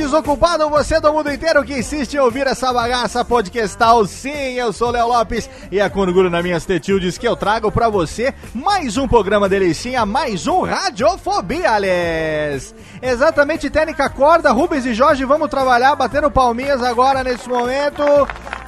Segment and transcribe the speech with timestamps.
[0.00, 4.06] Desocupado, você do mundo inteiro que insiste em ouvir essa bagaça podcastal.
[4.06, 7.70] Sim, eu sou Léo Lopes e é com orgulho na minhas tetildes que eu trago
[7.70, 11.72] pra você mais um programa delicinha, mais um Radiofobia.
[13.02, 18.02] Exatamente, técnica corda, Rubens e Jorge, vamos trabalhar, batendo palminhas agora nesse momento,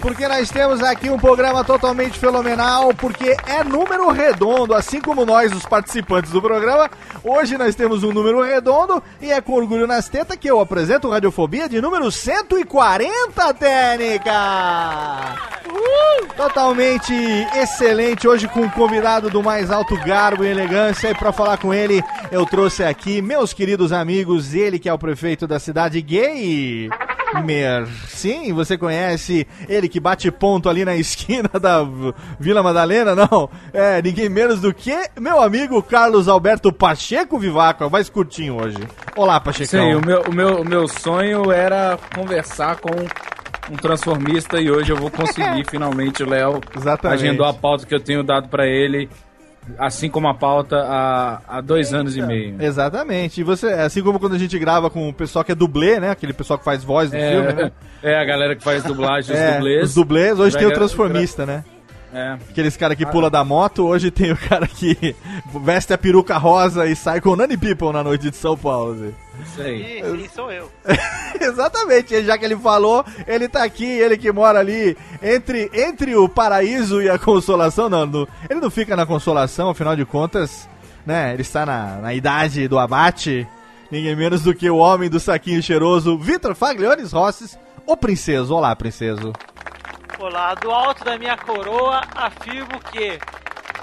[0.03, 5.53] porque nós temos aqui um programa totalmente fenomenal, porque é número redondo, assim como nós,
[5.53, 6.91] os participantes do programa.
[7.23, 11.09] Hoje nós temos um número redondo e é com orgulho nas tetas que eu apresento
[11.09, 14.33] Radiofobia de número 140, Técnica!
[16.37, 17.15] Totalmente
[17.55, 21.73] excelente, hoje com um convidado do mais alto garbo e elegância, e para falar com
[21.73, 22.03] ele,
[22.33, 26.91] eu trouxe aqui meus queridos amigos, ele que é o prefeito da cidade gay.
[27.41, 27.87] Mer.
[28.09, 31.87] Sim, você conhece ele que bate ponto ali na esquina da
[32.39, 33.15] Vila Madalena?
[33.15, 38.79] Não, é ninguém menos do que meu amigo Carlos Alberto Pacheco Vivaco, mais curtinho hoje.
[39.17, 39.71] Olá, Pacheco.
[39.71, 42.91] Sim, o meu, o, meu, o meu sonho era conversar com
[43.71, 47.23] um transformista e hoje eu vou conseguir finalmente o Léo Exatamente.
[47.25, 49.09] agendou a pauta que eu tenho dado pra ele,
[49.79, 52.61] assim como a pauta há, há dois anos e meio.
[52.61, 53.41] Exatamente.
[53.41, 56.11] E você, assim como quando a gente grava com o pessoal que é dublê, né?
[56.11, 57.73] Aquele pessoal que faz voz do filme, né?
[58.03, 59.85] É, é, a galera que faz dublagem, os É, dublês.
[59.85, 61.65] Os dublês, hoje tem o transformista, né?
[62.15, 62.37] É.
[62.51, 65.17] Aqueles cara que pula da moto, hoje tem o cara que
[65.65, 68.93] veste a peruca rosa e sai com Nani People na noite de São Paulo.
[68.93, 69.15] assim.
[69.41, 70.01] Isso aí.
[70.03, 70.71] E, e sou eu.
[71.41, 76.29] Exatamente, já que ele falou, ele tá aqui, ele que mora ali entre, entre o
[76.29, 77.89] paraíso e a consolação.
[77.89, 80.69] Não, no- ele não fica na consolação, afinal de contas,
[81.07, 81.33] né?
[81.33, 83.47] Ele está na, na idade do abate.
[83.91, 88.55] Ninguém menos do que o homem do saquinho cheiroso, Vitor Fagliones Rosses, o princeso.
[88.55, 89.33] Olá, princeso.
[90.19, 93.19] Olá, do alto da minha coroa, afirmo que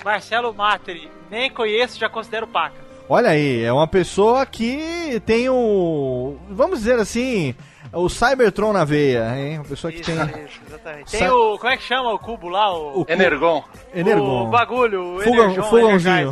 [0.05, 2.88] Marcelo Materi, nem conheço, já considero paca.
[3.09, 6.35] Olha aí, é uma pessoa que tem o.
[6.51, 7.55] Vamos dizer assim.
[7.91, 9.55] O Cybertron na veia, hein?
[9.57, 10.45] Uma pessoa que Isso, tem.
[10.45, 11.09] isso, exatamente.
[11.09, 11.57] Sa- Tem o.
[11.57, 12.71] Como é que chama o cubo lá?
[12.71, 13.63] O, O cu- Energon.
[13.95, 14.43] Energon.
[14.43, 16.31] o bagulho, o Fogão- Energon, fogãozinho.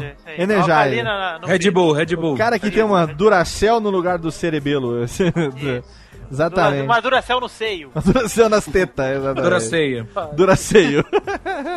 [1.03, 1.71] Na- no Red.
[1.71, 2.35] Bull, Red Bull.
[2.35, 5.03] O cara que tem uma Duracell no lugar do cerebelo.
[6.31, 6.83] exatamente.
[6.83, 7.91] Uma Duracell no seio.
[7.93, 9.43] Uma Duracell nas tetas, exatamente.
[9.43, 10.07] Dura ceia.
[10.33, 11.05] Duraceio.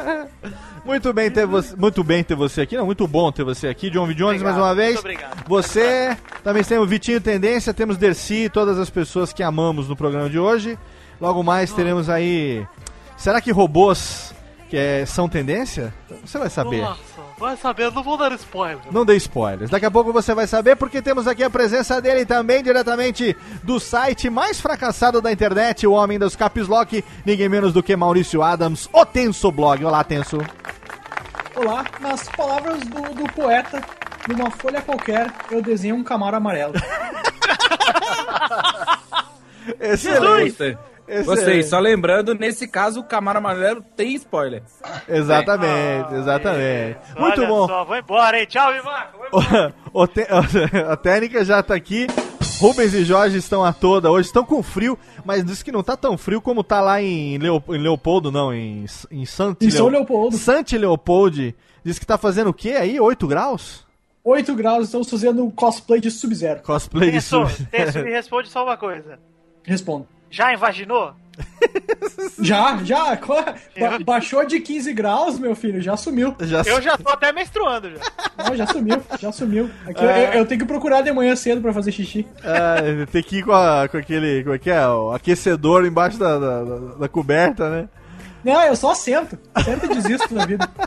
[0.84, 3.90] muito bem ter você, muito bem ter você aqui, não, muito bom ter você aqui,
[3.90, 4.14] John V.
[4.14, 4.94] Jones, mais uma vez.
[4.94, 5.44] Muito obrigado.
[5.48, 10.38] Você, também temos Vitinho Tendência, temos Dercy, todas as pessoas que amamos no programa de
[10.38, 10.78] hoje.
[11.20, 12.66] Logo mais teremos aí.
[13.16, 14.34] Será que robôs
[14.70, 15.92] que é, são tendência?
[16.24, 16.80] Você vai saber.
[16.80, 17.00] Nossa,
[17.40, 18.78] vai saber, não vou dar spoiler.
[18.92, 19.70] Não dê spoilers.
[19.70, 23.80] Daqui a pouco você vai saber, porque temos aqui a presença dele também, diretamente do
[23.80, 28.42] site mais fracassado da internet, o homem dos caps lock, ninguém menos do que Maurício
[28.42, 29.82] Adams, o Tenso Blog.
[29.82, 30.36] Olá, Tenso.
[31.56, 33.82] Olá, nas palavras do, do poeta,
[34.28, 36.74] numa folha qualquer, eu desenho um camaro amarelo.
[39.80, 40.48] Excelente.
[40.48, 40.89] Gostei.
[41.24, 44.62] Gostei, só lembrando, nesse caso, o Camaro Amarelo tem spoiler.
[45.08, 46.98] Exatamente, exatamente.
[47.18, 47.66] Muito Olha bom.
[47.66, 48.46] Só, vou embora, hein?
[48.46, 49.18] Tchau, Vivaco.
[49.92, 50.26] O, te-
[50.88, 52.06] a técnica já tá aqui.
[52.60, 55.96] Rubens e Jorge estão a toda hoje, estão com frio, mas diz que não tá
[55.96, 59.88] tão frio como tá lá em, Leo- em Leopoldo, não, em, em Santi Em São
[59.88, 60.36] Leopoldo.
[60.36, 61.54] Santi Leopoldo.
[61.82, 63.00] Diz que tá fazendo o quê aí?
[63.00, 63.84] 8 graus?
[64.22, 66.60] 8 graus, estamos fazendo um cosplay de Sub-Zero.
[66.60, 67.66] Cosplay de Pensou, sub.
[67.70, 69.18] Tessu, me responde só uma coisa.
[69.64, 70.06] Respondo.
[70.30, 71.12] Já invaginou?
[72.42, 73.16] Já, já.
[73.16, 76.34] ba- baixou de 15 graus, meu filho, já sumiu.
[76.40, 77.98] Já Eu já tô até menstruando já.
[78.44, 79.70] Não, já sumiu, já sumiu.
[79.86, 80.28] Aqui, É.
[80.28, 82.26] eu, eu tenho que procurar de manhã cedo pra fazer xixi.
[82.42, 84.42] É, tem que ir com, a- com aquele.
[84.42, 84.86] Como é que é?
[84.88, 87.88] O aquecedor embaixo da, da, da- da coberta, né?
[88.44, 89.38] Não, eu só sento.
[89.64, 90.68] Sento e desisto da vida.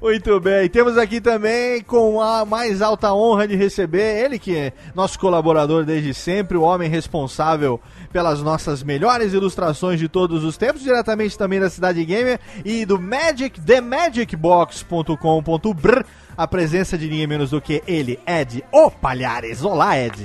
[0.00, 0.68] Muito bem.
[0.68, 5.84] Temos aqui também com a mais alta honra de receber ele que é nosso colaborador
[5.84, 7.80] desde sempre, o homem responsável
[8.12, 13.00] pelas nossas melhores ilustrações de todos os tempos, diretamente também da Cidade Gamer e do
[13.00, 16.02] Magic, themagicbox.com.br.
[16.36, 19.62] A presença de ninguém menos do que ele, Ed O Palhares.
[19.62, 20.24] Olá, Ed.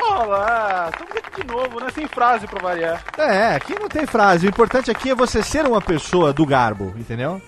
[0.00, 1.88] Olá, estamos aqui de novo, né?
[1.94, 3.04] Sem frase pra variar.
[3.18, 4.46] É, aqui não tem frase.
[4.46, 7.42] O importante aqui é você ser uma pessoa do garbo, entendeu?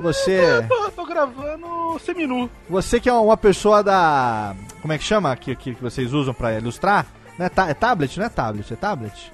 [0.00, 0.64] Você.
[0.68, 2.50] Tô, tô gravando seminu.
[2.68, 4.54] Você que é uma pessoa da.
[4.80, 7.06] Como é que chama que, que, que vocês usam pra ilustrar?
[7.38, 8.18] Não é, ta- é tablet?
[8.18, 9.32] Não é tablet, é tablet?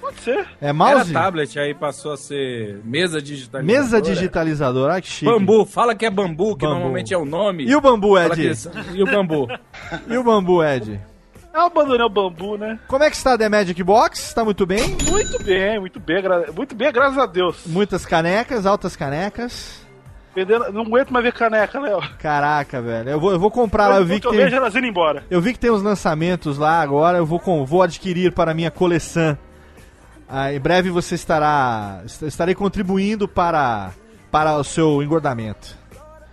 [0.00, 0.40] Pode ser.
[0.60, 1.12] É Era mouse?
[1.12, 3.64] tablet, aí passou a ser mesa digitalizadora.
[3.80, 5.24] Mesa digitalizadora, ai que chique.
[5.32, 6.74] Bambu, fala que é bambu, que Bambu.
[6.74, 7.64] normalmente é o nome.
[7.64, 8.34] E o bambu, Ed?
[8.34, 9.46] que- E o bambu.
[10.08, 11.00] E o bambu, Ed?
[11.54, 12.78] Eu abandonei o bambu, né?
[12.88, 14.18] Como é que está a The Magic Box?
[14.28, 14.96] Está muito bem?
[15.08, 17.58] Muito bem, muito bem, gra- muito bem, graças a Deus.
[17.66, 19.81] Muitas canecas, altas canecas.
[20.34, 22.00] Vendendo, não aguento mais ver caneca, Léo.
[22.18, 23.10] Caraca, velho.
[23.10, 24.40] Eu vou, eu vou comprar lá, eu vi que eu tem.
[24.40, 25.24] vejo elas indo embora.
[25.30, 28.54] Eu vi que tem uns lançamentos lá agora, eu vou, com, vou adquirir para a
[28.54, 29.36] minha coleção.
[30.28, 32.00] Ah, em breve você estará.
[32.06, 33.90] est- Estarei contribuindo para,
[34.30, 35.76] para o seu engordamento.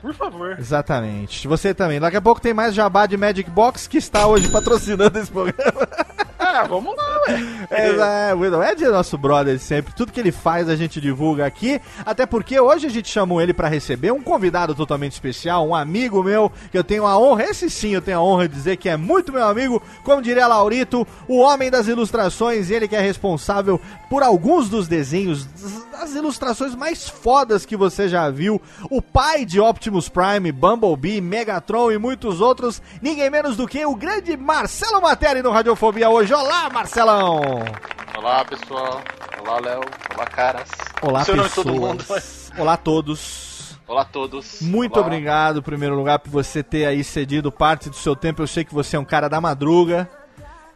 [0.01, 0.55] Por favor.
[0.57, 1.45] Exatamente.
[1.49, 1.99] Você também.
[1.99, 5.85] Daqui a pouco tem mais jabá de Magic Box que está hoje patrocinando esse programa.
[6.51, 7.67] Ah, vamos lá, ué.
[7.69, 9.93] É, é, o Ed é nosso brother sempre.
[9.93, 11.79] Tudo que ele faz a gente divulga aqui.
[12.03, 16.23] Até porque hoje a gente chamou ele para receber um convidado totalmente especial, um amigo
[16.23, 18.89] meu, que eu tenho a honra, esse sim eu tenho a honra de dizer que
[18.89, 23.79] é muito meu amigo, como diria Laurito, o homem das ilustrações, ele que é responsável
[24.09, 25.45] por alguns dos desenhos,
[25.91, 28.59] das ilustrações mais fodas que você já viu.
[28.89, 33.95] O pai de Optimus Prime, Bumblebee, Megatron e muitos outros, ninguém menos do que o
[33.95, 36.33] grande Marcelo Materi no Radiofobia hoje.
[36.39, 37.41] Olá, Marcelão!
[38.17, 39.01] Olá, pessoal.
[39.41, 39.81] Olá, Léo.
[40.15, 40.69] Olá, caras.
[41.01, 41.65] Olá, Seu nome pessoas.
[41.67, 43.77] de todo mundo, mas- Olá a todos.
[43.87, 44.61] Olá a todos.
[44.61, 45.05] Muito Olá.
[45.07, 48.41] obrigado, em primeiro lugar, por você ter aí cedido parte do seu tempo.
[48.41, 50.09] Eu sei que você é um cara da madruga.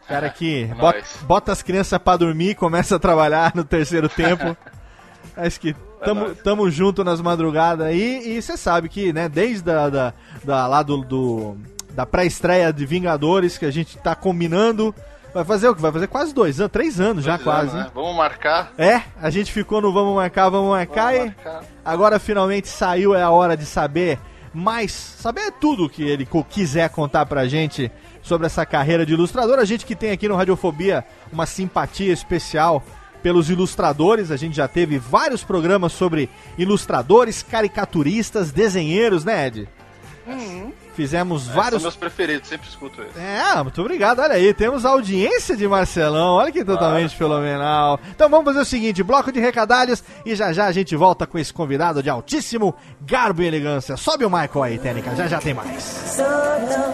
[0.08, 1.18] Cara que é bota, nóis.
[1.24, 4.58] bota as crianças pra dormir e começa a trabalhar no terceiro tempo.
[5.38, 5.74] Acho que
[6.04, 8.36] tamo, É tamo junto nas madrugadas aí.
[8.36, 10.14] E você sabe que, né, desde a, da,
[10.44, 11.58] da, lá do, do-
[11.92, 14.94] da pré-estreia de Vingadores, que a gente tá combinando.
[15.34, 15.82] Vai fazer o que?
[15.82, 17.72] Vai fazer quase dois anos, três anos já Dois quase.
[17.72, 17.92] anos, né?
[17.96, 18.72] Vamos marcar.
[18.78, 21.64] É, a gente ficou no vamos marcar, vamos marcar Vamos e marcar.
[21.84, 24.20] agora finalmente saiu, é a hora de saber
[24.54, 27.92] mais, saber tudo que ele quiser contar pra gente
[28.22, 29.58] sobre essa carreira de ilustrador.
[29.58, 32.84] A gente que tem aqui no Radiofobia uma simpatia especial
[33.24, 39.68] pelos ilustradores, a gente já teve vários programas sobre ilustradores, caricaturistas, desenheiros, né, Ed?
[40.96, 43.16] Fizemos É, São vários meus preferidos, sempre escuto eles.
[43.18, 44.20] é, muito obrigado.
[44.20, 46.36] Olha aí, temos a audiência de Marcelão.
[46.36, 48.00] Olha que totalmente fenomenal.
[48.10, 51.38] Então vamos fazer o seguinte: bloco de recadalhos e já já a gente volta com
[51.40, 53.98] esse convidado de altíssimo garbo e elegância.
[53.98, 55.84] Sobe o Michael aí, Técnica, já já tem mais.
[55.84, 56.94] So low,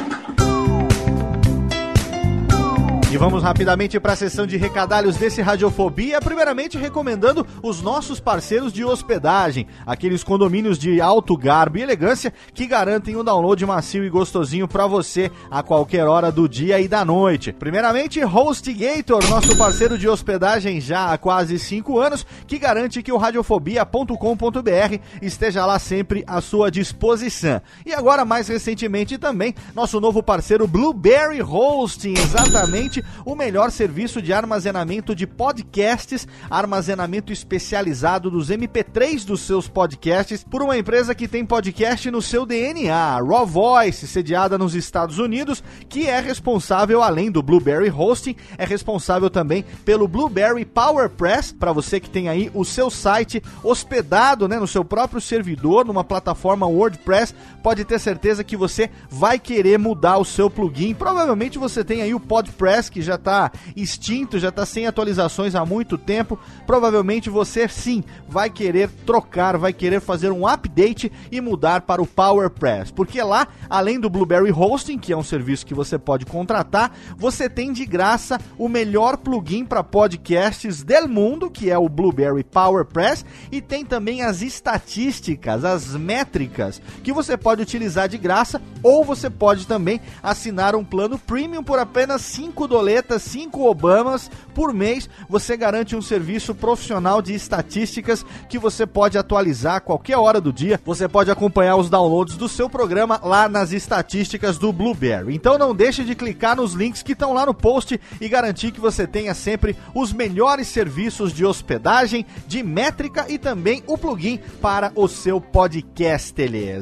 [3.21, 8.83] Vamos rapidamente para a sessão de recadalhos desse Radiofobia, primeiramente recomendando os nossos parceiros de
[8.83, 14.67] hospedagem, aqueles condomínios de alto garbo e elegância que garantem um download macio e gostosinho
[14.67, 17.53] para você a qualquer hora do dia e da noite.
[17.53, 23.17] Primeiramente, HostGator, nosso parceiro de hospedagem já há quase 5 anos, que garante que o
[23.17, 27.61] radiofobia.com.br esteja lá sempre à sua disposição.
[27.85, 34.33] E agora, mais recentemente também, nosso novo parceiro Blueberry Hosting, exatamente o melhor serviço de
[34.33, 41.45] armazenamento de podcasts, armazenamento especializado dos MP3 dos seus podcasts, por uma empresa que tem
[41.45, 47.41] podcast no seu DNA, Raw Voice, sediada nos Estados Unidos, que é responsável, além do
[47.41, 52.89] Blueberry Hosting, é responsável também pelo Blueberry PowerPress, para você que tem aí o seu
[52.89, 58.89] site hospedado né, no seu próprio servidor, numa plataforma WordPress, pode ter certeza que você
[59.09, 60.93] vai querer mudar o seu plugin.
[60.93, 65.65] Provavelmente você tem aí o PodPress que já está extinto, já está sem atualizações há
[65.65, 66.37] muito tempo.
[66.65, 72.07] Provavelmente você sim vai querer trocar, vai querer fazer um update e mudar para o
[72.07, 76.95] PowerPress, porque lá, além do Blueberry Hosting, que é um serviço que você pode contratar,
[77.17, 82.43] você tem de graça o melhor plugin para podcasts del mundo, que é o Blueberry
[82.43, 89.03] PowerPress, e tem também as estatísticas, as métricas que você pode utilizar de graça, ou
[89.03, 95.09] você pode também assinar um plano premium por apenas 5 doletas, 5 Obamas por mês.
[95.29, 100.51] Você garante um serviço profissional de estatísticas que você pode atualizar a qualquer hora do
[100.51, 100.79] dia.
[100.83, 105.33] Você pode acompanhar os downloads do seu programa lá nas estatísticas do Blueberry.
[105.33, 108.81] Então não deixe de clicar nos links que estão lá no post e garantir que
[108.81, 114.91] você tenha sempre os melhores serviços de hospedagem, de métrica e também o plugin para
[114.95, 116.31] o seu podcast.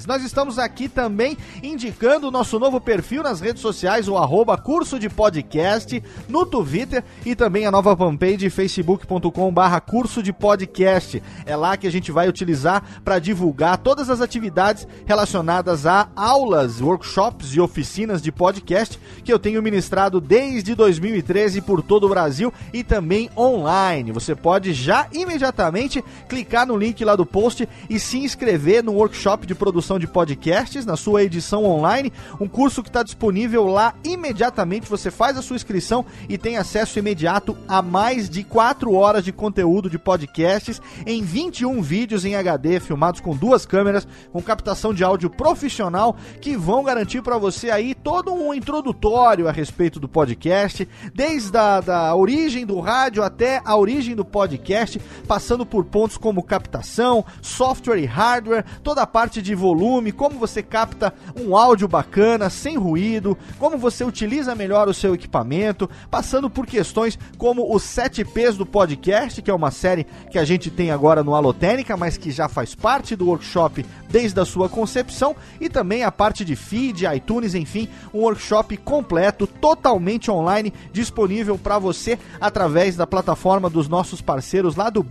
[0.07, 4.97] Nós estamos aqui também indicando o nosso novo perfil nas redes sociais, o arroba curso
[4.97, 5.88] de podcast,
[6.27, 11.21] no Twitter e também a nova fanpage facebook.com barra curso de podcast.
[11.45, 16.81] É lá que a gente vai utilizar para divulgar todas as atividades relacionadas a aulas,
[16.81, 22.53] workshops e oficinas de podcast que eu tenho ministrado desde 2013 por todo o Brasil
[22.73, 24.11] e também online.
[24.11, 29.47] Você pode já imediatamente clicar no link lá do post e se inscrever no workshop
[29.47, 34.89] de produção de podcasts, na sua edição online, um curso que está disponível lá imediatamente.
[34.89, 35.78] Você faz a sua inscrição
[36.27, 41.81] e tem acesso imediato a mais de 4 horas de conteúdo de podcasts em 21
[41.81, 47.21] vídeos em HD filmados com duas câmeras, com captação de áudio profissional que vão garantir
[47.21, 52.79] para você aí todo um introdutório a respeito do podcast, desde a da origem do
[52.79, 59.01] rádio até a origem do podcast, passando por pontos como captação, software e hardware, toda
[59.01, 64.55] a parte de volume, como você capta um áudio bacana, sem ruído, como você utiliza
[64.55, 65.68] melhor o seu equipamento,
[66.09, 70.45] passando por questões como os 7 P's do podcast, que é uma série que a
[70.45, 74.67] gente tem agora no Alotênica, mas que já faz parte do workshop desde a sua
[74.67, 81.57] concepção, e também a parte de feed, iTunes, enfim, um workshop completo, totalmente online, disponível
[81.57, 85.03] para você através da plataforma dos nossos parceiros lá do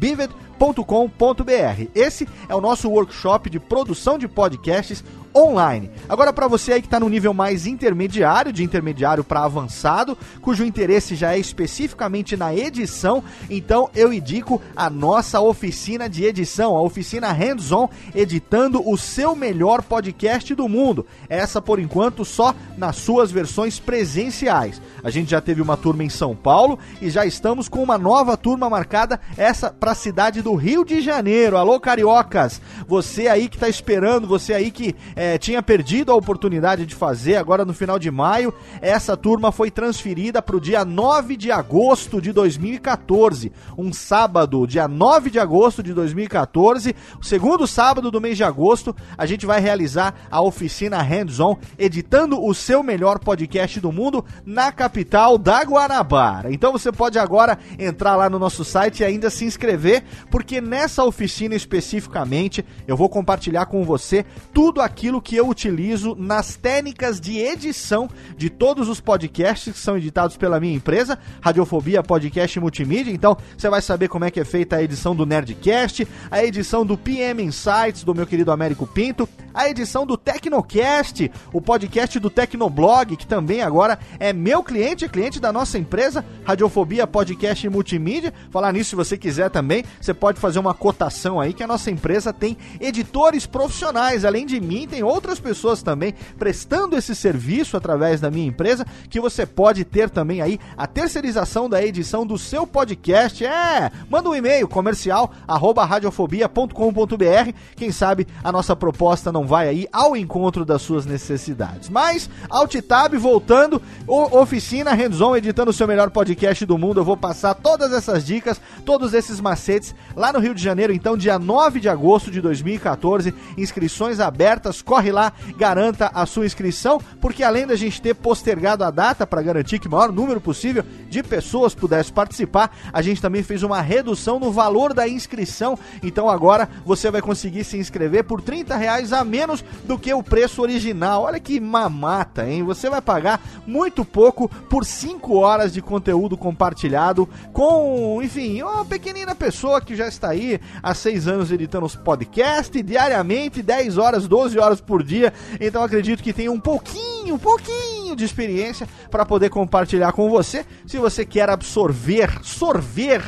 [0.59, 1.91] Bivet.com.br.
[1.95, 5.91] Esse é o nosso workshop de produção de podcasts online.
[6.09, 10.65] Agora para você aí que está no nível mais intermediário, de intermediário para avançado, cujo
[10.65, 16.83] interesse já é especificamente na edição, então eu indico a nossa oficina de edição, a
[16.83, 21.07] oficina Hands-on, editando o seu melhor podcast do mundo.
[21.29, 24.81] Essa por enquanto só nas suas versões presenciais.
[25.09, 28.37] A gente já teve uma turma em São Paulo e já estamos com uma nova
[28.37, 31.57] turma marcada essa para a cidade do Rio de Janeiro.
[31.57, 36.85] Alô cariocas, você aí que está esperando, você aí que é, tinha perdido a oportunidade
[36.85, 41.38] de fazer agora no final de maio, essa turma foi transferida para o dia 9
[41.38, 48.11] de agosto de 2014, um sábado, dia 9 de agosto de 2014, o segundo sábado
[48.11, 53.19] do mês de agosto, a gente vai realizar a oficina Hands-On, editando o seu melhor
[53.19, 54.98] podcast do mundo na capital
[55.38, 56.52] da Guanabara.
[56.52, 61.05] Então você pode agora entrar lá no nosso site e ainda se inscrever, porque nessa
[61.05, 67.38] oficina especificamente eu vou compartilhar com você tudo aquilo que eu utilizo nas técnicas de
[67.38, 73.12] edição de todos os podcasts que são editados pela minha empresa, Radiofobia Podcast Multimídia.
[73.12, 76.85] Então você vai saber como é que é feita a edição do Nerdcast, a edição
[76.85, 82.31] do PM Insights do meu querido Américo Pinto, a edição do Tecnocast, o podcast do
[82.31, 87.71] Tecnoblog, que também agora é meu cliente, é cliente da nossa empresa, Radiofobia Podcast e
[87.71, 88.33] Multimídia.
[88.50, 91.90] Falar nisso, se você quiser também, você pode fazer uma cotação aí, que a nossa
[91.90, 94.25] empresa tem editores profissionais.
[94.25, 99.21] Além de mim, tem outras pessoas também prestando esse serviço através da minha empresa, que
[99.21, 103.45] você pode ter também aí a terceirização da edição do seu podcast.
[103.45, 107.52] É, manda um e-mail comercial arroba radiofobia.com.br.
[107.76, 111.88] Quem sabe a nossa proposta não vai aí ao encontro das suas necessidades.
[111.88, 117.00] Mas, Alt Tab voltando, Oficina Hands-On editando o seu melhor podcast do mundo.
[117.00, 121.16] Eu vou passar todas essas dicas, todos esses macetes lá no Rio de Janeiro, então,
[121.16, 123.35] dia 9 de agosto de 2014.
[123.57, 128.90] Inscrições abertas, corre lá, garanta a sua inscrição, porque além da gente ter postergado a
[128.90, 133.42] data para garantir que o maior número possível de pessoas pudesse participar, a gente também
[133.42, 135.78] fez uma redução no valor da inscrição.
[136.02, 140.23] Então agora você vai conseguir se inscrever por 30 reais a menos do que o
[140.23, 141.23] preço original.
[141.23, 142.63] Olha que mamata, hein?
[142.63, 149.35] Você vai pagar muito pouco por 5 horas de conteúdo compartilhado com, enfim, uma pequenina
[149.35, 154.59] pessoa que já está aí há 6 anos editando os podcasts diariamente, 10 horas, 12
[154.59, 155.33] horas por dia.
[155.61, 160.65] Então acredito que tem um pouquinho, um pouquinho de experiência para poder compartilhar com você.
[160.87, 163.23] Se você quer absorver, sorver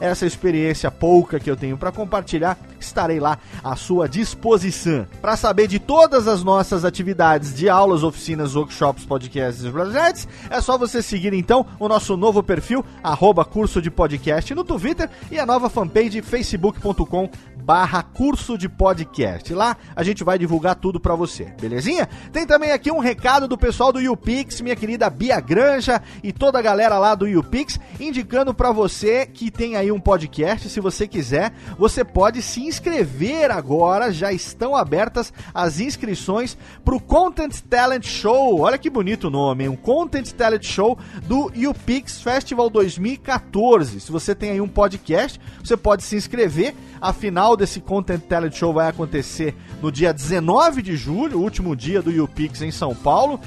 [0.00, 5.06] essa experiência pouca que eu tenho para compartilhar, estarei lá à sua disposição.
[5.20, 10.60] Para saber de todas as nossas atividades de aulas, oficinas, workshops, podcasts e projetos, é
[10.60, 15.38] só você seguir então o nosso novo perfil, arroba curso de podcast no Twitter e
[15.38, 17.30] a nova fanpage facebook.com
[17.68, 19.52] barra curso de podcast.
[19.52, 22.08] Lá a gente vai divulgar tudo para você, belezinha?
[22.32, 26.58] Tem também aqui um recado do pessoal do YouPix, minha querida Bia Granja e toda
[26.58, 31.06] a galera lá do YouPix, indicando para você que tem aí um podcast, se você
[31.06, 38.62] quiser, você pode se inscrever agora, já estão abertas as inscrições pro Content Talent Show.
[38.62, 39.68] Olha que bonito o nome, hein?
[39.68, 44.00] um Content Talent Show do YouPix Festival 2014.
[44.00, 46.74] Se você tem aí um podcast, você pode se inscrever.
[47.00, 52.00] A final desse Content Talent Show vai acontecer no dia 19 de julho, último dia
[52.00, 53.40] do YouPix em São Paulo.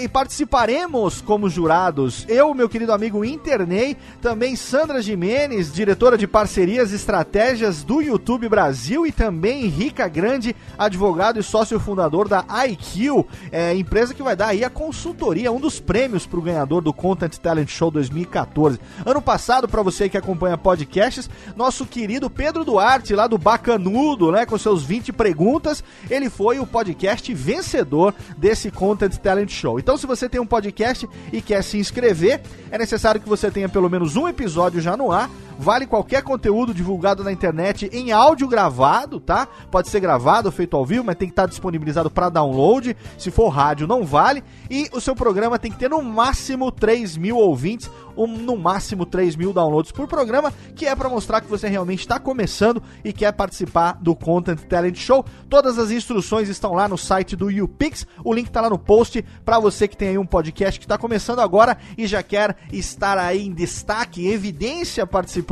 [0.00, 6.90] E participaremos como jurados eu, meu querido amigo Internei, também Sandra Jimenez, diretora de parcerias
[6.92, 13.24] e estratégias do YouTube Brasil, e também Rica Grande, advogado e sócio fundador da IQ,
[13.52, 16.92] é, empresa que vai dar aí a consultoria, um dos prêmios para o ganhador do
[16.92, 18.80] Content Talent Show 2014.
[19.04, 24.46] Ano passado, para você que acompanha podcasts, nosso querido Pedro Duarte, lá do Bacanudo, né,
[24.46, 29.78] com seus 20 perguntas, ele foi o podcast vencedor desse Content Talent Show.
[29.78, 32.40] Então, se você tem um podcast e quer se inscrever,
[32.70, 35.28] é necessário que você tenha pelo menos um episódio já no ar.
[35.58, 39.48] Vale qualquer conteúdo divulgado na internet em áudio gravado, tá?
[39.72, 42.96] Pode ser gravado, feito ao vivo, mas tem que estar disponibilizado para download.
[43.18, 44.44] Se for rádio, não vale.
[44.70, 49.04] E o seu programa tem que ter no máximo 3 mil ouvintes, ou no máximo
[49.04, 53.12] 3 mil downloads por programa, que é para mostrar que você realmente está começando e
[53.12, 55.24] quer participar do Content Talent Show.
[55.48, 58.06] Todas as instruções estão lá no site do YouPix.
[58.24, 60.96] O link tá lá no post para você que tem aí um podcast que está
[60.96, 65.47] começando agora e já quer estar aí em destaque, em evidência, participando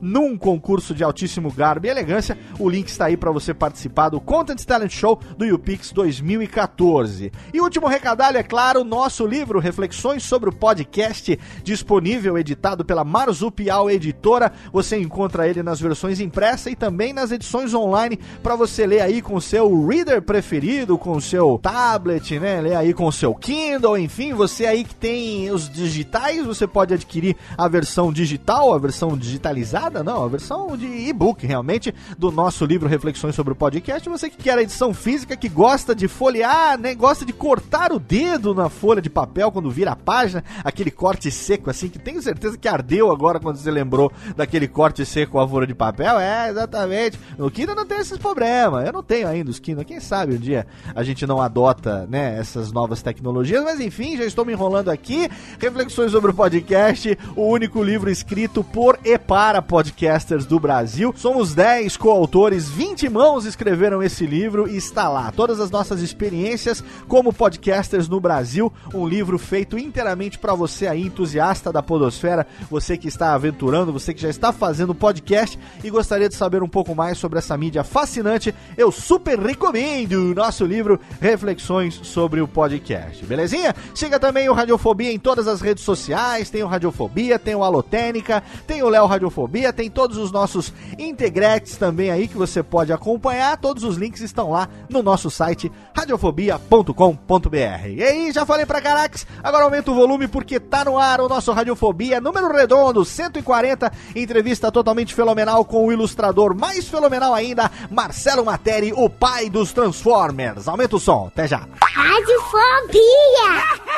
[0.00, 2.38] num concurso de altíssimo garbo e elegância.
[2.58, 7.32] O link está aí para você participar do Content Talent Show do YouPix 2014.
[7.52, 13.90] E último recadalho, é claro, nosso livro Reflexões sobre o Podcast, disponível, editado pela Marzupial
[13.90, 14.52] Editora.
[14.72, 19.22] Você encontra ele nas versões impressa e também nas edições online para você ler aí
[19.22, 22.60] com seu reader preferido, com o seu tablet, né?
[22.60, 26.94] Ler aí com o seu Kindle, enfim, você aí que tem os digitais, você pode
[26.94, 32.66] adquirir a versão digital, a versão digitalizada, não, a versão de e-book realmente do nosso
[32.66, 34.06] livro Reflexões sobre o Podcast.
[34.08, 36.94] Você que quer a edição física, que gosta de folhear, né?
[36.94, 41.30] Gosta de cortar o dedo na folha de papel quando vira a página, aquele corte
[41.30, 45.48] seco assim, que tenho certeza que ardeu agora quando você lembrou daquele corte seco a
[45.48, 46.18] folha de papel.
[46.18, 47.18] É, exatamente.
[47.38, 48.86] No Kindle não tem esses problemas.
[48.86, 49.84] Eu não tenho ainda os Kindle.
[49.84, 54.24] Quem sabe um dia a gente não adota, né, essas novas tecnologias, mas enfim, já
[54.24, 55.30] estou me enrolando aqui.
[55.58, 61.14] Reflexões sobre o podcast, o único livro escrito por e para podcasters do Brasil.
[61.16, 65.30] Somos 10 coautores, 20 mãos escreveram esse livro e está lá.
[65.30, 71.02] Todas as nossas experiências como podcasters no Brasil, um livro feito inteiramente para você aí,
[71.02, 76.28] entusiasta da podosfera, você que está aventurando, você que já está fazendo podcast e gostaria
[76.28, 80.98] de saber um pouco mais sobre essa mídia fascinante, eu super recomendo o nosso livro
[81.20, 83.24] Reflexões sobre o Podcast.
[83.24, 83.76] Belezinha?
[83.94, 88.42] Siga também o Radiofobia em todas as redes sociais, tem o Radiofobia, tem o Alotênica,
[88.66, 89.72] tem o Léo Radiofobia.
[89.72, 93.58] Tem todos os nossos integrantes também aí que você pode acompanhar.
[93.58, 97.86] Todos os links estão lá no nosso site radiofobia.com.br.
[97.88, 101.28] E aí, já falei pra Carax, agora aumenta o volume porque tá no ar o
[101.28, 103.92] nosso Radiofobia número redondo 140.
[104.16, 110.66] Entrevista totalmente fenomenal com o ilustrador mais fenomenal ainda, Marcelo Materi, o pai dos Transformers.
[110.66, 111.66] Aumenta o som, até já.
[111.82, 113.00] Radiofobia!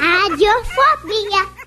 [0.01, 1.63] Radiofobia!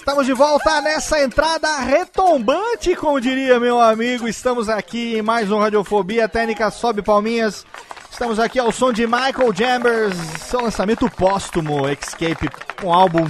[0.00, 4.26] Estamos de volta nessa entrada retombante, como diria meu amigo.
[4.26, 7.66] Estamos aqui em mais um Radiofobia Técnica Sobe Palminhas.
[8.10, 12.48] Estamos aqui ao som de Michael Chambers, seu lançamento póstumo, Escape,
[12.82, 13.28] um álbum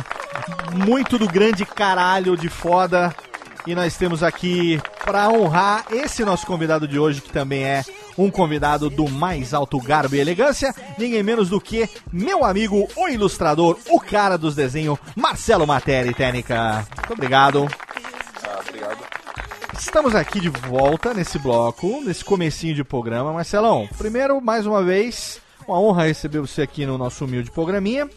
[0.73, 3.13] muito do grande caralho de foda.
[3.67, 7.83] E nós temos aqui para honrar esse nosso convidado de hoje, que também é
[8.25, 13.09] um convidado do mais alto garbo e elegância, ninguém menos do que meu amigo, o
[13.09, 16.87] ilustrador, o cara dos desenhos, Marcelo Materi Técnica.
[16.97, 17.69] Muito obrigado.
[18.47, 18.99] Ah, obrigado.
[19.79, 23.33] Estamos aqui de volta nesse bloco, nesse comecinho de programa.
[23.33, 28.09] Marcelão, primeiro, mais uma vez, uma honra receber você aqui no nosso humilde programinha.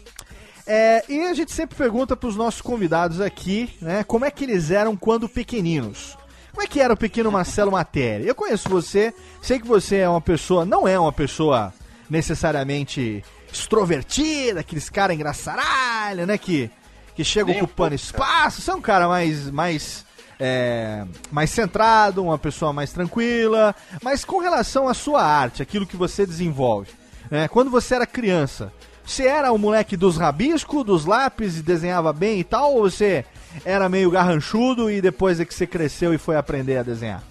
[0.66, 4.44] É, e a gente sempre pergunta para os nossos convidados aqui, né, como é que
[4.44, 6.16] eles eram quando pequeninos.
[6.54, 8.24] Como é que era o pequeno Marcelo Matéria?
[8.24, 9.12] Eu conheço você,
[9.42, 11.74] sei que você é uma pessoa, não é uma pessoa
[12.08, 16.70] necessariamente extrovertida, aqueles cara engraçaralho, né, que,
[17.16, 18.62] que chega ocupando pouco, espaço.
[18.62, 20.06] Você é um cara mais, mais,
[20.38, 23.74] é, mais centrado, uma pessoa mais tranquila.
[24.00, 26.92] Mas com relação à sua arte, aquilo que você desenvolve,
[27.28, 28.72] né, quando você era criança,
[29.04, 33.24] você era o moleque dos rabiscos, dos lápis e desenhava bem e tal, ou você
[33.64, 37.22] era meio garranchudo e depois é que você cresceu e foi aprender a desenhar?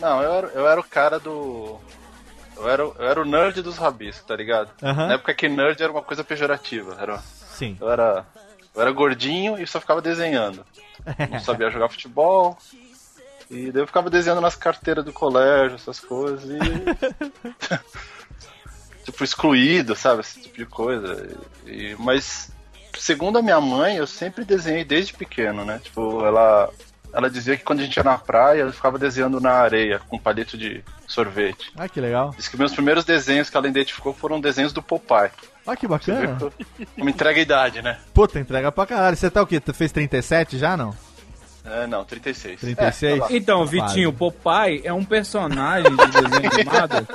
[0.00, 1.78] Não, eu era, eu era o cara do.
[2.56, 4.70] Eu era, eu era o nerd dos rabiscos, tá ligado?
[4.82, 5.06] Aham.
[5.08, 6.96] Na época que nerd era uma coisa pejorativa.
[7.00, 7.76] Era, Sim.
[7.80, 8.24] eu, era,
[8.74, 10.64] eu era gordinho e só ficava desenhando.
[11.30, 12.56] Não sabia jogar futebol.
[13.50, 16.44] E daí eu ficava desenhando nas carteiras do colégio, essas coisas.
[16.44, 16.58] E.
[19.04, 20.20] tipo, excluído, sabe?
[20.20, 21.28] Esse tipo de coisa.
[21.66, 22.50] E, mas,
[22.96, 25.80] segundo a minha mãe, eu sempre desenhei desde pequeno, né?
[25.82, 26.70] Tipo, ela.
[27.12, 30.18] Ela dizia que quando a gente ia na praia, eu ficava desenhando na areia com
[30.18, 31.70] palito de sorvete.
[31.76, 32.34] Ah, que legal.
[32.36, 35.30] Diz que meus primeiros desenhos que ela identificou foram desenhos do Popeye.
[35.64, 36.36] Ah, que bacana.
[36.96, 37.98] Uma entrega idade, né?
[38.12, 39.16] Puta, entrega pra caralho.
[39.16, 39.60] Você tá o quê?
[39.60, 40.92] Tu fez 37 já, não?
[41.64, 42.60] É, não, 36.
[42.60, 43.14] 36?
[43.14, 43.26] É, tá.
[43.30, 47.06] Então, Vitinho, Popeye é um personagem de desenho animado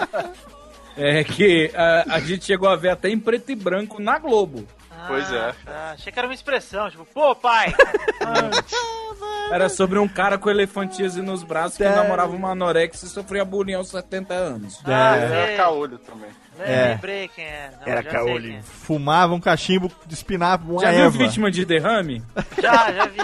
[1.00, 4.66] é, que a, a gente chegou a ver até em preto e branco na Globo.
[5.08, 5.54] Pois é.
[5.68, 7.74] Ah, achei que era uma expressão, tipo, pô, pai!
[9.52, 11.96] Era sobre um cara com elefantias nos braços que É.
[11.96, 14.80] namorava uma anorexia e sofria bullying aos 70 anos.
[14.86, 15.24] Ah, É.
[15.24, 16.30] Era caolho também.
[16.60, 16.90] É.
[16.90, 17.72] Lembrei quem é.
[17.82, 18.44] Não, Era caolho.
[18.44, 18.62] quem é.
[18.62, 21.18] Fumava um cachimbo de espinafre, uma Já viu erva.
[21.18, 22.22] vítima de derrame?
[22.62, 23.18] Já, já vi.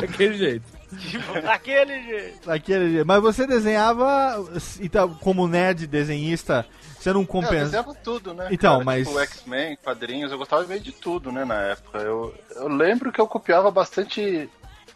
[0.00, 0.64] Daquele jeito.
[0.98, 2.46] Tipo, daquele jeito.
[2.46, 3.06] Daquele jeito.
[3.06, 4.44] Mas você desenhava,
[4.80, 6.66] então, como nerd desenhista,
[7.10, 7.64] você não É, eu compensa.
[7.64, 8.48] desenhava tudo, né?
[8.50, 8.84] Então, cara?
[8.84, 11.98] mas- Tipo, X-Men, quadrinhos, eu gostava ver de tudo, né, na época.
[11.98, 14.48] Eu, eu lembro que eu copiava bastante.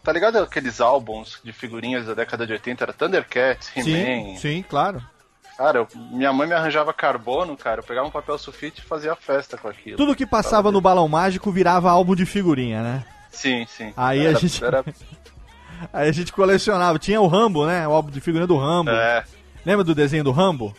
[0.03, 2.83] Tá ligado aqueles álbuns de figurinhas da década de 80?
[2.83, 3.83] Era Thundercats, He-Man.
[3.85, 5.01] Sim, sim, claro.
[5.57, 7.81] Cara, eu- minha mãe me arranjava carbono, cara.
[7.81, 9.97] Eu pegava um papel sulfite e fazia festa com aquilo.
[9.97, 13.05] Tudo que passava no balão mágico virava álbum de figurinha, né?
[13.29, 13.93] Sim, sim.
[13.95, 14.83] Aí a Era- gente- Era...
[15.93, 16.97] Aí a gente colecionava.
[16.99, 17.87] Tinha o Rambo, né?
[17.87, 18.89] O álbum de figurinha do Rambo.
[18.91, 19.23] É.
[19.65, 20.75] Lembra do desenho do Rambo?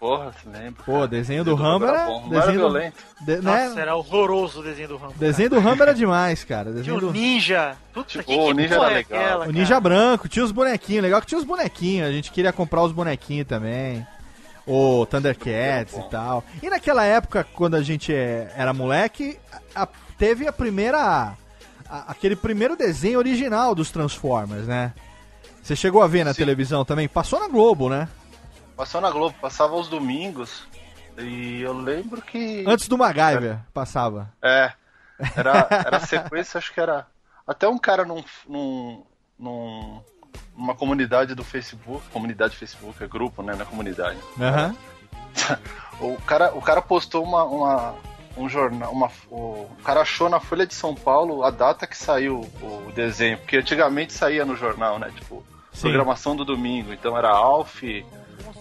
[0.00, 0.82] Porra, lembro.
[0.82, 2.06] Pô, desenho do Rambo era.
[2.06, 2.24] bom.
[2.30, 2.96] Era Desenho do, violento.
[3.20, 3.40] de- né?
[3.68, 5.14] Nossa, era horroroso o desenho do Rambo.
[5.18, 6.64] Desenho do Rambo era demais, cara.
[6.70, 7.12] Tinha Desenho o do...
[7.12, 7.76] Ninja.
[7.92, 9.20] Puta, Tipo, que, o Ninja era é legal.
[9.20, 9.52] aquela, O?
[9.52, 11.02] Ninja Branco, tinha os bonequinhos.
[11.02, 12.08] Legal que tinha os bonequinhos.
[12.08, 14.06] A gente queria comprar os bonequinhos também.
[14.66, 16.42] O Thundercats e tal.
[16.62, 19.38] E naquela época, quando a gente é- era moleque,
[19.74, 20.98] a- a- teve a primeira.
[20.98, 24.92] a- aquele primeiro desenho original dos Transformers, né?
[25.62, 26.38] Você chegou a ver na Sim.
[26.38, 27.06] televisão também?
[27.08, 28.08] Passou na Globo, né?
[28.80, 30.66] Passou na Globo, passava aos domingos.
[31.18, 32.64] E eu lembro que.
[32.66, 34.32] Antes do MacGyver, passava.
[34.40, 34.72] É.
[35.36, 37.06] Era, era a sequência, acho que era.
[37.46, 39.04] Até um cara num, num,
[39.38, 40.00] num-
[40.56, 42.08] numa comunidade do Facebook.
[42.08, 43.54] Comunidade Facebook, é grupo, né?
[43.54, 44.18] Na comunidade.
[44.40, 44.74] Aham.
[46.00, 47.94] O cara, o cara postou uma, uma-
[48.34, 48.90] um jornal.
[48.92, 52.90] Uma, o, o cara achou na Folha de São Paulo a data que saiu o
[52.94, 53.36] desenho.
[53.36, 55.12] Porque antigamente saía no jornal, né?
[55.14, 55.44] Tipo,
[55.78, 56.94] programação do domingo.
[56.94, 57.82] Então era Alf,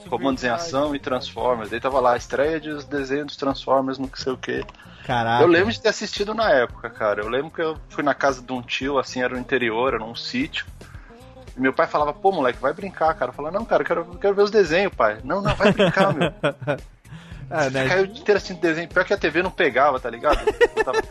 [0.10, 1.70] Comandos em Ação e Transformers.
[1.70, 4.64] Daí tava lá, estreia de os desenhos dos Transformers, não sei o que.
[5.06, 5.44] Caraca.
[5.44, 7.22] Eu lembro de ter assistido na época, cara.
[7.22, 10.04] Eu lembro que eu fui na casa de um tio, assim, era no interior, era
[10.04, 10.66] num sítio.
[11.58, 13.32] E meu pai falava, pô, moleque, vai brincar, cara.
[13.32, 15.20] Eu falava, não, cara, eu quero, eu quero ver os desenhos, pai.
[15.24, 16.32] Não, não, vai brincar, meu.
[17.52, 17.88] É, né?
[17.88, 18.88] Caiu o dia inteiro assistindo desenho.
[18.88, 20.40] Pior que a TV não pegava, tá ligado?
[20.76, 21.02] Eu tava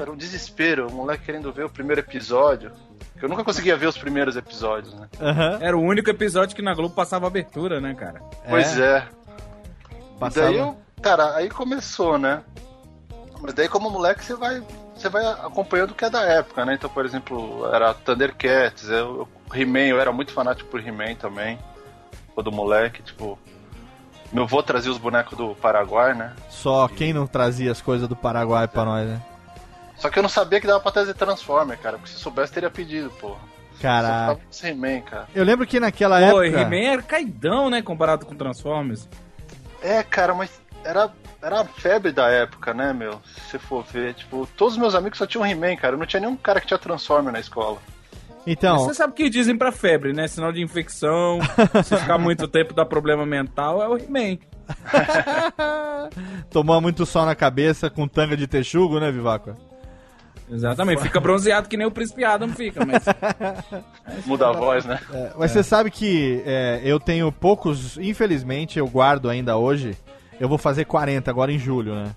[0.00, 2.72] Era um desespero, o moleque querendo ver o primeiro episódio.
[3.20, 5.08] Eu nunca conseguia ver os primeiros episódios, né?
[5.60, 8.20] Era o único episódio que na Globo passava abertura, né, cara?
[8.48, 9.06] Pois é.
[10.18, 12.42] Passava- E daí eu, cara, aí começou, né?
[13.40, 14.62] Mas daí como moleque você vai,
[14.94, 16.74] você vai acompanhando o que é da época, né?
[16.74, 21.58] Então, por exemplo, era Thundercats, eu, eu- He-Man, eu era muito fanático por He-Man também.
[22.34, 23.38] Quando moleque, tipo.
[24.32, 26.32] Meu avô trazia os bonecos do Paraguai, né?
[26.48, 29.20] Só quem não trazia as coisas do Paraguai pra nós, né?
[30.02, 31.96] Só que eu não sabia que dava pra trazer Transformer, cara.
[31.96, 33.38] Porque se soubesse, teria pedido, porra.
[33.80, 34.34] Caraca.
[34.34, 35.28] Só ficava com He-Man, cara.
[35.32, 36.60] Eu lembro que naquela Pô, época.
[36.60, 39.08] He-Man era caidão, né, comparado com Transformers.
[39.80, 40.50] É, cara, mas
[40.84, 41.08] era,
[41.40, 43.20] era a febre da época, né, meu?
[43.32, 45.94] Se você for ver, tipo, todos os meus amigos só tinham He-Man, cara.
[45.94, 47.78] Eu não tinha nenhum cara que tinha Transformer na escola.
[48.44, 50.26] Então, Você sabe o que dizem pra febre, né?
[50.26, 51.38] Sinal de infecção,
[51.84, 54.38] se ficar muito tempo dá problema mental, é o He-Man.
[56.50, 59.54] tomou muito sol na cabeça com tanga de texugo, né, Vivaco?
[60.50, 63.04] Exatamente, fica bronzeado que nem o Príncipe Adam fica, mas...
[64.26, 65.00] Muda a voz, né?
[65.12, 69.96] É, mas você sabe que é, eu tenho poucos, infelizmente, eu guardo ainda hoje.
[70.38, 72.10] Eu vou fazer 40 agora em julho, né?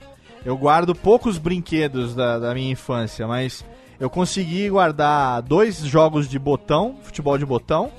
[0.44, 3.66] Eu guardo poucos brinquedos da, da minha infância, mas
[4.00, 7.92] eu consegui guardar dois jogos de botão, futebol de botão.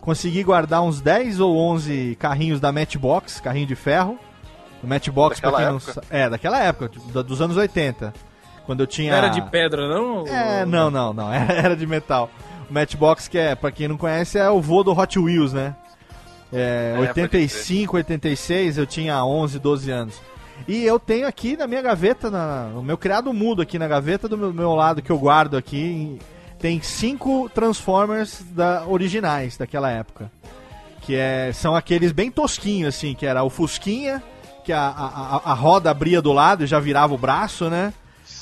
[0.00, 4.18] Consegui guardar uns 10 ou 11 carrinhos da Matchbox, carrinho de ferro.
[4.82, 5.92] O Matchbox, pra Daquela quem não época?
[5.92, 6.06] sabe.
[6.10, 6.90] É, daquela época,
[7.22, 8.12] dos anos 80.
[8.66, 9.10] Quando eu tinha.
[9.10, 10.26] Não era de pedra, não?
[10.26, 11.32] É, não, não, não.
[11.34, 12.30] Era de metal.
[12.70, 15.74] O Matchbox, que é, pra quem não conhece, é o vô do Hot Wheels, né?
[16.52, 20.20] É, É, 85, 86, eu tinha 11, 12 anos.
[20.68, 24.28] E eu tenho aqui na minha gaveta, na, no meu criado mudo aqui na gaveta
[24.28, 26.18] do meu, meu lado que eu guardo aqui,
[26.60, 30.30] tem cinco Transformers da, originais daquela época.
[31.00, 34.22] Que é, são aqueles bem tosquinhos, assim, que era o Fusquinha,
[34.64, 37.92] que a, a- a roda abria do lado e já virava o braço, né?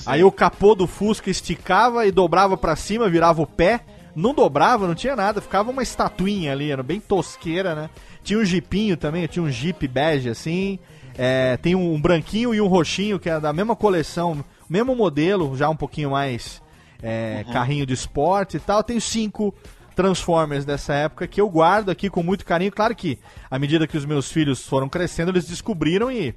[0.07, 3.81] Aí o capô do Fusca esticava e dobrava pra cima, virava o pé.
[4.15, 7.91] Não dobrava, não tinha nada, ficava uma estatuinha ali, era bem tosqueira, né?
[8.25, 10.79] Tinha um jipinho também, tinha um jeep bege assim.
[11.17, 15.57] É, tem um, um branquinho e um roxinho, que é da mesma coleção, mesmo modelo,
[15.57, 16.61] já um pouquinho mais
[17.03, 18.83] é, carrinho de esporte e tal.
[18.83, 19.55] Tenho cinco
[19.95, 22.73] Transformers dessa época que eu guardo aqui com muito carinho.
[22.73, 23.19] Claro que,
[23.51, 26.35] à medida que os meus filhos foram crescendo, eles descobriram e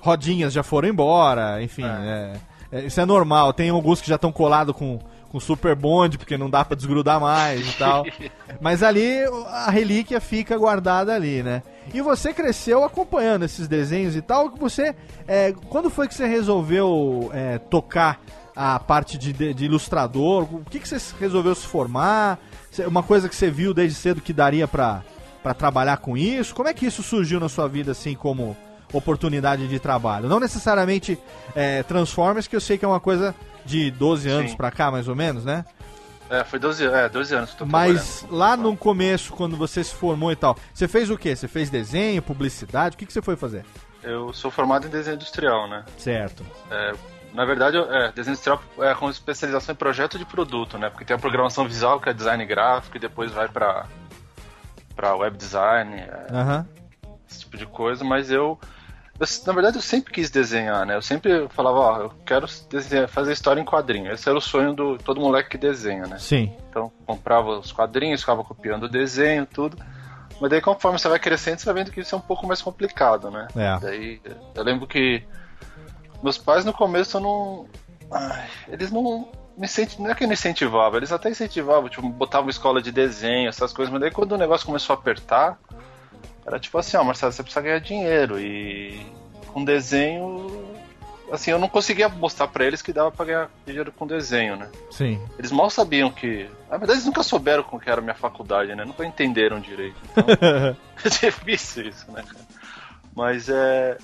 [0.00, 1.84] rodinhas já foram embora, enfim.
[1.84, 2.32] é,
[2.74, 3.52] é, isso é normal.
[3.52, 4.98] Tem alguns que já estão colados com,
[5.30, 8.04] com Super Bond, porque não dá pra desgrudar mais e tal.
[8.60, 11.62] Mas ali a relíquia fica guardada ali, né?
[11.92, 14.50] E você cresceu acompanhando esses desenhos e tal.
[14.50, 14.94] que Você,
[15.28, 18.20] é, quando foi que você resolveu é, tocar
[18.56, 20.44] a parte de, de- de ilustrador?
[20.44, 22.38] O que, que você resolveu se formar?
[22.86, 25.02] Uma coisa que você viu desde cedo que daria pra,
[25.42, 26.54] pra trabalhar com isso?
[26.54, 28.56] Como é que isso surgiu na sua vida, assim, como
[28.96, 30.28] oportunidade de trabalho?
[30.28, 31.18] Não necessariamente
[31.54, 34.56] é, Transformers, que eu sei que é uma coisa de 12 anos Sim.
[34.56, 35.64] pra cá, mais ou menos, né?
[36.30, 40.32] É, foi 12, é, 12 anos que Mas lá no começo, quando você se formou
[40.32, 41.36] e tal, você fez o quê?
[41.36, 42.94] Você fez desenho, publicidade?
[42.94, 43.64] O que, que você foi fazer?
[44.02, 45.84] Eu sou formado em desenho industrial, né?
[45.98, 46.44] Certo.
[46.70, 46.94] É,
[47.34, 50.88] na verdade, é, desenho industrial é com especialização em projeto de produto, né?
[50.88, 53.86] Porque tem a programação visual, que é design gráfico, e depois vai pra,
[54.96, 56.66] pra web design, é, Aham.
[57.30, 58.58] esse tipo de coisa, mas eu,
[59.18, 60.96] eu, Na verdade, eu sempre quis desenhar, né?
[60.96, 64.12] Eu sempre falava, ó, eu quero desenhar, fazer história em quadrinho.
[64.12, 66.18] Esse era o sonho do todo moleque que desenha, né?
[66.18, 66.52] Sim.
[66.68, 69.76] Então, comprava os quadrinhos, ficava copiando o desenho, tudo.
[70.40, 72.60] Mas daí, conforme você vai crescendo, você vai vendo que isso é um pouco mais
[72.60, 73.48] complicado, né?
[73.56, 73.78] É.
[73.78, 74.20] Daí,
[74.54, 75.22] eu lembro que
[76.22, 77.66] meus pais no começo não.
[78.10, 79.28] Ai, eles não.
[79.56, 83.92] Não é que não incentivavam, eles até incentivavam, tipo, botavam escola de desenho, essas coisas,
[83.92, 85.60] mas daí quando o negócio começou a apertar,
[86.46, 89.04] era tipo assim, ó, Marcelo, você precisa ganhar dinheiro e
[89.52, 90.74] com desenho.
[91.32, 94.68] Assim, eu não conseguia mostrar pra eles que dava pra ganhar dinheiro com desenho, né?
[94.90, 95.20] Sim.
[95.38, 96.48] Eles mal sabiam que.
[96.68, 98.84] Na verdade, eles nunca souberam com que era a minha faculdade, né?
[98.84, 99.96] Nunca entenderam direito.
[100.10, 100.24] Então,
[101.04, 102.46] é difícil isso, né, cara?
[103.14, 103.96] Mas é.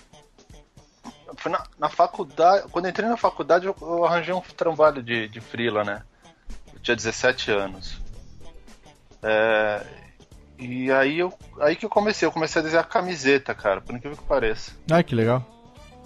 [1.37, 2.67] Foi na, na faculdade.
[2.71, 6.03] Quando eu entrei na faculdade, eu, eu arranjei um trabalho de, de freela, né?
[6.73, 8.01] Eu tinha 17 anos.
[9.23, 9.85] É,
[10.61, 12.27] e aí, eu, aí que eu comecei.
[12.27, 14.73] Eu comecei a desenhar camiseta, cara, por incrível que pareça.
[14.91, 15.45] Ah, que legal.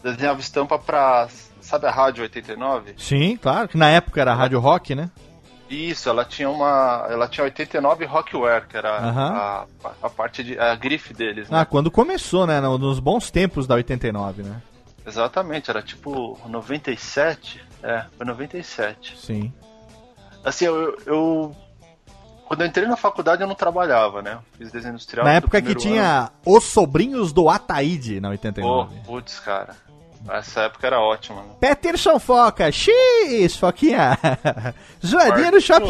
[0.03, 1.29] Desenhava estampa pra.
[1.61, 2.95] Sabe a Rádio 89?
[2.99, 3.69] Sim, claro.
[3.69, 5.11] Que na época era Rádio Rock, né?
[5.71, 7.07] Isso, ela tinha uma.
[7.11, 9.33] Ela tinha 89 Rockware, que era Aham.
[9.35, 9.67] a,
[10.03, 10.59] a parte de.
[10.59, 11.59] a grife deles, né?
[11.61, 12.61] Ah, quando começou, né?
[12.61, 14.61] no- Nos bons tempos da 89, né?
[15.07, 17.63] Exatamente, era tipo 97.
[17.83, 19.19] É, foi 97.
[19.19, 19.53] Sim.
[20.45, 21.57] Assim, eu, eu-
[22.55, 24.39] Quando eu entrei na faculdade eu não trabalhava, né?
[24.57, 25.27] Fiz desenho industrial.
[25.27, 28.35] Na época que tinha Os Sobrinhos do Ataíde, na ano.
[28.35, 28.95] 89.
[28.95, 29.75] Pô, putz, cara.
[30.31, 31.49] Essa época era ótima, né?
[31.59, 34.17] Peterson Foca, X, Foquinha.
[35.05, 35.85] Zoadinha no Shop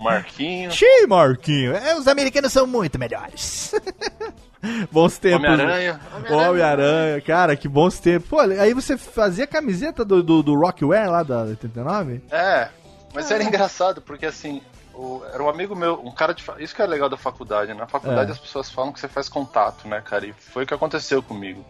[0.00, 0.70] Marquinho.
[0.72, 1.76] X, Marquinho.
[1.76, 3.72] É, os americanos são muito melhores.
[4.90, 5.48] bons tempos.
[5.48, 6.00] Homem-Aranha.
[6.28, 8.28] Homem-Aranha, cara, que bons tempos.
[8.28, 12.20] Pô, aí você fazia camiseta do, do, do Rockware lá da 89?
[12.30, 12.68] É,
[13.16, 14.62] mas era engraçado, porque assim,
[14.94, 16.44] o- era um amigo meu, um cara de.
[16.58, 17.80] Isso que é legal da faculdade, né?
[17.80, 18.32] Na faculdade É.
[18.32, 20.26] as pessoas falam que você faz contato, né, cara?
[20.26, 21.64] E foi o que aconteceu comigo.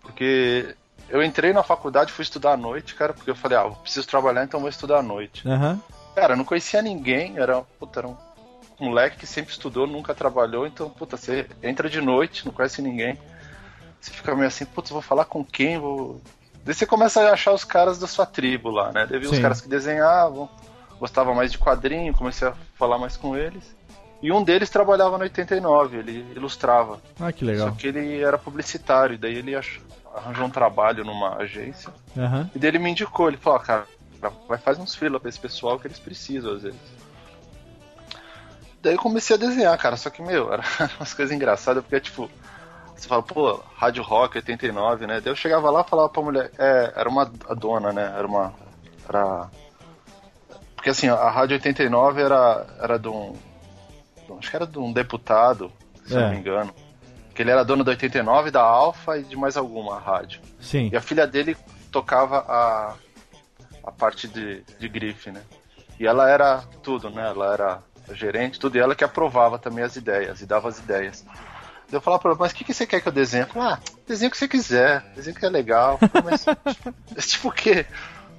[0.00, 0.74] Porque
[1.08, 4.06] eu entrei na faculdade, fui estudar à noite, cara, porque eu falei, ah, eu preciso
[4.06, 5.48] trabalhar, então vou estudar à noite.
[5.48, 5.80] Aham.
[6.14, 8.16] Cara, eu não conhecia ninguém, era, puta, era um
[8.80, 13.18] moleque que sempre estudou, nunca trabalhou, então, puta, você entra de noite, não conhece ninguém.
[14.00, 15.78] Você fica meio assim, putz, vou falar com quem?
[15.78, 16.20] Vou...
[16.68, 19.06] Daí você começa a achar os caras da sua tribo lá, né?
[19.08, 19.40] Daí os Sim.
[19.40, 20.50] caras que desenhavam,
[21.00, 23.74] gostava mais de quadrinho, comecei a falar mais com eles.
[24.20, 27.00] E um deles trabalhava no 89, ele ilustrava.
[27.18, 27.70] Ah, que legal.
[27.70, 29.54] Só que ele era publicitário, daí ele
[30.14, 31.90] arranjou um trabalho numa agência.
[32.14, 32.50] Aham.
[32.54, 33.86] E daí ele me indicou, ele falou, ah, cara,
[34.46, 36.80] vai fazer uns freela pra esse pessoal que eles precisam às vezes.
[38.82, 40.62] Daí eu comecei a desenhar, cara, só que, meu, era
[41.00, 42.30] umas coisas engraçadas, porque, tipo,
[43.02, 45.20] você fala, pô, Rádio Rock 89, né?
[45.20, 48.12] Daí eu chegava lá e falava pra mulher, é, era uma a dona, né?
[48.16, 48.52] Era uma.
[49.08, 49.48] Era.
[50.74, 53.34] Porque assim, a Rádio 89 era, era de um.
[54.38, 55.72] Acho que era de um deputado,
[56.06, 56.20] se É.
[56.20, 56.72] não me engano.
[57.34, 60.40] Que ele era dono da 89, da Alfa e de mais alguma rádio.
[60.60, 60.90] Sim.
[60.92, 61.56] E a filha dele
[61.90, 62.94] tocava a,
[63.84, 65.42] a parte de, de grife, né?
[65.98, 67.28] E ela era tudo, né?
[67.28, 67.78] Ela era
[68.12, 71.24] gerente, tudo, e ela que aprovava também as ideias, e dava as ideias.
[71.90, 73.44] Eu falava pra ela, mas o que, que você quer que eu desenhe?
[73.44, 75.98] Eu falava, ah, desenha o que você quiser, desenha o que é legal.
[76.22, 76.44] Mas
[77.26, 77.86] tipo o quê?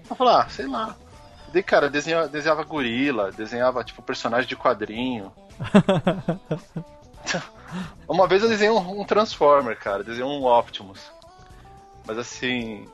[0.08, 0.96] Eu falava, ah, sei lá.
[1.52, 5.34] Daí, cara, desenhava, desenhava gorila, desenhava, tipo, personagem de quadrinho.
[8.08, 11.12] Uma vez eu desenhei um, um Transformer, cara, desenhei um Optimus.
[12.06, 12.88] Mas assim.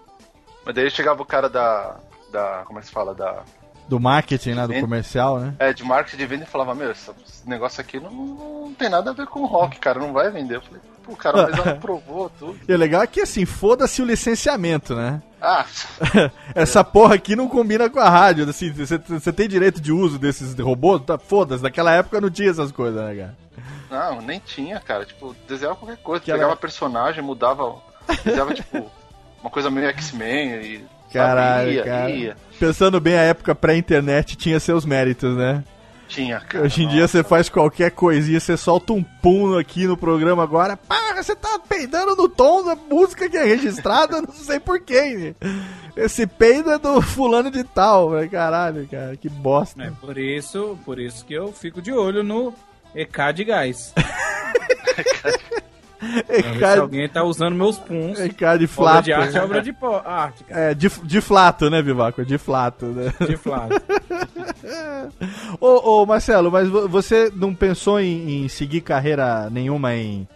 [0.65, 1.98] Mas daí chegava o cara da.
[2.32, 3.13] da como é que se fala?
[3.13, 3.44] Da.
[3.88, 4.62] Do marketing, né?
[4.63, 5.54] Do Vende- comercial, né?
[5.60, 7.12] É, de marketing de venda e falava, meu, esse
[7.45, 10.56] negócio aqui não, não tem nada a ver com rock, cara, não vai vender.
[10.56, 12.58] Eu falei, pô, cara, mas ela aprovou tudo.
[12.67, 15.21] E o legal é que, assim, foda-se o licenciamento, né?
[15.39, 15.65] Ah,
[16.56, 18.50] Essa porra aqui não combina com a rádio.
[18.50, 18.98] Assim, você,
[19.32, 21.04] tem direito de uso desses robôs?
[21.04, 23.38] Tá, foda-se, naquela época não tinha essas coisas, né, cara?
[23.89, 25.06] não, nem tinha, cara.
[25.06, 26.24] Tipo, desenhava qualquer coisa.
[26.24, 27.76] Que pegava personagem, mudava.
[28.24, 28.89] Desenhava, tipo,
[29.41, 30.94] uma coisa meio X-Men e.
[31.19, 32.10] Caralho, cara.
[32.10, 32.38] ia.
[32.60, 35.63] Pensando bem, a época pré-internet tinha seus méritos, né?
[36.08, 36.65] Tinha, cara.
[36.65, 40.78] Hoje em dia você faz qualquer coisinha, você solta um pum aqui no programa agora,
[40.78, 45.36] pá, você tá peidando no tom da música que é registrada, não sei porquê.
[45.97, 48.30] Esse peido é do fulano de tal, velho.
[48.30, 49.84] caralho, cara, que bosta.
[49.84, 52.54] É por isso, por isso que eu fico de olho no
[52.93, 53.93] EK de gás.
[55.99, 58.19] Se EK alguém tá usando meus puns.
[58.19, 59.03] EK de Obra flato.
[59.03, 60.62] de arte é obra de arte, cara.
[60.62, 62.25] É, de, de flato, né, Vivaco?
[62.25, 63.13] De flato, né?
[63.25, 63.75] De flato.
[65.60, 70.27] ô, ô, Marcelo, mas vo- você não pensou em, em seguir carreira nenhuma em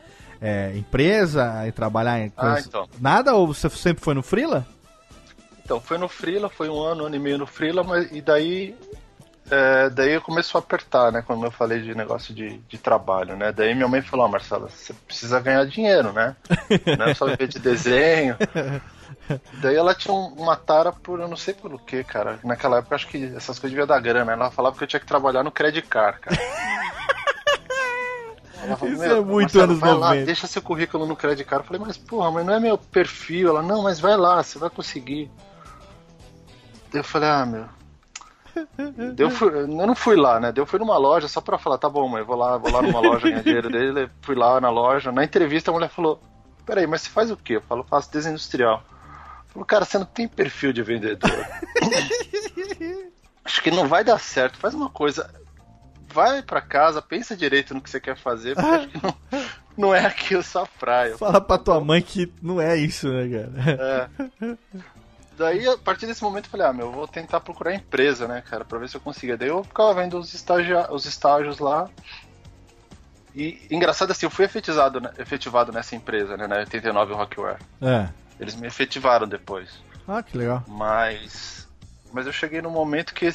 [0.42, 2.90] é, empresa, em trabalhar em Ah, coisa- então.
[3.00, 3.34] Nada?
[3.36, 4.66] Ou você sempre foi no Freela?
[5.64, 8.22] Então, foi no Freela, foi um ano, um ano e meio no Freela, mas e
[8.22, 8.76] daí.
[9.52, 11.24] É, daí começou a apertar, né?
[11.26, 13.52] Quando eu falei de negócio de, de trabalho, né?
[13.52, 16.36] Daí minha mãe falou, ah, Marcela, você precisa ganhar dinheiro, né?
[16.98, 18.36] Não é só viver de desenho.
[19.62, 22.40] Daí ela tinha um- uma tara por eu não sei pelo que, cara.
[22.44, 24.32] Naquela época eu acho que essas coisas deviam dar grana.
[24.32, 26.38] Ela falava que eu tinha que trabalhar no Credit Card, cara.
[28.78, 30.26] Falou, Isso "Meu, é muito Marcelo, anos vai lá, 90.
[30.26, 31.64] deixa seu currículo no Credit Card.
[31.64, 33.50] Eu falei, mas porra, mas não é meu perfil.
[33.50, 35.30] Ela, não, mas vai lá, você vai conseguir.
[36.92, 37.66] Daí eu falei, ah, meu.
[39.18, 40.52] Eu, fui, eu não fui lá, né?
[40.56, 43.00] Eu fui numa loja só pra falar, tá bom, mãe, vou lá, vou lá numa
[43.00, 44.10] loja ganhar dinheiro dele.
[44.22, 45.12] Fui lá na loja.
[45.12, 46.22] Na entrevista a mulher falou,
[46.66, 47.58] peraí, mas você faz o quê?
[47.58, 48.84] Eu falo, faço desenho industrial.
[49.48, 51.32] Falou, cara, você não tem perfil de vendedor.
[53.44, 54.60] Acho que não vai dar certo.
[54.60, 55.34] Faz uma coisa.
[56.14, 59.16] Vai pra casa, pensa direito no que você quer fazer, porque acho que não,
[59.78, 61.18] não é aqui a sua praia.
[61.18, 64.10] Fala pra tua mãe que não é isso, né, cara?
[64.42, 64.58] É.
[65.40, 68.42] Daí, a partir desse momento, eu falei, ah, meu, eu vou tentar procurar empresa, né,
[68.42, 69.38] cara, pra ver se eu conseguia.
[69.38, 71.90] Daí eu ficava vendo os, estagia os estágios lá.
[73.34, 77.58] E engraçado assim, eu fui efetivado, né, efetivado nessa empresa, né, na 89 Rockware.
[77.82, 78.10] É.
[78.38, 79.82] Eles me efetivaram depois.
[80.06, 80.62] Ah, que legal.
[80.68, 81.70] Mas.
[82.12, 83.30] mas eu cheguei num momento que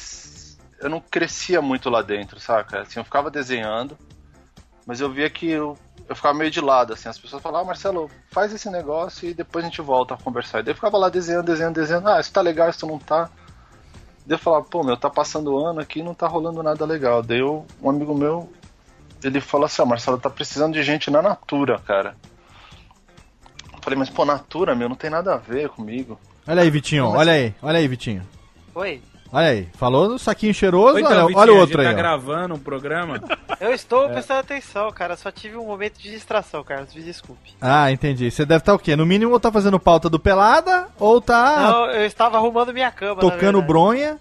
[0.79, 2.81] eu não crescia muito lá dentro, saca?
[2.81, 3.97] Assim, eu ficava desenhando,
[4.85, 5.75] mas eu via que eu,
[6.07, 9.33] eu ficava meio de lado, assim, as pessoas falavam, ah, Marcelo, faz esse negócio e
[9.33, 10.59] depois a gente volta a conversar.
[10.59, 13.29] E daí eu ficava lá desenhando, desenhando, desenhando, ah, isso tá legal, isso não tá.
[14.25, 17.23] Daí eu falava, pô, meu, tá passando ano aqui e não tá rolando nada legal.
[17.23, 18.51] Daí eu, um amigo meu,
[19.23, 22.15] ele falou assim, ó, Marcelo, tá precisando de gente na Natura, cara.
[23.73, 26.19] Eu falei, mas pô, Natura, meu, não tem nada a ver comigo.
[26.47, 28.21] Olha aí, Vitinho, olha aí, olha aí, Vitinho.
[28.75, 29.01] Oi.
[29.35, 31.93] Olha aí, falou do saquinho cheiroso, Oi, então, olha, Vitinho, olha o outro gente aí.
[31.93, 32.01] tá ó.
[32.01, 33.21] gravando um programa.
[33.59, 34.13] Eu estou É.
[34.13, 35.17] prestando atenção, cara.
[35.17, 36.93] Só tive um momento de distração, Carlos.
[36.95, 37.51] Me desculpe.
[37.59, 38.31] Ah, entendi.
[38.31, 38.95] Você deve estar o quê?
[38.95, 42.89] No mínimo ou tá fazendo pauta do Pelada, ou tá Não, eu estava arrumando minha
[42.91, 43.19] cama.
[43.19, 44.17] tocando bronha.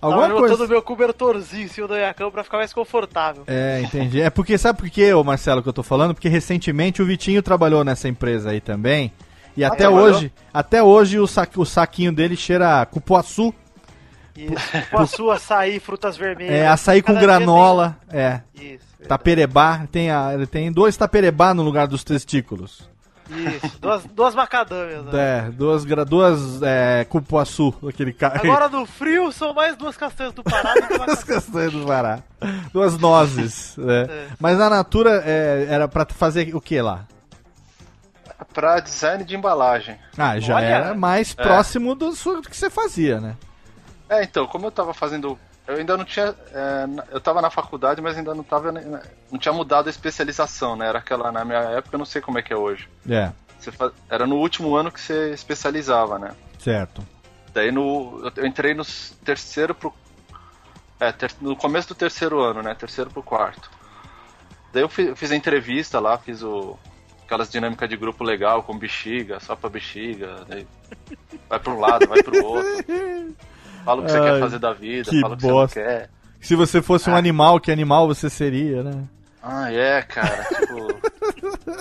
[0.00, 0.54] Alguma Tava coisa.
[0.56, 3.44] botando meu cobertorzinho em cima da minha cama pra ficar mais confortável.
[3.46, 4.20] É, entendi.
[4.20, 6.12] É porque, sabe por quê, ô Marcelo, que eu tô falando?
[6.12, 9.10] Porque recentemente o Vitinho trabalhou nessa empresa aí também.
[9.56, 10.08] E até trabalhou?
[10.08, 13.54] hoje, até hoje o, sa- o saquinho dele cheira cupuaçu.
[14.36, 14.90] Isso.
[14.90, 16.54] Com a sua açaí, frutas vermelhas.
[16.54, 17.96] É, açaí com granola.
[18.10, 18.40] É.
[18.54, 19.86] Isso, Taperebá.
[19.92, 22.88] Tem, a, ele tem dois taperebá no lugar dos testículos.
[23.30, 23.78] isso.
[23.80, 25.04] Duas, duas macadâmias.
[25.04, 25.10] né?
[25.14, 28.40] É, duas, duas é, cupuaçu, aquele cara.
[28.40, 31.86] Agora no frio são mais duas castanhas do Pará do que uma Duas castanhas do
[31.86, 32.18] Pará.
[32.72, 34.02] Duas nozes, né?
[34.08, 34.26] É.
[34.40, 37.06] Mas a Natura é, era pra fazer o que lá?
[38.52, 39.96] Pra design de embalagem.
[40.18, 40.64] Ah, já Olha.
[40.64, 41.42] era mais É.
[41.42, 42.10] próximo do
[42.42, 43.36] que você fazia, né?
[44.08, 45.38] É, então, como eu tava fazendo.
[45.66, 46.34] Eu ainda não tinha.
[46.52, 48.70] é, eu tava na faculdade, mas ainda não tava.
[48.70, 50.86] né, Não tinha mudado a especialização, né?
[50.88, 51.32] Era aquela.
[51.32, 52.88] Na minha época, eu não sei como é que é hoje.
[53.08, 56.32] É, Você fa- Era no último ano que você especializava, né?
[56.58, 57.02] certo.
[57.54, 58.30] Daí no.
[58.36, 58.84] eu- entrei no
[59.24, 59.92] terceiro pro.
[61.00, 62.74] É, ter- no começo do terceiro ano, né?
[62.74, 63.70] Terceiro pro quarto.
[64.72, 66.78] Daí eu fi- eu fiz a entrevista lá, fiz o.
[67.24, 70.44] Aquelas dinâmicas de grupo legal, com bexiga, só pra bexiga.
[70.46, 70.66] Daí
[71.48, 72.84] vai pra um lado, vai pro outro.
[73.84, 75.74] Fala o que você Ai, quer fazer da vida, que fala o que bosta.
[75.74, 76.10] você não quer.
[76.40, 79.02] Se você fosse um animal, que animal você seria, né?
[79.42, 80.44] Ah, é, cara.
[80.44, 80.94] Tipo.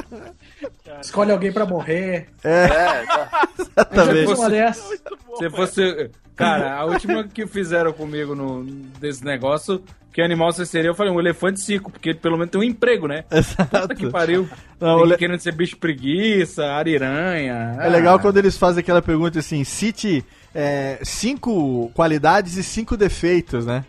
[1.02, 2.28] Escolhe alguém pra morrer.
[2.44, 3.48] É, é, tá.
[3.60, 4.34] exatamente.
[4.34, 5.02] Uma dessas.
[5.38, 6.12] Se fosse.
[6.36, 8.64] Cara, a última que fizeram comigo no,
[9.00, 12.52] desse negócio, que animal você seria, eu falei, um elefante cico, porque ele pelo menos
[12.52, 13.24] tem um emprego, né?
[13.70, 14.50] Puta que pariu.
[14.80, 17.78] Não, Tem o le- Querendo ser bicho preguiça, ariranha.
[17.80, 23.66] É legal quando eles fazem aquela pergunta assim: cite é, cinco qualidades e cinco defeitos,
[23.66, 23.86] né?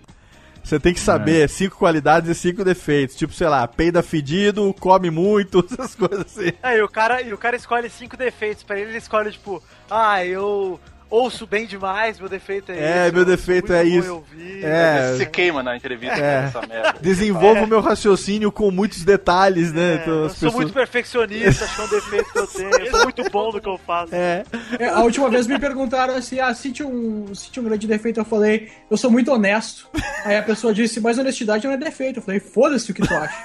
[0.65, 3.15] Você tem que saber cinco qualidades e cinco defeitos.
[3.15, 6.53] Tipo, sei lá, peida fedido, come muito, essas coisas assim.
[6.63, 8.63] É, e o cara, e o cara escolhe cinco defeitos.
[8.63, 10.81] Pra ele, ele escolhe, tipo, ah, eu
[11.15, 13.13] ouço bem demais, meu defeito é, É, esse.
[13.13, 14.15] meu eu sou defeito é isso.
[14.15, 14.65] ouvir.
[14.65, 15.13] É.
[15.17, 16.43] Você queima na entrevista É.
[16.43, 16.95] com essa merda.
[17.01, 17.63] Desenvolvo É.
[17.63, 20.01] o meu raciocínio com muitos detalhes, né?
[20.03, 22.71] Então, Eu sou pessoas- muito perfeccionista, acho que é um defeito que eu tenho.
[22.79, 24.15] Eu sou muito bom no que eu faço.
[24.15, 24.45] É.
[24.79, 28.21] É, a última vez me perguntaram assim: ah, cite um, cite um grande defeito.
[28.21, 29.89] Eu falei, eu sou muito honesto.
[30.25, 32.19] Aí a pessoa disse, mas honestidade não é defeito.
[32.19, 33.35] Eu falei, foda-se o que tu acha.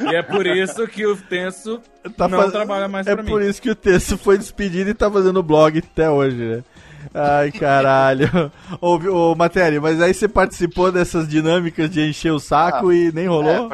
[0.00, 1.80] E é por isso que o Tenso
[2.16, 3.28] Tá não faz- trabalha mais É pra mim.
[3.30, 6.64] por isso que o texto foi despedido e tá fazendo blog até hoje, né?
[7.14, 8.28] Ai, caralho.
[8.80, 13.10] Ô, ô, Matéria, mas aí você participou dessas dinâmicas de encher o saco Ah, e
[13.12, 13.72] nem rolou?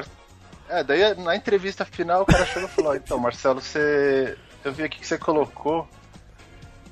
[0.68, 4.36] É, é, daí na entrevista final o cara chegou e falou: "Ó, então, Marcelo, você.
[4.64, 5.88] Eu vi aqui que você colocou.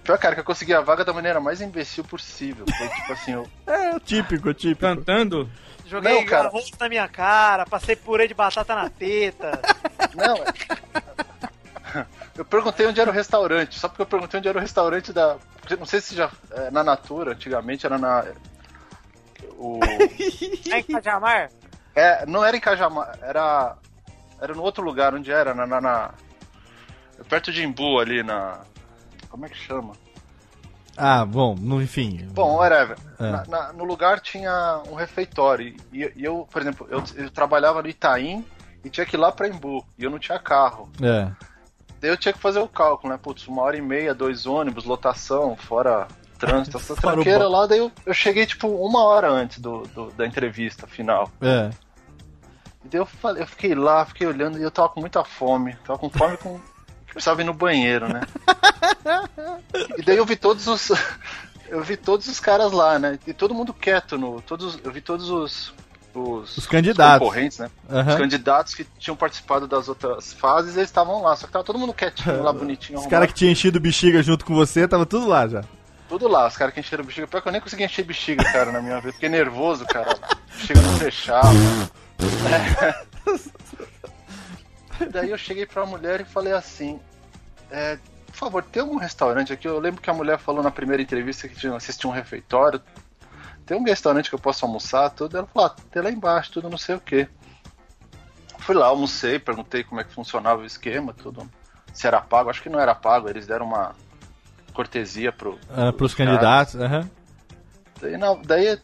[0.05, 2.65] Pior, cara, que eu consegui a vaga da maneira mais imbecil possível.
[2.77, 3.47] Foi tipo assim, eu.
[3.67, 4.81] É, típico, típico.
[4.83, 5.49] Cantando?
[5.87, 6.49] Joguei Não, cara.
[6.49, 9.61] arroz na minha cara, passei purê de batata na teta.
[10.15, 12.07] Não, é-
[12.37, 15.37] Eu perguntei onde era o restaurante, só porque eu perguntei onde era o restaurante da.
[15.79, 16.31] Não sei se já.
[16.51, 18.25] é, na Natura, antigamente era na.
[19.57, 19.79] O.
[20.73, 21.51] É em Cajamar?
[21.95, 23.77] É, não era em Cajamar, era.
[24.41, 25.55] Era no outro lugar, onde era?
[25.55, 25.65] Na.
[25.67, 26.11] na- na-
[27.29, 28.61] perto de Imbu ali na.
[29.29, 29.93] Como é que chama?
[30.97, 32.27] Ah, bom, no, enfim.
[32.33, 32.97] Bom, whatever.
[33.19, 33.31] É.
[33.31, 35.75] Na- na- no lugar tinha um refeitório.
[35.93, 38.45] E, e eu, por exemplo, eu, eu trabalhava no Itaim
[38.85, 39.85] e tinha que ir lá pra Imbu.
[39.99, 40.89] E eu não tinha carro.
[41.03, 41.31] É.
[42.01, 43.19] Daí eu tinha que fazer o cálculo, né?
[43.21, 46.07] Putz, uma hora e meia, dois ônibus, lotação, fora
[46.39, 47.67] trânsito, essa tranqueira lá.
[47.67, 51.31] Daí eu, eu cheguei, tipo, uma hora antes do, do- da entrevista final.
[51.41, 51.71] É.
[52.85, 55.75] E daí eu, falei, eu fiquei lá, fiquei olhando e eu tava com muita fome.
[55.85, 56.61] Tava com fome com.
[57.15, 58.21] Precisava ir no banheiro, né?
[59.97, 60.91] E daí eu vi todos os.
[61.67, 63.19] Eu vi todos os caras lá, né?
[63.27, 64.41] E todo mundo quieto no.
[64.43, 65.73] Todos, eu vi todos os.
[66.15, 67.19] Os, Os candidatos.
[67.27, 67.69] concorrentes, né?
[67.91, 68.13] Aham.
[68.13, 71.35] Os candidatos que tinham participado das outras fases, eles estavam lá.
[71.35, 73.01] Só que tava todo mundo quietinho lá, bonitinho.
[73.01, 75.65] Os caras que tinham enchido bexiga junto com você, tava tudo lá já.
[76.09, 77.27] Tudo lá, os caras que encheram bexiga.
[77.27, 79.13] Pior que eu nem consegui encher bexiga, cara, na minha vida.
[79.15, 80.17] Fiquei nervoso, cara.
[80.55, 81.49] Bexiga não fechava.
[82.53, 83.05] É.
[85.11, 87.01] Daí eu cheguei pra mulher e falei assim:
[87.71, 89.69] é, por favor, tem algum restaurante aqui?
[89.69, 92.81] Eu lembro que a mulher falou na primeira entrevista que tinha um refeitório.
[93.65, 95.39] Tem um restaurante que eu posso almoçar, tudo.
[95.39, 97.29] Ela falou, ah, tem lá embaixo, tudo não sei o quê.
[98.59, 101.49] Fui lá, almocei, perguntei como é que funcionava o esquema, tudo.
[101.93, 103.95] Se era pago, acho que não era pago, eles deram uma
[104.73, 107.09] cortesia pro, Ah, pros candidatos, aham.
[108.01, 108.79] Daí, não, daí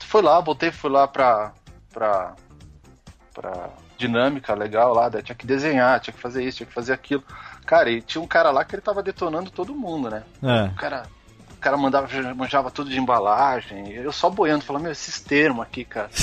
[0.00, 1.52] fui lá, botei, fui lá pra,
[1.92, 2.36] pra,
[3.32, 6.92] pra dinâmica legal lá, daí tinha que desenhar, tinha que fazer isso, tinha que fazer
[6.92, 7.24] aquilo.
[7.64, 10.22] Cara, e tinha um cara lá que ele tava detonando todo mundo, né?
[10.42, 10.64] É.
[10.66, 11.02] O cara,
[11.52, 15.84] o cara mandava, manjava tudo de embalagem, eu só boiando, falando, meu, esses termos aqui,
[15.84, 16.10] cara.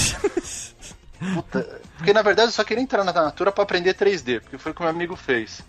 [1.33, 4.73] Puta, porque na verdade eu só queria entrar na Natura pra aprender 3D, porque foi
[4.73, 5.61] o que meu amigo fez.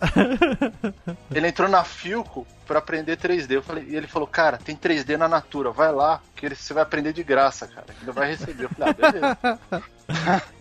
[1.33, 3.51] Ele entrou na Filco pra aprender 3D.
[3.51, 6.73] Eu falei, e ele falou, cara, tem 3D na Natura, vai lá, que ele- você
[6.73, 7.85] vai aprender de graça, cara.
[7.97, 8.65] Ainda vai receber.
[8.65, 10.43] Eu falei, ah, beleza.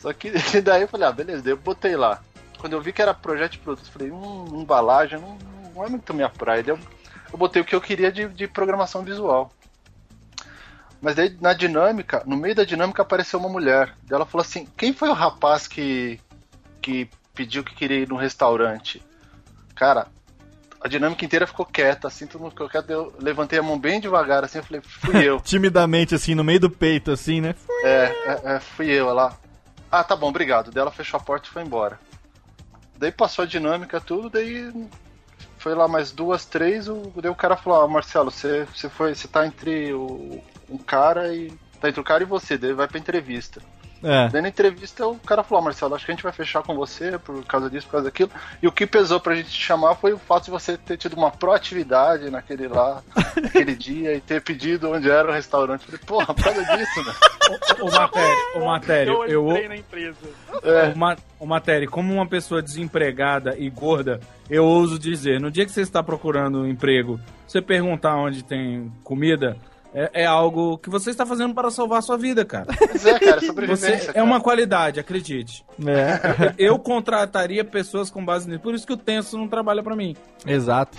[0.00, 0.30] Só que
[0.64, 2.20] daí eu falei, ah, beleza, daí eu botei lá.
[2.58, 5.38] Quando eu vi que era projeto de produto, eu falei, hum, embalagem não,
[5.74, 6.62] não é muito minha praia.
[6.62, 6.78] Daí eu,
[7.32, 9.52] eu botei o que eu queria de, de programação visual.
[11.00, 13.94] Mas daí na dinâmica, no meio da dinâmica apareceu uma mulher.
[14.02, 16.20] Daí ela falou assim: quem foi o rapaz que,
[16.82, 19.02] que pediu que queria ir no restaurante?
[19.74, 20.08] Cara,
[20.78, 22.90] a dinâmica inteira ficou quieta, assim, todo mundo ficou quieto.
[22.90, 25.40] Eu levantei a mão bem devagar, assim, eu falei, fui eu.
[25.44, 27.54] Timidamente, assim, no meio do peito, assim, né?
[27.82, 29.34] É, é, é, fui eu lá.
[29.90, 30.70] Ah, tá bom, obrigado.
[30.70, 31.98] Daí ela fechou a porta e foi embora.
[32.96, 34.70] Daí passou a dinâmica, tudo, daí
[35.58, 39.14] foi lá mais duas, três, o, daí o cara falou, ah, Marcelo, você, você foi.
[39.14, 41.50] Você tá entre o, um cara e.
[41.80, 43.60] Tá entre o cara e você, daí vai pra entrevista.
[44.02, 44.28] É.
[44.28, 46.74] Daí na entrevista o cara falou, "Ó, Marcelo, acho que a gente vai fechar com
[46.74, 48.30] você por causa disso, por causa daquilo.
[48.62, 51.16] E o que pesou pra gente te chamar foi o fato de você ter tido
[51.16, 53.02] uma proatividade naquele lá,
[53.40, 55.82] naquele dia, e ter pedido onde era o restaurante.
[55.82, 57.14] Eu falei, porra, por causa disso, né?
[57.80, 60.16] O Matério, o Matério, eu, entrei na empresa.
[60.94, 65.64] O, ma o Matério, como uma pessoa desempregada e gorda, eu ouso dizer, no dia
[65.64, 69.56] que você está procurando um emprego, você perguntar onde tem comida,
[69.94, 72.66] é, é algo que você está fazendo para salvar a sua vida, cara.
[72.90, 73.98] Pois é, cara, é sobrevivência.
[73.98, 74.24] Você, é cara.
[74.24, 75.64] uma qualidade, acredite.
[75.86, 76.54] É.
[76.58, 78.60] Eu contrataria pessoas com base nisso.
[78.60, 80.16] Por isso que o Tenso não trabalha pra mim.
[80.46, 80.96] Exato.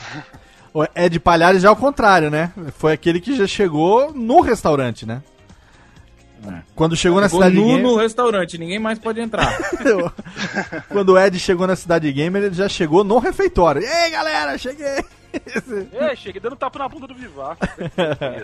[0.74, 2.52] O Ed Palhares já é o contrário, né?
[2.78, 5.22] Foi aquele que já chegou no restaurante, né?
[6.76, 9.56] Quando chegou na Chegou cidade nu gamer, no restaurante, ninguém mais pode entrar.
[10.90, 13.84] quando o Ed chegou na cidade gamer, ele já chegou no refeitório.
[13.84, 15.04] Ei, galera, cheguei.
[15.94, 17.58] É, cheguei dando tapa na bunda do Vivar.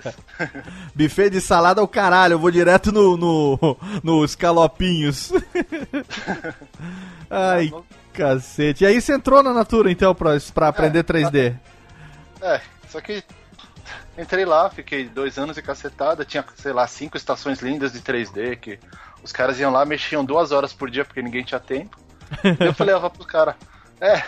[0.96, 5.32] Buffet de salada ao caralho, eu vou direto no, no, no escalopinhos.
[7.30, 7.72] Ai,
[8.14, 8.84] cacete.
[8.84, 11.56] E aí você entrou na Natura, então, pra, pra aprender 3D.
[12.42, 13.24] É, só que
[14.18, 18.58] entrei lá, fiquei dois anos e cacetada, tinha, sei lá, cinco estações lindas de 3D,
[18.58, 18.80] que
[19.24, 21.98] os caras iam lá, mexiam duas horas por dia porque ninguém tinha tempo.
[22.44, 23.56] E eu falei, ah, pro cara,
[24.02, 24.24] é.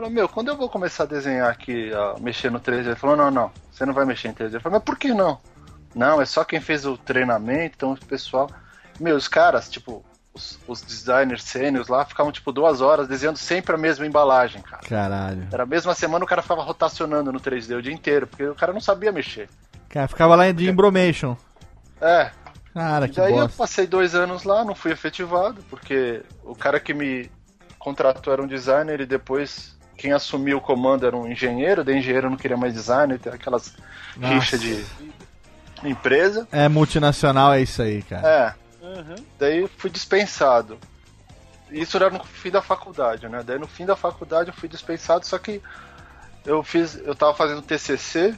[0.00, 2.86] Falei, meu, quando eu vou começar a desenhar aqui, a mexer no 3D?
[2.86, 4.54] Ele falou, não, não, você não vai mexer em 3D.
[4.54, 5.38] Eu falei, mas por que não?
[5.94, 8.48] Não, é só quem fez o treinamento, então o pessoal.
[8.98, 13.74] Meu, os caras, tipo, os, os designers sênios lá ficavam tipo duas horas desenhando sempre
[13.74, 14.82] a mesma embalagem, cara.
[14.88, 15.46] Caralho.
[15.52, 18.54] Era a mesma semana o cara ficava rotacionando no 3D o dia inteiro, porque o
[18.54, 19.50] cara não sabia mexer.
[19.90, 21.36] Cara, ficava lá de Embromation.
[22.00, 22.30] É.
[22.72, 23.58] Cara, E que daí eu bosta.
[23.58, 27.30] passei dois anos lá, não fui efetivado, porque o cara que me
[27.78, 32.30] contratou era um designer e depois quem assumiu o comando era um engenheiro, daí engenheiro
[32.30, 33.76] não queria mais designer, tem aquelas
[34.16, 34.34] Nossa.
[34.34, 34.82] rixas de
[35.84, 36.48] empresa.
[36.50, 38.26] É multinacional, é isso aí, cara.
[38.26, 38.54] É.
[39.38, 40.78] Daí fui dispensado.
[41.70, 43.42] Isso era no fim da faculdade, né?
[43.44, 45.60] Daí no fim da faculdade eu fui dispensado, só que
[46.46, 48.34] eu fiz, eu tava fazendo TCC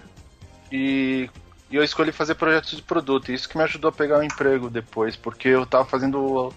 [0.70, 1.30] e,
[1.70, 3.30] e eu escolhi fazer projetos de produto.
[3.30, 6.52] E isso que me ajudou a pegar um emprego depois, porque eu tava fazendo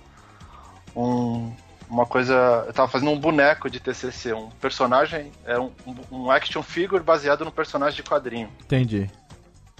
[0.95, 1.53] um,
[1.89, 5.71] uma coisa, eu tava fazendo um boneco de TCC, um personagem, é um,
[6.11, 8.49] um action figure baseado no personagem de quadrinho.
[8.61, 9.09] Entendi.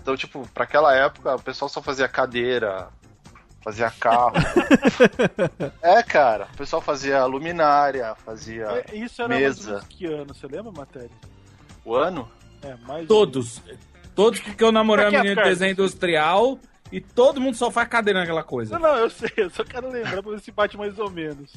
[0.02, 2.90] Então, tipo, pra aquela época, o pessoal só fazia cadeira,
[3.64, 4.34] fazia carro.
[5.82, 9.72] é, cara, o pessoal fazia luminária, fazia É, Isso era mais mesa.
[9.72, 11.10] menos que ano, você lembra, matéria?
[11.84, 12.30] O ano?
[12.62, 13.62] É, mais Todos.
[14.14, 16.60] Todos porque eu namorei uma que menina de desenho industrial
[16.92, 18.78] e todo mundo só faz cadeira naquela coisa.
[18.78, 21.52] Não, não, eu sei, eu só quero lembrar pra ver se bate mais ou menos.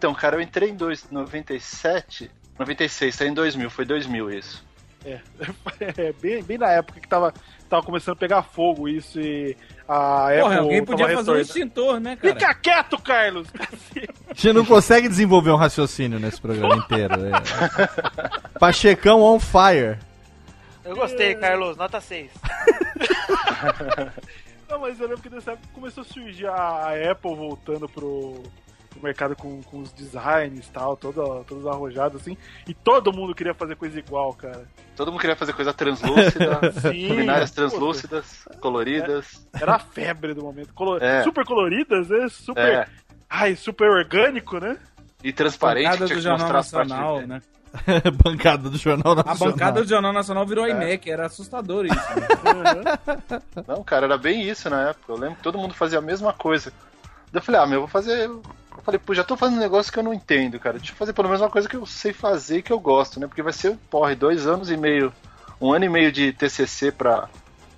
[0.00, 4.64] Então, cara, eu entrei em dois, 97, 96, tá em 2000, foi 2000 isso.
[5.04, 5.20] É,
[5.98, 7.34] é bem, bem na época que tava,
[7.68, 9.54] tava começando a pegar fogo isso e
[9.86, 10.40] a Apple.
[10.40, 11.40] Porra, alguém podia fazer um retornando.
[11.42, 12.34] extintor, né, cara?
[12.34, 13.48] Fica quieto, Carlos!
[14.30, 17.12] A gente não consegue desenvolver um raciocínio nesse programa inteiro.
[17.26, 17.30] É.
[18.58, 19.98] Pachecão on fire.
[20.82, 22.30] Eu gostei, Carlos, nota 6.
[24.70, 28.42] Não, mas eu lembro que nessa época começou a surgir a Apple voltando pro.
[28.98, 32.36] O mercado com, com os designs e tal, todo, todos arrojados assim.
[32.66, 34.66] E todo mundo queria fazer coisa igual, cara.
[34.96, 37.62] Todo mundo queria fazer coisa translúcida, Sim, luminárias puta.
[37.62, 39.46] translúcidas, coloridas.
[39.52, 40.72] Era a febre do momento.
[40.74, 41.22] Colo- É.
[41.22, 42.28] Super coloridas, né?
[42.28, 42.64] Super.
[42.64, 42.88] É.
[43.28, 44.76] Ai, super orgânico, né?
[45.22, 47.42] E transparente, Bancada tinha do que Jornal mostrar Nacional, né?
[48.24, 49.52] bancada do Jornal A Nacional.
[49.52, 51.94] bancada do Jornal Nacional virou iMac, era assustador isso.
[51.94, 52.98] né?
[53.68, 55.12] Não, cara, era bem isso na época.
[55.12, 56.72] Eu lembro que todo mundo fazia a mesma coisa.
[57.32, 58.28] Daí eu falei, ah, meu, eu vou fazer.
[58.90, 60.78] Eu falei, pô, já tô fazendo um negócio que eu não entendo, cara.
[60.78, 63.20] Deixa eu fazer pelo menos uma coisa que eu sei fazer e que eu gosto,
[63.20, 63.26] né?
[63.26, 65.12] Porque vai ser, porre, dois anos e meio,
[65.60, 67.28] um ano e meio de TCC pra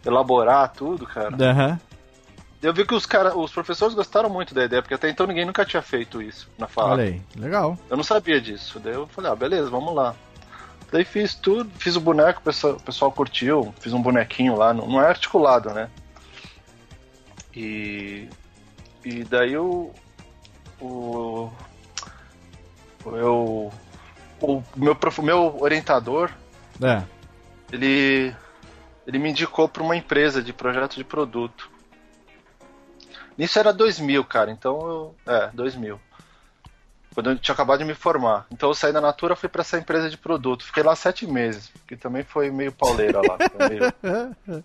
[0.05, 1.37] elaborar tudo, cara.
[1.41, 1.81] Aham.
[2.63, 5.45] Eu vi que os cara, os professores gostaram muito da ideia, porque até então ninguém
[5.45, 6.93] nunca tinha feito isso na fala.
[6.93, 7.77] Olha aí, legal.
[7.91, 8.79] Eu não sabia disso.
[8.79, 10.15] Daí eu falei, ah, beleza, vamos lá.
[10.93, 14.73] Daí fiz tudo, fiz o boneco, o pessoal, o pessoal curtiu, fiz um bonequinho lá,
[14.73, 15.91] não, não é articulado, né?
[17.55, 18.29] E.
[19.05, 19.91] E daí o.
[20.83, 21.51] O.
[23.05, 23.73] o Eu.
[24.41, 26.31] O meu, prof- meu orientador,
[26.83, 27.03] É.
[27.73, 28.35] ele.
[29.07, 31.71] Ele me indicou para uma empresa de projeto de produto.
[33.37, 35.15] Nisso era 2000, cara, então eu.
[35.27, 36.01] É, 2000.
[37.15, 38.47] Quando eu tinha acabado de me formar.
[38.51, 40.65] Então eu saí da Natura fui para essa empresa de produto.
[40.65, 43.37] Fiquei lá sete meses, que também foi meio pauleira lá.
[43.69, 44.65] meio-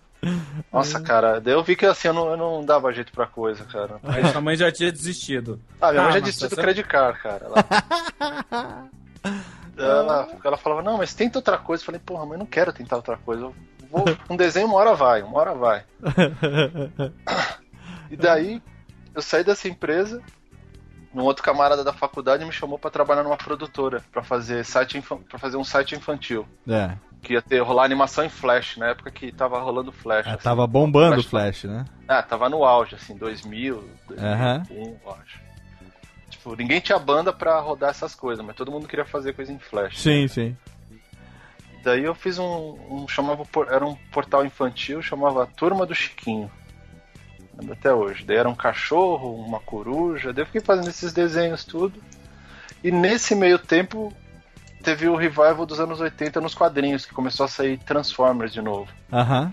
[0.72, 3.64] Nossa, cara, daí eu vi que assim, eu não, eu não dava jeito pra coisa,
[3.64, 4.00] cara.
[4.02, 5.60] Aí sua mãe já tinha desistido.
[5.80, 7.44] Ah, minha mãe já mas desistiu do você- Credit Card, cara.
[7.44, 8.88] Ela...
[9.78, 11.82] ela, ela falava, não, mas tenta outra coisa.
[11.82, 13.44] Eu falei, porra, mãe, não quero tentar outra coisa.
[13.44, 13.54] Eu
[13.90, 15.84] vou, um desenho uma hora vai, uma hora vai.
[18.10, 18.62] E daí
[19.14, 20.22] eu saí dessa empresa.
[21.14, 25.38] Um outro camarada da faculdade me chamou pra trabalhar numa produtora para fazer site para
[25.38, 26.92] fazer um site infantil É.
[27.22, 30.26] que ia ter rolar animação em Flash na época que tava rolando Flash.
[30.26, 30.42] É, assim.
[30.42, 31.84] tava bombando o Flash- Flash, né?
[32.06, 34.62] Ah, tava no auge assim, 2000, 2001, Aham.
[34.70, 35.40] eu acho.
[36.28, 39.58] Tipo, ninguém tinha banda pra rodar essas coisas, mas todo mundo queria fazer coisa em
[39.58, 39.98] Flash.
[39.98, 40.54] Sim, sim.
[41.82, 46.50] Daí eu fiz um, um chamava era um portal infantil, chamava Turma do Chiquinho.
[47.70, 48.24] Até hoje.
[48.24, 50.32] Daí era um cachorro, uma coruja.
[50.32, 52.00] Daí eu fiquei fazendo esses desenhos tudo.
[52.82, 54.12] E nesse meio tempo
[54.82, 58.90] teve o revival dos anos 80 nos quadrinhos, que começou a sair Transformers de novo.
[59.12, 59.52] Aham.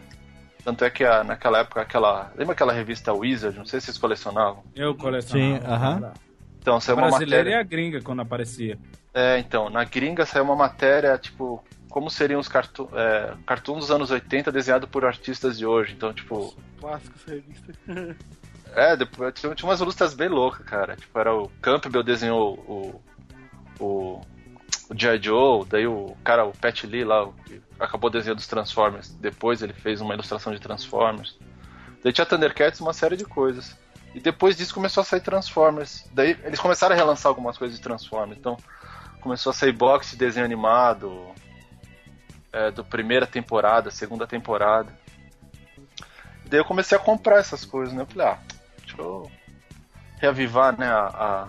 [0.64, 2.32] Tanto é que a- naquela época, aquela.
[2.36, 3.58] Lembra aquela revista Wizard?
[3.58, 4.64] Não sei se vocês colecionavam.
[4.76, 5.60] Eu colecionava.
[5.60, 6.14] Sim, aham.
[6.60, 7.58] Então, A saiu uma brasileira matéria.
[7.58, 8.78] e a gringa quando aparecia.
[9.14, 11.64] É, então, na gringa saiu uma matéria, tipo,
[11.96, 15.93] como seriam os cartu é, cartoons dos anos 80 desenhados por artistas de hoje.
[15.93, 17.74] Então, tipo, Clássicos revista.
[18.76, 20.98] é, depois tinha, tinha umas ilustas bem loucas, cara.
[20.98, 23.02] Tipo, era o Campbell desenhou o.
[23.80, 24.22] o.
[24.89, 25.24] o G.I.
[25.24, 29.16] Joe, daí o cara, o Pat Lee lá, que acabou desenhando os Transformers.
[29.16, 31.39] Depois ele fez uma ilustração de Transformers.
[32.04, 33.74] Daí tinha Thundercats, uma série de coisas.
[34.14, 36.06] E depois disso começou a sair Transformers.
[36.12, 38.38] Daí eles começaram a relançar algumas coisas de Transformers.
[38.38, 38.58] Então
[39.22, 41.34] começou a sair box de desenho animado.
[42.56, 44.88] É, do primeira temporada, segunda temporada.
[46.45, 48.03] Daí eu comecei a comprar essas coisas, né?
[48.03, 48.38] Eu falei, ah,
[48.82, 49.30] deixa eu
[50.20, 50.99] reavivar, né, a.
[51.08, 51.47] a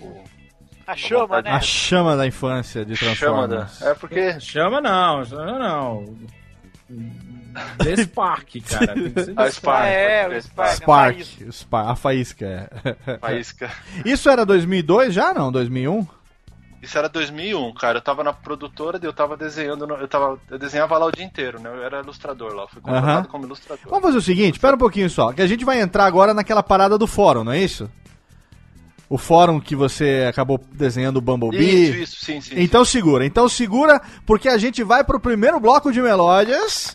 [0.00, 0.24] o-
[0.86, 1.50] A chama, né?
[1.50, 3.56] A chama da infância de chama da.
[3.66, 3.82] Transformers.
[3.82, 4.40] É porque.
[4.40, 6.16] Chama não, chama não.
[7.78, 8.94] The Spark, cara.
[8.94, 9.86] Tem que ser A Spark.
[9.86, 10.40] é, o.
[10.42, 11.20] Spark.
[11.52, 12.46] Spark, a faísca.
[12.46, 13.18] é.
[13.18, 13.70] Faísca.
[14.04, 15.52] Isso era 2002 já, não?
[15.52, 16.06] 2001?
[16.82, 17.98] Isso era 2001, cara.
[17.98, 19.88] Eu tava na produtora e eu tava desenhando.
[19.94, 21.70] eu, tava, eu desenhava lá o dia inteiro, né?
[21.72, 22.64] Eu era ilustrador lá.
[22.64, 23.84] eu Fui contratado como ilustrador.
[23.88, 26.62] Vamos fazer o seguinte, espera um pouquinho só, que a gente vai entrar agora naquela
[26.62, 27.88] parada do fórum, não é isso?
[29.08, 31.90] O fórum que você acabou desenhando o Bumblebee.
[31.90, 32.54] Isso, isso, sim, sim.
[32.56, 36.92] Então segura, então segura, porque a gente vai pro primeiro bloco de melódias.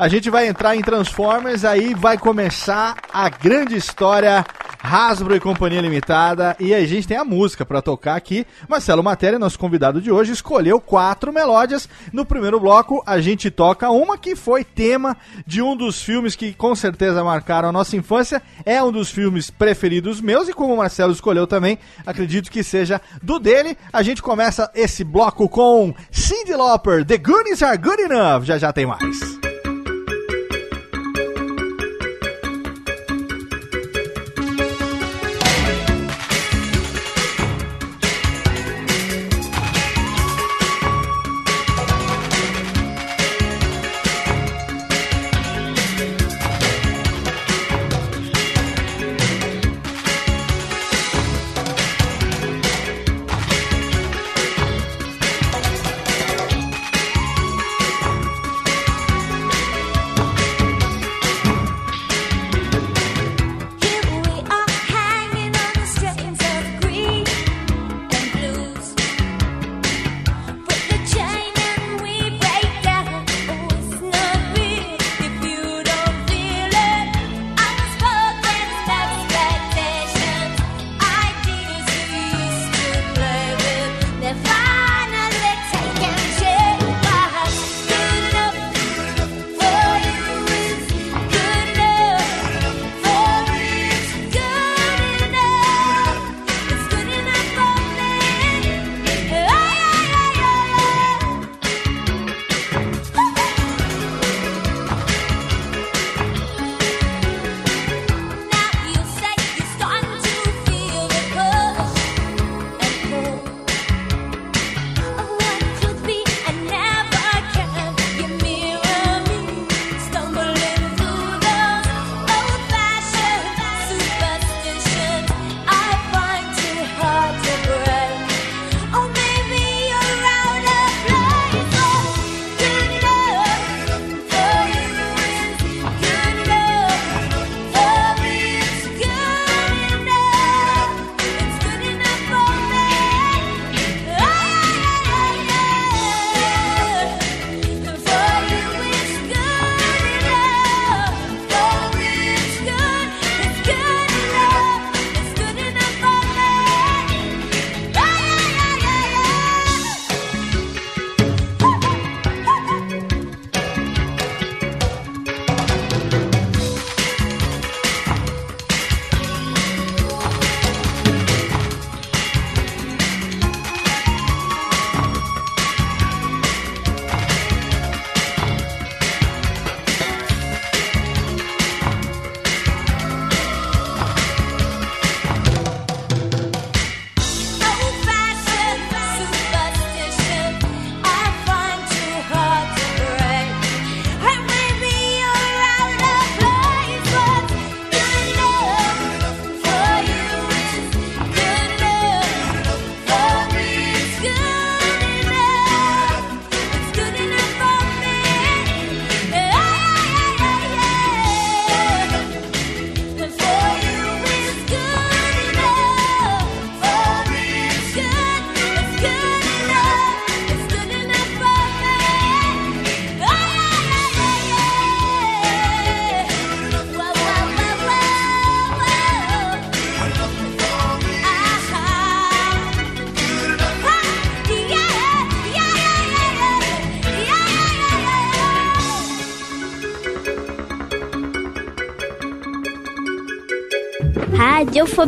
[0.00, 4.46] A gente vai entrar em Transformers, aí vai começar a grande história
[4.82, 6.56] Hasbro e Companhia Limitada.
[6.58, 8.46] E a gente tem a música pra tocar aqui.
[8.66, 11.86] Marcelo Matéria, nosso convidado de hoje, escolheu quatro melódias.
[12.14, 15.14] No primeiro bloco, a gente toca uma que foi tema
[15.46, 18.40] de um dos filmes que com certeza marcaram a nossa infância.
[18.64, 23.02] É um dos filmes preferidos meus e como o Marcelo escolheu também, acredito que seja
[23.22, 23.76] do dele.
[23.92, 28.44] A gente começa esse bloco com Cyndi Lauper, The Goonies Are Good Enough.
[28.44, 29.49] Já já tem mais.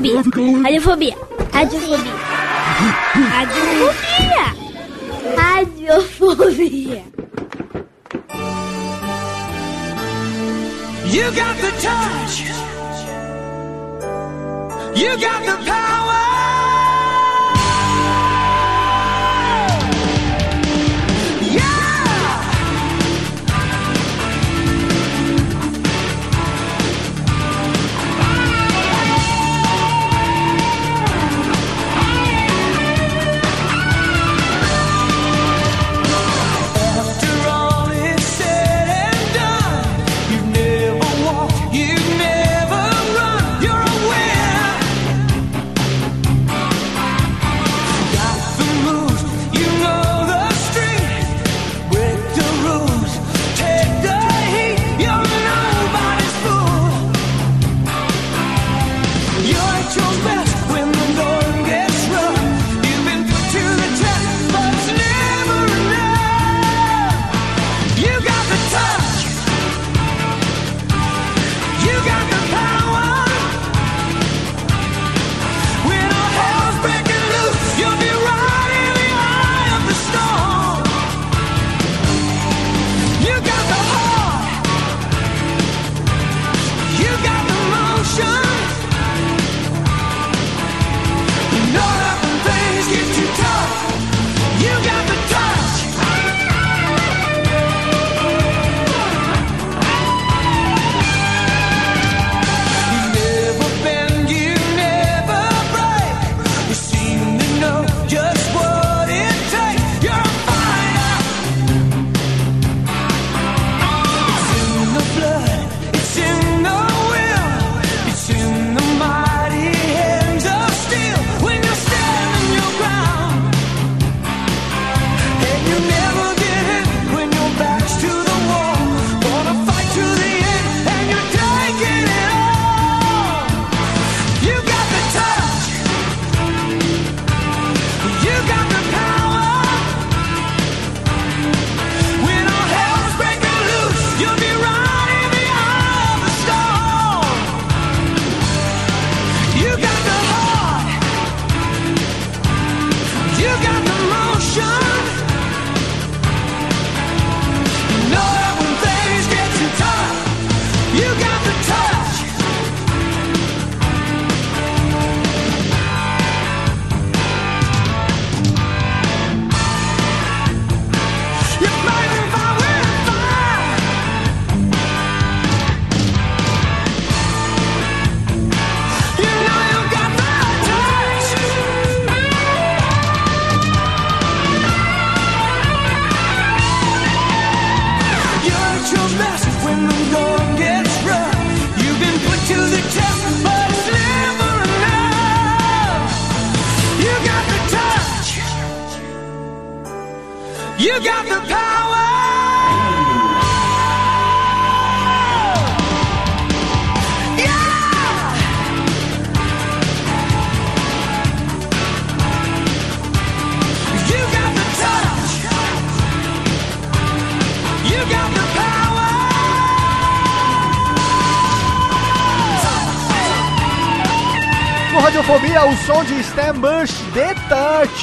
[0.02, 0.62] Radiofobia.
[0.62, 1.14] Radiofobia.
[1.52, 2.06] Radiofobia.
[3.30, 4.46] Radiofobia.
[5.36, 7.02] Radiofobia.
[11.06, 12.34] You got the touch.
[14.98, 15.56] You got the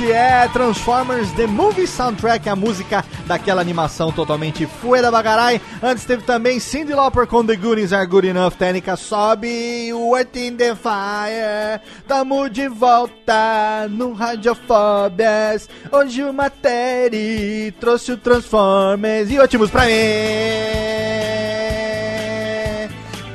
[0.06, 5.62] é Transformers The Movie Soundtrack, a música daquela animação totalmente fuera bagarai.
[5.84, 10.56] Antes teve também Cindy Lauper com The Goonies Are Good Enough, técnica sobe, What in
[10.56, 15.70] the Fire, tamo de volta no Radiofobias.
[15.92, 21.09] Hoje o Materi trouxe o Transformers e ótimos pra mim.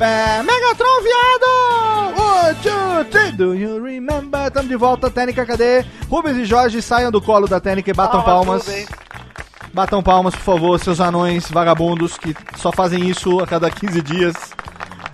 [0.05, 1.46] É, Megatron, viado!
[3.38, 4.48] Do you remember?
[4.48, 5.82] Estamos de volta, Tênica, cadê?
[6.11, 8.66] Rubens e Jorge saiam do colo da Tênica e batam ah, palmas.
[9.72, 14.34] Batam palmas, por favor, seus anões vagabundos que só fazem isso a cada 15 dias.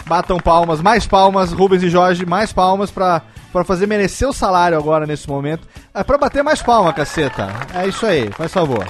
[0.07, 3.23] Batam palmas, mais palmas, Rubens e Jorge, mais palmas pra,
[3.53, 5.69] pra fazer merecer o salário agora nesse momento.
[5.95, 7.49] É pra bater mais palma, caceta.
[7.73, 8.85] É isso aí, faz favor.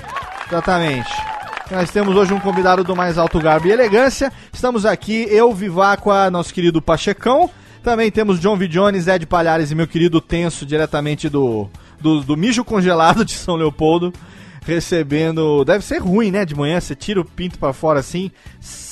[0.48, 1.39] Exatamente.
[1.70, 4.32] Nós temos hoje um convidado do mais alto garbo e elegância.
[4.52, 7.48] Estamos aqui, eu, Viváqua, nosso querido Pachecão.
[7.80, 8.66] Também temos John V.
[8.66, 11.68] Jones, Ed Palhares e meu querido Tenso, diretamente do,
[12.00, 14.12] do, do mijo congelado de São Leopoldo
[14.62, 15.64] recebendo.
[15.64, 16.44] Deve ser ruim, né?
[16.44, 18.30] De manhã você tira o pinto para fora assim,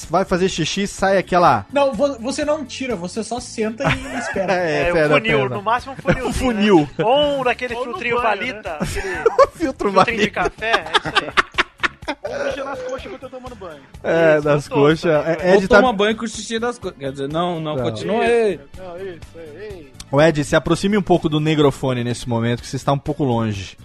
[0.08, 1.66] vai fazer xixi, sai aquela.
[1.72, 4.52] Não, você não tira, você só senta e espera.
[4.52, 5.48] é, é pera, funil, pera.
[5.48, 6.14] no máximo um né?
[6.14, 6.26] funil.
[6.28, 6.88] Um funil.
[6.96, 7.04] Né?
[7.04, 8.78] Ou daquele Ou filtrinho banho, valita, né?
[8.80, 10.22] aquele filtro filtrinho valita.
[10.22, 11.57] de café, é isso aí.
[12.22, 13.80] Ou nas coxas enquanto eu tô tomando banho.
[14.02, 15.00] É, Isso, tô, coxas.
[15.02, 15.76] tá É, Ou Ed tá.
[15.80, 16.98] toma banho com o xixi das coisas.
[16.98, 17.82] Quer dizer, não, não, Não.
[17.84, 18.60] continua aí.
[18.76, 19.40] Não, isso, é,
[19.70, 19.92] ei.
[20.10, 23.24] O Ed, se aproxime um pouco do negrofone nesse momento, que você está um pouco
[23.24, 23.76] longe.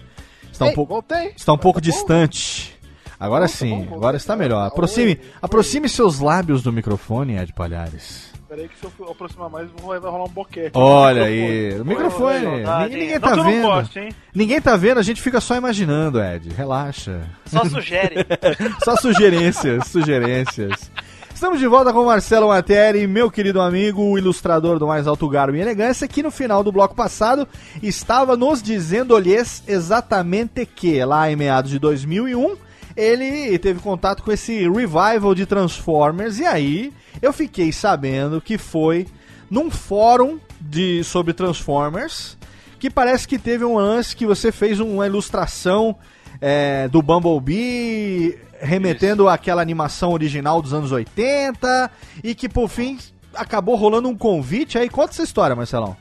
[0.50, 0.92] Está um Ei, pouco.
[0.94, 1.32] voltei.
[1.36, 2.74] Está um pouco Tá distante.
[3.18, 3.94] Agora Bom, tá sim, bom, bom.
[3.96, 4.66] agora está melhor.
[4.66, 8.32] Aproxime, aproxime seus lábios do microfone, Ed Palhares.
[8.48, 10.72] Peraí que se eu aproximar mais vai rolar um boquete.
[10.74, 12.46] Olha aí, o microfone.
[12.46, 13.62] Ninguém, ninguém tá vendo.
[13.62, 14.08] goste?
[14.34, 16.50] Ninguém tá vendo, a gente fica só imaginando, Ed.
[16.50, 17.22] Relaxa.
[17.46, 18.16] Só sugere.
[18.84, 20.90] Só sugerências, sugerências.
[21.34, 25.28] Estamos de volta com o Marcelo Materi, meu querido amigo, o ilustrador do Mais Alto
[25.28, 27.48] Garbo e Elegância, que no final do bloco passado
[27.82, 32.56] estava nos dizendo-lhes exatamente que, lá em meados de 2001,
[32.96, 39.06] ele teve contato com esse revival de Transformers, e aí eu fiquei sabendo que foi
[39.50, 42.36] num fórum de, sobre Transformers,
[42.78, 45.96] que parece que teve um lance que você fez uma ilustração
[46.40, 51.90] é, do Bumblebee, remetendo àquela animação original dos anos 80,
[52.22, 52.98] e que por fim
[53.34, 54.88] acabou rolando um convite aí.
[54.88, 55.96] Conta essa história, Marcelão.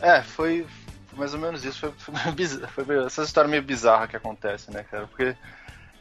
[0.00, 0.66] É, foi,
[1.06, 1.80] foi mais ou menos isso.
[1.80, 5.06] Foi, foi, bizarro, foi essa história meio bizarra que acontece, né, cara?
[5.06, 5.34] Porque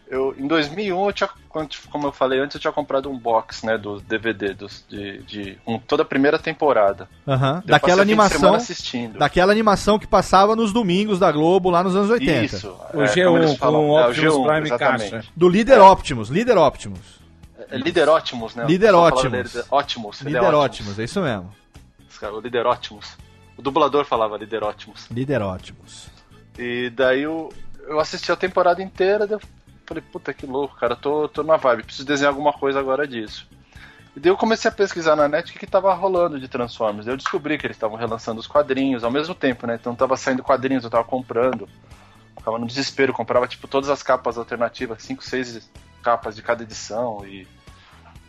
[0.07, 3.65] eu, em 2001, eu tinha, quando- como eu falei antes, eu tinha comprado um box,
[3.65, 7.07] né, do DVD, dos, de, de com toda a primeira temporada.
[7.25, 8.53] Eu passei Daquela o animação.
[8.53, 9.17] assistindo.
[9.19, 12.43] Daquela animação que passava nos domingos da Globo lá nos anos 80.
[12.55, 12.75] Isso.
[12.93, 15.09] O é, G1 como eles falam, com o é, Optimus Prime exatamente.
[15.11, 15.27] caixa.
[15.35, 17.23] Do líder Optimus, líder Optimus.
[17.69, 18.65] É Líder Optimus, né?
[18.67, 19.53] Líder O Optimus.
[19.53, 20.21] Líder Optimus.
[20.21, 21.49] é Líder Optimus, é isso mesmo.
[22.07, 23.17] Os caras, O Líder Optimus.
[23.57, 25.07] O dublador falava Líder Optimus.
[25.09, 26.07] Líder Optimus.
[26.59, 27.51] E daí eu,
[27.87, 29.25] eu assisti a temporada inteira,
[29.85, 33.47] falei, puta que louco, cara, tô, tô na vibe, preciso desenhar alguma coisa agora disso.
[34.15, 37.07] E daí eu comecei a pesquisar na net o que, que tava rolando de Transformers.
[37.07, 39.75] Eu descobri que eles estavam relançando os quadrinhos ao mesmo tempo, né?
[39.75, 41.67] Então tava saindo quadrinhos, eu tava comprando.
[42.37, 45.69] Ficava no desespero, comprava tipo todas as capas alternativas, 5, 6
[46.03, 47.25] capas de cada edição.
[47.25, 47.47] E.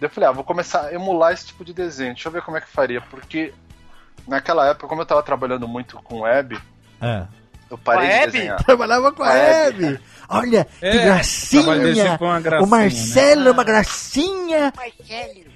[0.01, 2.43] Daí eu falei, ah, vou começar a emular esse tipo de desenho, deixa eu ver
[2.43, 3.53] como é que faria, porque
[4.27, 6.59] naquela época, como eu tava trabalhando muito com web,
[7.01, 7.27] É.
[7.71, 8.33] eu parei Com de Hebe?
[8.33, 8.65] desenhar.
[8.65, 9.85] Trabalhava com a a Hebe.
[9.87, 10.01] Hebe.
[10.29, 11.63] Olha, É, que gracinha.
[11.63, 12.19] gracinha,
[12.63, 13.49] o Marcelo né?
[13.49, 14.73] é uma gracinha.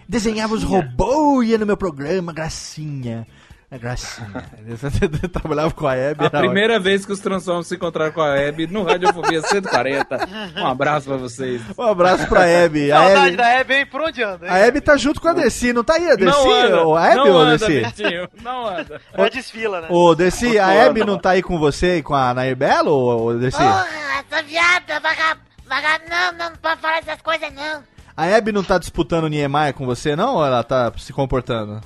[0.08, 3.26] Desenhava os robôs e ia no meu programa, gracinha.
[3.70, 4.44] É gracinha.
[4.66, 6.24] Ele trabalhava com a Hebe.
[6.24, 10.18] A primeira vez que os Transformers se encontraram com a Hebe no Radiofobia 140.
[10.56, 11.60] Um abraço pra vocês.
[11.60, 11.84] ótimo.
[11.84, 12.90] Um abraço pra Hebe.
[12.90, 13.86] A Saudade Hebe, da Hebe, hein?
[13.86, 14.46] Por onde anda?
[14.46, 14.52] hein?
[14.52, 16.30] a Hebe tá junto com a Desi, não tá aí a Desi?
[16.30, 17.80] não anda, a Hebe não ou a anda, Desi?
[17.80, 19.00] Betinho, não anda.
[19.12, 19.88] Ela desfila, né?
[19.90, 23.34] Ô, Desi, a Hebe não tá aí com você e com a Nair Belo, ô,
[23.34, 23.58] Desi?
[23.58, 23.86] Porra,
[24.18, 25.40] essa viada, vagab...
[25.66, 26.04] vagab...
[26.08, 27.82] Não, não, não pode falar essas coisas, não.
[28.16, 30.36] A Hebe não tá disputando o Niemeyer com você, não?
[30.36, 31.82] Ou ela tá se comportando?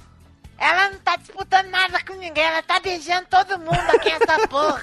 [0.62, 4.80] Ela não tá disputando nada com ninguém, ela tá beijando todo mundo aqui nessa porra.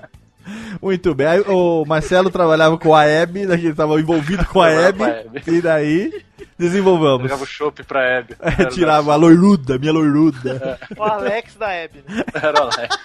[0.80, 1.26] Muito bem.
[1.26, 5.02] Aí, o Marcelo trabalhava com a Hebe, daí ele tava envolvido com a Hebe,
[5.46, 6.24] e daí
[6.58, 7.24] desenvolvemos.
[7.24, 8.34] Jogava o chopp pra Hebe.
[8.72, 10.80] Tirava a loiruda, minha loiruda.
[10.96, 12.24] O Alex da Hebe, né?
[12.42, 12.98] Era o Alex.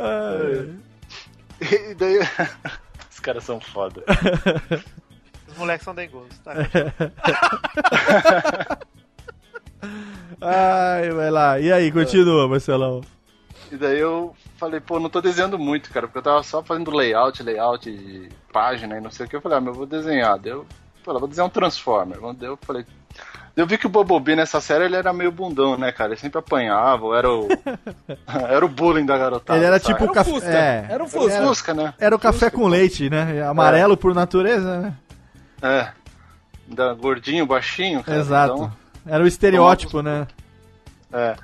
[0.00, 0.80] Caralho.
[1.60, 2.20] E daí.
[3.10, 4.02] Os caras são foda.
[5.48, 6.54] Os moleques são dengosos, tá?
[10.40, 11.58] Ai, vai lá.
[11.60, 13.02] E aí, continua, Marcelão.
[13.70, 16.90] E daí eu falei, pô, não tô desenhando muito, cara, porque eu tava só fazendo
[16.90, 19.34] layout, layout de página e não sei o que.
[19.34, 20.38] Eu falei, ah, meu, eu vou desenhar.
[20.38, 20.66] Daí eu
[21.02, 22.18] falei, vou desenhar um Transformer.
[22.34, 22.84] Daí eu falei.
[23.56, 26.12] Eu vi que o Bobobi nessa série ele era meio bundão, né, cara?
[26.12, 27.48] Ele sempre apanhava, ou era o.
[28.48, 29.58] era o bullying da garotada.
[29.58, 29.94] Ele era sabe?
[29.94, 30.86] tipo o café.
[30.88, 31.32] É, Era um Fusca.
[31.32, 31.94] Era Fusca, né?
[31.98, 33.42] era o café com leite, né?
[33.46, 34.94] Amarelo por natureza, né?
[35.62, 35.88] É.
[36.66, 38.18] Da gordinho, baixinho, cara.
[38.18, 38.54] Exato.
[38.54, 38.72] Então,
[39.06, 40.26] Era o estereótipo, né?
[41.12, 41.36] É.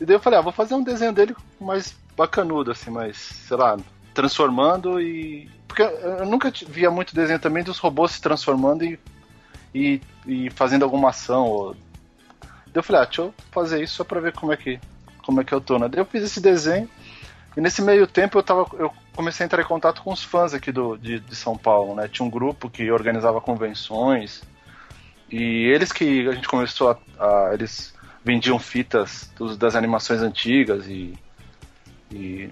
[0.00, 3.56] E daí eu falei, ah, vou fazer um desenho dele mais bacanudo, assim, mais, sei
[3.56, 3.76] lá,
[4.12, 5.50] transformando e.
[5.66, 8.98] Porque eu nunca via muito desenho também dos robôs se transformando e,
[9.74, 11.46] e, e fazendo alguma ação.
[11.46, 11.74] Ou...
[12.66, 14.80] Daí eu falei, ah, deixa eu fazer isso só pra ver como é que,
[15.24, 15.88] como é que eu tô, né?
[15.88, 16.88] Daí eu fiz esse desenho
[17.56, 20.54] e nesse meio tempo eu, tava, eu comecei a entrar em contato com os fãs
[20.54, 22.08] aqui do, de, de São Paulo, né?
[22.08, 24.42] Tinha um grupo que organizava convenções
[25.36, 26.98] e eles que a gente começou a.
[27.18, 31.14] a- eles vendiam fitas dos- das animações antigas e,
[32.12, 32.50] e.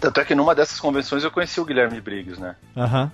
[0.00, 2.54] Tanto é que numa dessas convenções eu conheci o Guilherme Briggs, né?
[2.76, 3.10] Aham.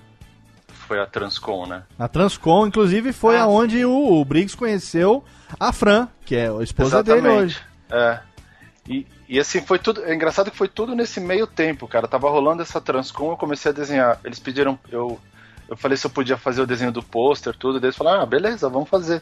[0.87, 1.81] Foi a Transcom, né?
[1.97, 5.23] A Transcom, inclusive, foi aonde o, o Briggs conheceu
[5.59, 7.59] a Fran, que é a esposa dele hoje.
[7.89, 8.19] É.
[8.87, 10.03] E, e assim, foi tudo.
[10.05, 12.07] É engraçado que foi tudo nesse meio tempo, cara.
[12.07, 14.19] Tava rolando essa Transcom, eu comecei a desenhar.
[14.23, 14.77] Eles pediram.
[14.91, 15.19] Eu,
[15.67, 17.79] eu falei se eu podia fazer o desenho do pôster, tudo.
[17.79, 19.21] Daí eles falaram, ah, beleza, vamos fazer.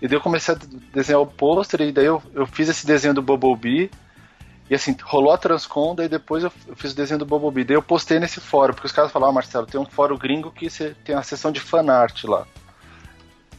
[0.00, 0.58] E daí eu comecei a
[0.92, 3.90] desenhar o pôster, e daí eu, eu fiz esse desenho do Bumblebee.
[4.68, 7.64] E assim, rolou a Transcom, daí depois eu, fiz o desenho do Bumblebee.
[7.64, 10.50] Daí eu postei nesse fórum, porque os caras falaram, ah, Marcelo, tem um fórum gringo
[10.50, 12.46] que você tem a seção de fanart lá.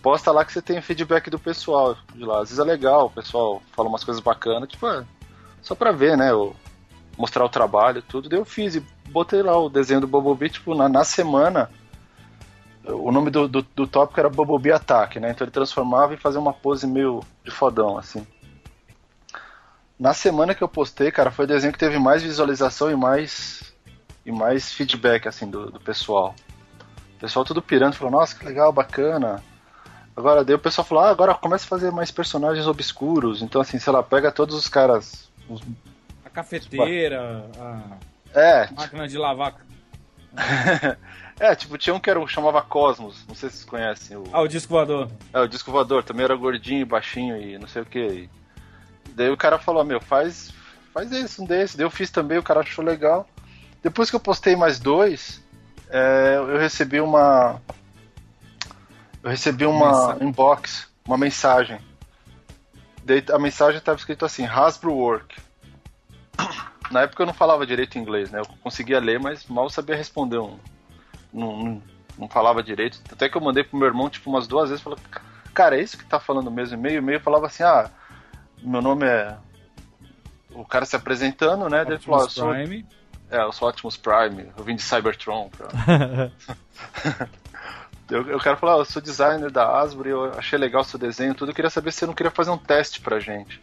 [0.02, 2.42] Posta lá que você tem feedback do pessoal de lá.
[2.42, 5.04] Às vezes é legal, o pessoal fala umas coisas bacanas, tipo, é,
[5.62, 6.32] só pra ver, né?
[6.32, 6.56] Eu,
[7.18, 8.30] mostrar o trabalho e tudo.
[8.30, 11.70] Daí eu fiz e botei lá o desenho do Bumblebee, tipo, na, na semana.
[12.88, 15.32] O nome do, do, do tópico era Bumblebee Ataque, né?
[15.32, 18.26] Então ele transformava e fazia uma pose meio de fodão, assim.
[20.00, 23.74] Na semana que eu postei, cara, foi o desenho que teve mais visualização e mais
[24.26, 26.36] e mais feedback assim do, do pessoal.
[27.16, 29.42] O pessoal tudo pirando, falou: "Nossa, que legal, bacana".
[30.16, 33.42] Agora daí o pessoal falou: "Ah, agora começa a fazer mais personagens obscuros".
[33.42, 35.62] Então assim, sei lá, pega todos os caras os...
[36.26, 39.56] A cafeteira, a É, máquina de lavar.
[41.40, 44.18] é, tipo, tinha um que era, um- chamava Cosmos, não sei se vocês conhecem.
[44.18, 44.24] O...
[44.32, 45.10] Ah, o disco voador.
[45.34, 48.30] É, o disco voador também era gordinho, baixinho e não sei o que.
[49.10, 50.54] Daí o cara falou, meu, faz,
[50.94, 51.78] faz esse, um desse.
[51.78, 53.28] Daí eu fiz também, o cara achou legal.
[53.84, 55.44] Depois que eu postei mais dois,
[55.90, 57.62] é, eu recebi uma.
[59.22, 61.80] Eu recebi uma inbox, uma mensagem.
[63.04, 65.36] Daí a mensagem estava escrito assim, Hasbro Work.
[66.92, 68.40] Na época eu não falava direito inglês, né?
[68.40, 70.58] Eu conseguia ler, mas mal sabia responder um.
[71.36, 71.84] Não, não,
[72.18, 73.02] não falava direito.
[73.12, 74.98] Até que eu mandei pro meu irmão, tipo, umas duas vezes, falou,
[75.54, 76.78] cara, é isso que tá falando mesmo?
[76.78, 77.90] E-mail, e-mail falava assim, ah,
[78.62, 79.36] meu nome é.
[80.52, 81.82] O cara se apresentando, né?
[81.82, 82.50] Ele falou, ah, eu sou.
[82.50, 82.86] Prime.
[83.30, 85.50] É, eu sou Optimus Prime, eu vim de Cybertron.
[85.50, 85.68] Pra...
[88.10, 91.34] eu, eu quero falar, eu sou designer da Asbury, eu achei legal o seu desenho,
[91.34, 91.50] tudo.
[91.50, 93.62] Eu queria saber se você não queria fazer um teste pra gente.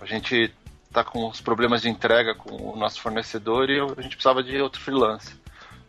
[0.00, 0.54] A gente
[0.92, 4.60] tá com uns problemas de entrega com o nosso fornecedor e a gente precisava de
[4.60, 5.38] outro freelance.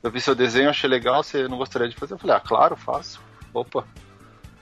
[0.04, 2.14] Eu vi seu desenho, achei legal, você não gostaria de fazer?
[2.14, 3.22] Eu falei, ah, claro, faço.
[3.54, 3.86] Opa.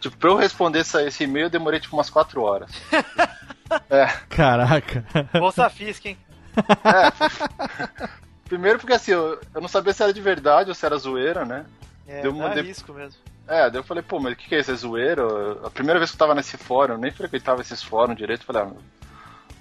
[0.02, 2.70] Tipo, pra eu responder essa- esse e-mail, eu demorei tipo umas quatro horas.
[3.90, 4.06] é.
[4.30, 5.06] Caraca.
[5.34, 6.18] Bolsa Fisk, hein?
[8.48, 11.46] Primeiro porque assim, eu, eu não sabia se era de verdade ou se era zoeira,
[11.46, 11.66] né?
[12.08, 13.20] É, Deu dá uma de- risco mesmo.
[13.48, 14.72] É, daí eu falei, pô, mas o que, que é isso?
[14.72, 15.24] É zoeira?
[15.64, 18.46] A primeira vez que eu tava nesse fórum, eu nem frequentava esses fóruns direito, eu
[18.46, 18.82] falei, ah,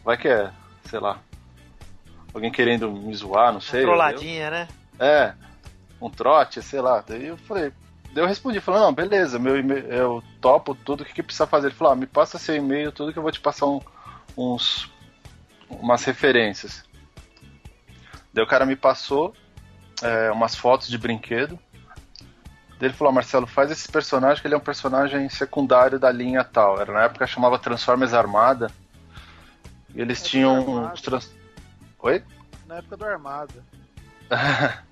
[0.04, 0.50] vai que é,
[0.84, 1.18] sei lá,
[2.34, 3.82] alguém querendo me zoar, não sei.
[3.82, 4.68] Trolladinha, né?
[4.98, 5.32] É,
[6.00, 7.02] um trote, sei lá.
[7.06, 7.72] Daí eu falei,
[8.12, 11.46] daí eu respondi, falei, não, beleza, meu e-mail, eu topo tudo, o que, que precisa
[11.46, 11.68] fazer?
[11.68, 13.80] Ele falou, ah, me passa seu e-mail, tudo que eu vou te passar um-
[14.36, 14.90] uns,
[15.68, 16.84] umas referências.
[18.32, 19.34] Daí o cara me passou
[20.02, 21.58] é, umas fotos de brinquedo.
[22.78, 26.12] Daí ele falou, "Ó, Marcelo, faz esse personagem que ele é um personagem secundário da
[26.12, 26.80] linha tal.
[26.80, 28.70] Era na época chamava Transformers Armada.
[29.92, 31.34] E eles tinham os trans...
[31.98, 32.22] Oi?
[32.68, 33.54] Na época do Armada.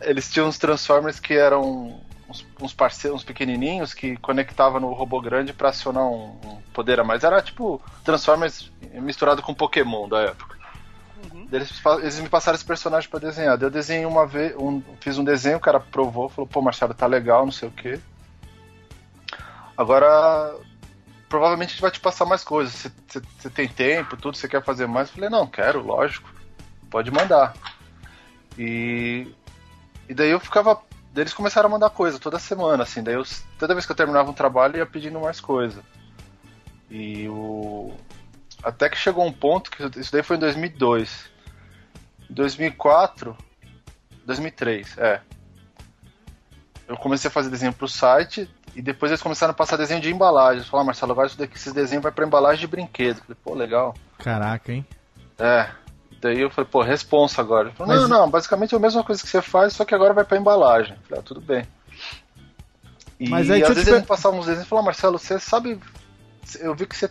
[0.00, 5.20] eles tinham uns Transformers que eram uns, uns parceiros, uns pequenininhos que conectava no robô
[5.20, 7.24] grande pra acionar um, um poder a mais.
[7.24, 10.56] Era tipo Transformers misturado com Pokémon da época.
[11.50, 13.60] Daí Eles, eles me passaram esse personagem pra desenhar.
[13.60, 17.06] Eu desenhei uma vez, um- fiz um desenho, o cara provou, falou, pô, Marcelo, tá
[17.06, 17.98] legal, não sei o quê.
[19.76, 20.54] Agora,
[21.28, 22.90] provavelmente a gente vai te passar mais coisas.
[23.38, 25.08] Você tem tempo, tudo, você quer fazer mais?
[25.08, 26.28] Eu falei, não, quero, lógico.
[26.90, 27.54] Pode mandar.
[28.58, 29.28] E,
[30.08, 30.80] e daí eu ficava.
[31.12, 33.02] Daí eles começaram a mandar coisa toda semana, assim.
[33.02, 33.24] Daí eu,
[33.58, 35.82] toda vez que eu terminava um trabalho, eu ia pedindo mais coisa.
[36.90, 37.92] E o.
[38.62, 41.30] Até que chegou um ponto que isso daí foi em 2002.
[42.30, 43.36] Em 2004.
[44.24, 45.20] 2003, é.
[46.86, 50.10] Eu comecei a fazer desenho pro site e depois eles começaram a passar desenho de
[50.10, 50.64] embalagem.
[50.64, 53.18] Falaram, ah, Marcelo, agora isso daqui, esses desenhos vai pra embalagem de brinquedo.
[53.18, 53.94] Eu falei, pô, legal.
[54.18, 54.86] Caraca, hein?
[55.38, 55.70] É.
[56.20, 57.68] Daí eu falei, pô, responsa agora.
[57.68, 59.94] Ele falou, Mas- não, não, basicamente é a mesma coisa que você faz, só que
[59.94, 60.92] agora vai pra embalagem.
[60.96, 61.66] Eu falei, ah, tudo bem.
[63.20, 65.78] E Mas aí, às vezes per- passavam uns desenhos e falavam, Marcelo, você sabe.
[66.60, 67.10] Eu vi que você.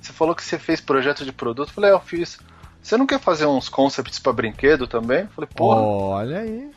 [0.00, 1.68] Você falou que você fez projeto de produto.
[1.68, 2.38] Eu falei, é, eu fiz.
[2.82, 5.20] Você não quer fazer uns concepts pra brinquedo também?
[5.22, 5.80] Eu falei, porra.
[5.80, 6.70] Olha aí.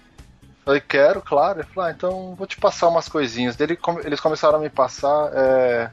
[0.64, 1.60] Falei, quero, claro.
[1.60, 3.56] Ele falou, ah, então vou te passar umas coisinhas.
[3.56, 3.68] Daí
[4.06, 5.90] eles começaram a me passar é,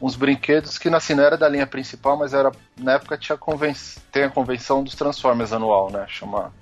[0.00, 2.50] uns brinquedos que assim, não era da linha principal, mas era.
[2.76, 3.74] Na época tinha conven...
[4.10, 6.06] tem a convenção dos Transformers anual, né?
[6.08, 6.52] Chama.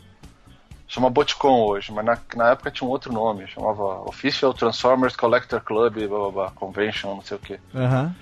[0.91, 5.61] Chama Boticon hoje, mas na, na época tinha um outro nome, chamava Official Transformers Collector
[5.61, 7.61] Club, blá, blá, blá, Convention, não sei o que.
[7.74, 8.16] Aham.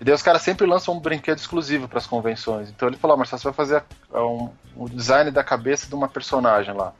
[0.00, 2.70] E daí os caras sempre lançam um brinquedo exclusivo para as convenções.
[2.70, 5.94] Então ele falou, ah, Marcelo, você vai fazer a- um, um design da cabeça de
[5.94, 6.94] uma personagem lá.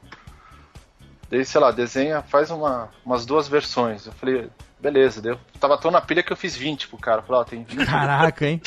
[1.30, 4.06] Daí, sei lá, desenha, faz uma, umas duas versões.
[4.06, 4.50] Eu falei,
[4.80, 5.20] beleza.
[5.22, 7.22] Daí eu tava tão na pilha que eu fiz 20 pro cara.
[7.22, 7.86] Falei, ó, tem 20.
[7.86, 8.60] Caraca, hein?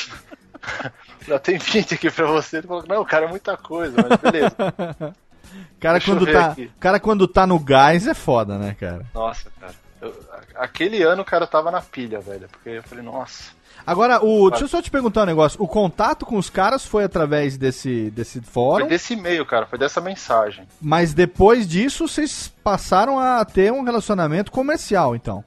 [1.28, 2.58] Já tem 20 aqui pra você.
[2.58, 4.56] Ele falou, não, cara, é muita coisa, mas beleza.
[5.82, 6.72] Cara, Deixa quando tá, aqui.
[6.80, 9.06] cara, quando tá no gás é foda, né, cara?
[9.14, 9.74] Nossa, cara.
[10.00, 10.16] Eu-
[10.56, 12.48] aquele ano o cara tava na pilha, velho.
[12.50, 13.52] Porque eu falei, nossa.
[13.86, 15.62] Agora, o, deixa eu só te perguntar um negócio.
[15.62, 19.66] O contato com os caras foi através desse, desse fórum, Foi desse e-mail, cara.
[19.66, 20.66] Foi dessa mensagem.
[20.80, 25.44] mas depois disso vocês passaram a ter um relacionamento comercial, então.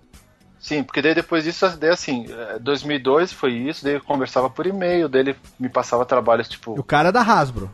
[0.64, 4.66] Sim, porque daí depois disso, daí assim, eh, 2002 foi isso, daí eu conversava por
[4.66, 7.70] e-mail, daí ele me passava trabalhos, tipo, O cara é da Hasbro.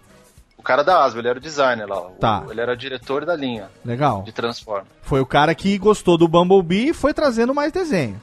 [0.58, 2.44] o cara da Asbo, ele era o designer lá, o- Tá.
[2.50, 4.22] ele era diretor da linha Legal.
[4.24, 4.84] de Transform.
[5.02, 8.20] Foi o cara que gostou do Bumblebee e foi trazendo mais desenho.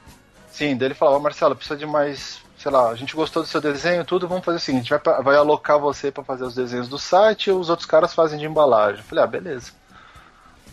[0.52, 3.62] Sim, daí ele falava, Marcelo, precisa de mais, sei lá, a gente gostou do seu
[3.62, 6.88] desenho, tudo, vamos fazer o seguinte, vai, pra- vai alocar você pra fazer os desenhos
[6.88, 8.98] do site e os outros caras fazem de embalagem.
[8.98, 9.72] Eu falei, ah, beleza.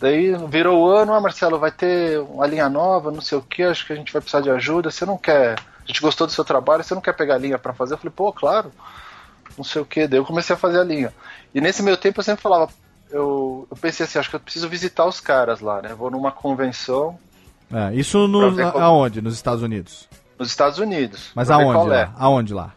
[0.00, 3.62] Daí virou o ano, ah, Marcelo, vai ter uma linha nova, não sei o que,
[3.62, 6.32] acho que a gente vai precisar de ajuda, você não quer, a gente gostou do
[6.32, 7.94] seu trabalho, você não quer pegar a linha pra fazer?
[7.94, 8.70] Eu falei, pô, claro,
[9.56, 11.14] não sei o que, daí eu comecei a fazer a linha.
[11.54, 12.70] E nesse meio tempo eu sempre falava,
[13.10, 15.94] eu, eu pensei assim, acho que eu preciso visitar os caras lá, né?
[15.94, 17.18] Vou numa convenção
[17.72, 19.22] É, isso no, aonde?
[19.22, 20.08] Nos Estados Unidos.
[20.38, 21.30] nos Estados Unidos.
[21.34, 22.04] Mas aonde é.
[22.04, 22.14] lá?
[22.18, 22.74] Aonde lá?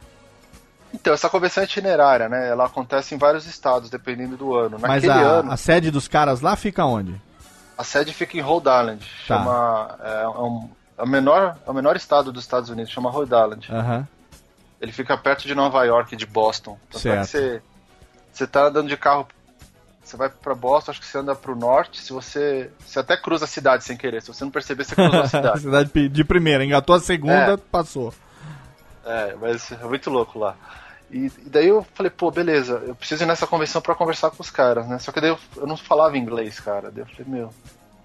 [0.93, 2.49] Então, essa convenção é itinerária, né?
[2.49, 4.77] Ela acontece em vários estados, dependendo do ano.
[4.79, 7.19] Mas Naquele a, ano, a sede dos caras lá fica onde?
[7.77, 8.99] a sede fica em Rhode Island.
[9.25, 9.37] Tá.
[9.37, 9.97] Chama.
[10.03, 13.67] É, um, é o, menor, é o menor estado dos Estados Unidos, chama Rhode Island.
[13.71, 14.07] Aham.
[14.81, 16.77] Ele fica perto de Nova York, de Boston.
[16.89, 17.25] É que Certo.
[17.27, 17.61] você,
[18.33, 19.27] você tá andando de carro,
[20.03, 22.69] você vai pra Boston, acho que você anda pro norte, se você.
[22.85, 24.21] Você até cruza a cidade sem querer.
[24.21, 25.59] Se você não perceber, você cruzou a cidade.
[25.61, 27.57] Cidade de- de primeira, engatou a segunda, É.
[27.57, 28.13] passou.
[29.09, 30.55] É, mas é muito louco lá.
[31.11, 34.51] E, daí eu falei, pô, beleza, eu preciso ir nessa convenção pra conversar com os
[34.51, 34.99] caras, né?
[34.99, 36.91] Só que daí eu, eu não falava inglês, cara.
[36.91, 37.53] Daí eu falei, meu.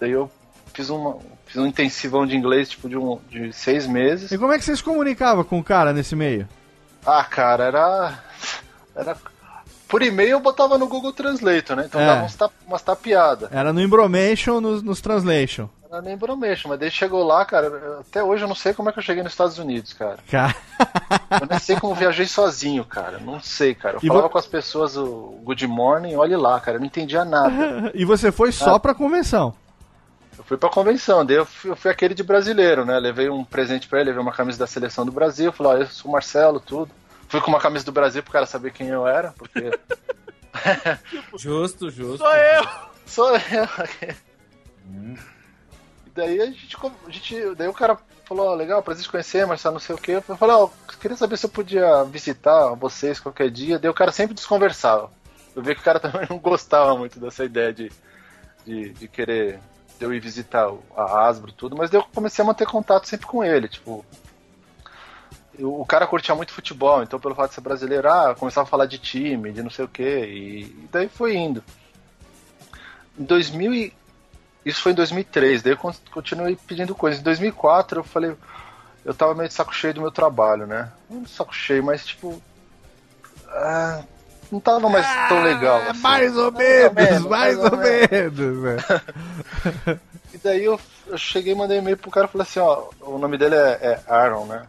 [0.01, 0.31] Daí eu
[0.73, 4.33] fiz, uma, fiz um intensivão de inglês, tipo, de, um, de seis meses.
[4.33, 6.49] E como é que você se comunicava com o cara nesse meio?
[7.05, 8.19] Ah, cara, era.
[8.97, 9.17] Era.
[9.87, 11.85] Por e-mail eu botava no Google Translate, né?
[11.87, 12.07] Então É.
[12.07, 13.53] dava uns tap, umas tapeadas.
[13.53, 15.69] Era no Embromation, nos, nos Translation.
[15.95, 18.01] Era nem bromeixo, mas daí chegou lá, cara.
[18.01, 20.19] Até hoje eu não sei como é que eu cheguei nos Estados Unidos, cara.
[20.31, 20.55] Cara.
[21.41, 23.19] Eu nem sei como viajei sozinho, cara.
[23.19, 23.97] Não sei, cara.
[23.97, 26.77] Eu E falava vo- com as pessoas o Good Morning, olhe lá, cara.
[26.77, 27.93] Eu não entendia nada.
[27.95, 28.81] E você foi só Ah.
[28.81, 29.55] pra convenção.
[30.37, 32.99] Eu fui pra convenção, daí eu fui, eu fui aquele de brasileiro, né?
[32.99, 35.87] Levei um presente pra ele, levei uma camisa da seleção do Brasil, falei, ó, eu
[35.87, 36.91] sou o Marcelo, tudo.
[37.29, 39.71] Fui com uma camisa do Brasil pro cara saber quem eu era, porque.
[41.39, 42.19] Justo, justo.
[42.19, 42.67] Sou eu!
[43.07, 45.25] Sou eu!
[46.15, 46.77] Daí a gente,
[47.07, 47.55] a gente.
[47.57, 50.13] Daí o cara falou, ó, legal, prazer te conhecer, Marcelo, não sei o quê.
[50.13, 50.69] Eu falei, ó,
[51.01, 53.79] queria saber se eu podia visitar vocês qualquer dia.
[53.79, 55.11] Daí o cara sempre desconversava.
[55.55, 57.91] Eu vi que o cara também não gostava muito dessa ideia de,
[58.65, 59.61] de, de querer
[59.99, 63.27] de eu ir visitar a Asbro tudo, mas daí eu comecei a manter contato sempre
[63.27, 64.05] com ele, tipo.
[65.59, 68.87] o cara curtia muito futebol, então pelo fato de ser brasileiro, ah, começava a falar
[68.87, 71.63] de time, de não sei o que, e, daí foi indo.
[73.17, 73.93] Em 2000 e,
[74.65, 77.21] isso foi em 2003, daí eu con- continuei pedindo coisas.
[77.21, 78.35] Em 2004 eu falei,
[79.05, 80.91] eu tava meio de saco cheio do meu trabalho, né?
[81.11, 82.41] Não de saco cheio, mas tipo,
[83.49, 84.03] ah,
[84.51, 85.81] não tava mais tão legal.
[85.91, 86.01] assim.
[86.01, 88.63] mais ou menos, mais ou menos.
[88.63, 88.77] né?
[90.35, 93.19] E daí eu, eu cheguei e mandei e-mail pro cara e falei assim, ó, o
[93.19, 94.67] nome dele é, é Aaron, né?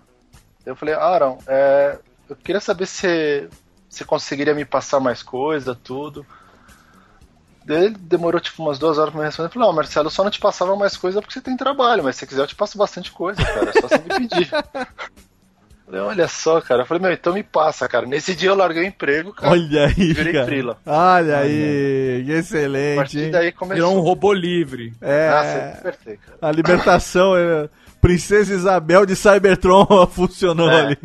[0.63, 1.97] Eu falei, Aaron, é,
[2.29, 3.49] eu queria saber se
[3.89, 6.23] você conseguiria me passar mais coisa, tudo.
[7.67, 9.47] Ele demorou tipo umas duas horas pra me responder.
[9.47, 12.03] Eu falei, ó, Marcelo, eu só não te passava mais coisa porque você tem trabalho,
[12.03, 13.69] mas se você quiser eu te passo bastante coisa, cara.
[13.69, 14.49] É só você me pedir.
[14.53, 16.83] Eu falei, olha só, cara.
[16.83, 18.05] Eu falei, meu, então me passa, cara.
[18.05, 19.51] Nesse dia eu larguei o emprego, cara.
[19.53, 20.45] Olha aí, Virei cara.
[20.45, 20.77] frila.
[20.85, 22.95] Olha aí, que A excelente.
[22.97, 23.31] partir hein?
[23.31, 23.75] daí começou.
[23.87, 24.93] Virou um robô livre.
[25.01, 26.37] É, Ah, você acertei, cara.
[26.41, 27.67] a libertação, é,
[28.05, 30.81] Princesa Isabel de Cybertron funcionou É.
[30.81, 30.97] ali.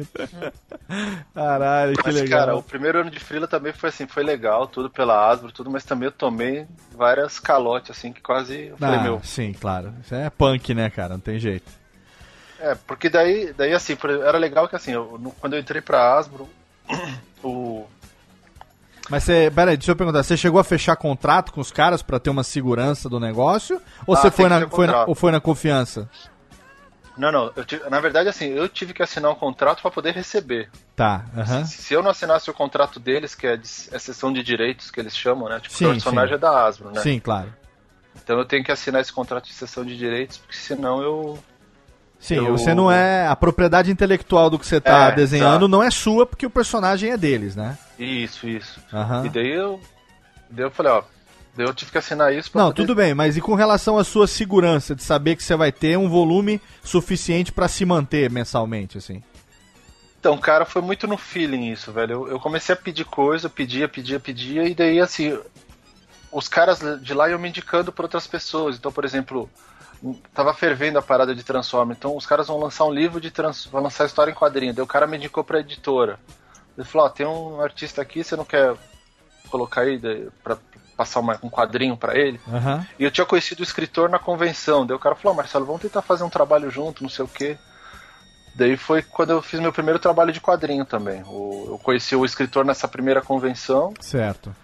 [1.34, 2.38] Caralho, que Mas, legal.
[2.40, 5.70] cara, o primeiro ano de Frila também foi assim, foi legal, tudo pela Asbro, tudo,
[5.70, 8.66] mas também eu tomei várias calotes, assim, que quase.
[8.68, 9.20] Eu falei, Ah, meu.
[9.22, 9.94] sim, claro.
[10.04, 11.14] Isso é punk, né, cara?
[11.14, 11.70] Não tem jeito.
[12.58, 13.96] É, porque daí, daí assim,
[14.26, 16.48] era legal que assim, eu- quando eu entrei pra Asbro,
[17.42, 17.86] o.
[19.08, 22.20] Mas você, peraí, deixa eu perguntar, você chegou a fechar contrato com os caras pra
[22.20, 23.80] ter uma segurança do negócio?
[24.06, 26.08] Ou Ah, você foi na, foi na- ou foi na confiança?
[27.16, 30.70] Não, não, tive- na verdade, assim, eu tive que assinar um contrato pra poder receber.
[30.96, 31.64] Tá, aham.
[31.64, 35.00] Se eu não assinasse o contrato deles, que é de é sessão de direitos que
[35.00, 35.60] eles chamam, né?
[35.60, 36.34] Tipo, Sim, o personagem sim.
[36.34, 37.00] é da Asbro, né?
[37.02, 37.52] Sim, claro.
[38.22, 41.38] Então eu tenho que assinar esse contrato de sessão de direitos, porque senão eu.
[42.18, 43.26] Sim, Eu- você não é.
[43.26, 45.68] A propriedade intelectual do que você tá É, desenhando exato.
[45.68, 47.78] não é sua, porque o personagem é deles, né?
[47.98, 48.80] Isso, isso.
[49.24, 49.80] E daí eu.
[50.50, 51.02] Daí eu falei, ó.
[51.56, 53.98] Daí eu tive que assinar isso pra Não, poder tudo bem, mas e com relação
[53.98, 58.30] à sua segurança, de saber que você vai ter um volume suficiente pra se manter
[58.30, 59.22] mensalmente, assim?
[60.18, 62.12] Então, cara, foi muito no feeling isso, velho.
[62.12, 65.36] Eu, eu comecei a pedir coisa, pedia, pedia, pedia, e daí, assim,
[66.30, 68.76] os caras de lá iam me indicando para outras pessoas.
[68.76, 69.50] Então, por exemplo,
[70.32, 71.92] tava fervendo a parada de Transforma.
[71.92, 73.66] Então, os caras vão lançar um livro de trans...
[73.66, 74.74] vão lançar história em quadrinho.
[74.74, 76.20] Daí o cara me indicou pra editora.
[76.76, 78.74] Ele falou: Ó, tem um artista aqui, você não quer
[79.48, 79.98] colocar aí
[80.42, 80.56] pra
[81.00, 82.38] passar uma- um quadrinho pra ele?
[82.46, 82.86] Aham.
[82.98, 84.84] E eu tinha conhecido o escritor na convenção.
[84.84, 87.28] Daí o cara falou: "Ó, Marcelo, vamos tentar fazer um trabalho junto, não sei o
[87.28, 87.56] quê.
[88.54, 91.22] Daí foi quando eu fiz meu primeiro trabalho de quadrinho também.
[91.26, 93.94] O- eu conheci o escritor nessa primeira convenção.
[94.00, 94.54] Certo.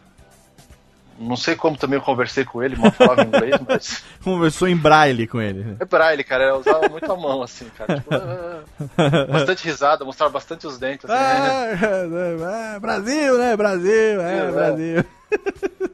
[1.18, 4.04] Não sei como também eu conversei com ele, mal falava inglês, mas.
[4.22, 5.64] Conversou em braille com ele.
[5.64, 5.76] né?
[5.80, 6.44] É braille, cara.
[6.44, 7.94] Eu usava muito a mão, assim, cara.
[7.96, 8.62] Tipo, ah,
[9.32, 11.08] bastante risada, mostrava bastante os dentes.
[11.08, 13.56] Assim, Ah, é, Brasil, né?
[13.56, 14.52] Brasil, é, Brasil, é.
[14.52, 15.04] Brasil.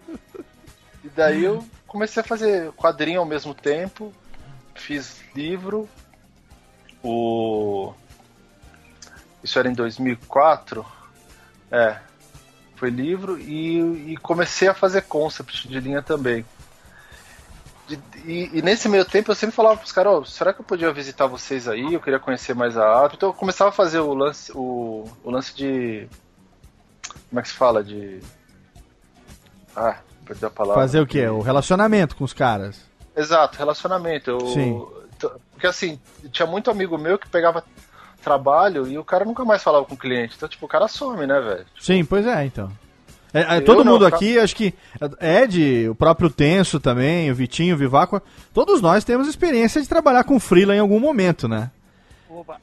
[0.08, 0.21] E
[1.14, 4.12] daí eu comecei a fazer quadrinho ao mesmo tempo,
[4.74, 5.88] fiz livro.
[7.02, 7.92] O
[9.42, 10.84] isso era em 2004.
[11.70, 11.98] É,
[12.76, 16.44] foi livro e, e comecei a fazer concept de linha também.
[17.88, 20.64] De- e, e nesse meio tempo eu sempre falava pros caras, "Ó, será que eu
[20.64, 21.94] podia visitar vocês aí?
[21.94, 23.16] Eu queria conhecer mais a arte.
[23.16, 26.08] Então eu começava a fazer o lance, o, o lance de.
[27.28, 27.82] Como é que se fala?
[27.82, 28.20] De.
[29.74, 30.80] Ah, perdi a palavra.
[30.80, 31.26] Fazer o quê?
[31.26, 32.80] O relacionamento com os caras.
[33.16, 34.30] Exato, relacionamento.
[34.30, 34.86] Eu, Sim.
[35.52, 36.00] Porque assim,
[36.30, 37.62] tinha muito amigo meu que pegava
[38.22, 40.34] trabalho e o cara nunca mais falava com o cliente.
[40.36, 41.66] Então, tipo, o cara some, né, velho?
[41.78, 42.70] Sim, pois é, então.
[43.34, 44.74] É, é, todo não, mundo aqui, acho que
[45.20, 48.22] Ed, o próprio Tenso também, o Vitinho, o Viváqua,
[48.52, 51.70] todos nós temos experiência de trabalhar com freela em algum momento, né?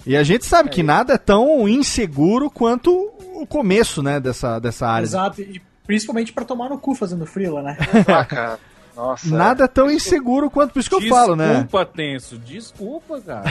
[0.06, 2.92] E a gente sabe que nada é tão inseguro quanto
[3.36, 5.06] o começo, né, dessa, dessa área.
[5.06, 7.76] Exato, e principalmente pra tomar no cu fazendo freela, né?
[8.08, 8.60] Ah, cara.
[8.96, 9.36] Nossa.
[9.36, 11.48] Nada é tão inseguro quanto, por isso que eu falo, né?
[11.54, 12.38] Desculpa, Tenso.
[12.38, 13.44] Desculpa, cara.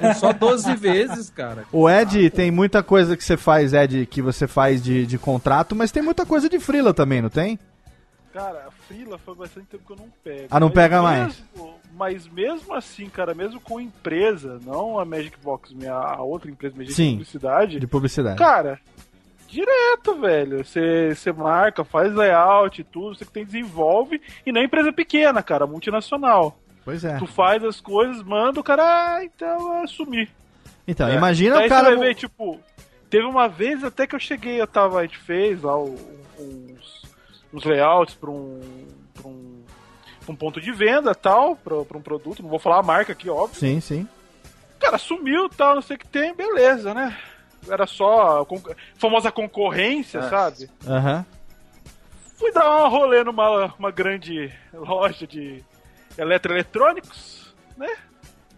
[0.00, 1.64] Pô, só 12 vezes, cara.
[1.72, 5.74] O Ed tem muita coisa que você faz, Ed, que você faz de, de contrato,
[5.74, 7.58] mas tem muita coisa de freela também, não tem?
[8.32, 10.48] Cara, a Frila foi bastante tempo que eu não pego.
[10.50, 11.26] Ah, não Mas pega mais?
[11.54, 16.50] mesmo- Mas mesmo assim, cara, mesmo com empresa, não a Magic Box, minha, a outra
[16.50, 18.36] empresa Magic Sim, Publicidade, de publicidade.
[18.38, 18.80] cara,
[19.54, 20.64] direto, velho.
[20.64, 24.92] Você você marca, faz layout e tudo, você que tem desenvolve, e não é empresa
[24.92, 26.58] pequena, cara, multinacional.
[26.84, 27.16] Pois é.
[27.18, 28.82] Tu faz as coisas, manda o cara,
[29.16, 30.28] ah, então é sumir.
[30.86, 31.14] Então, É.
[31.14, 31.88] imagina Daí o cara...
[31.90, 32.60] Você vai ver, tipo,
[33.08, 37.02] teve uma vez até que eu cheguei, eu tava, a gente fez lá uns,
[37.52, 38.60] uns layouts pra um,
[39.14, 39.62] pra um,
[40.26, 43.12] pra um ponto de venda tal, pra, pra um produto, não vou falar a marca
[43.12, 43.58] aqui, óbvio.
[43.58, 44.06] Sim, sim.
[44.78, 47.16] Cara sumiu tal, não sei o que tem, beleza, né?
[47.68, 48.62] Era só a con-
[48.96, 50.28] famosa concorrência, É.
[50.28, 50.70] sabe?
[50.86, 51.24] Aham.
[52.36, 55.62] Fui dar um rolê numa uma grande loja de
[56.18, 57.88] eletroeletrônicos, né?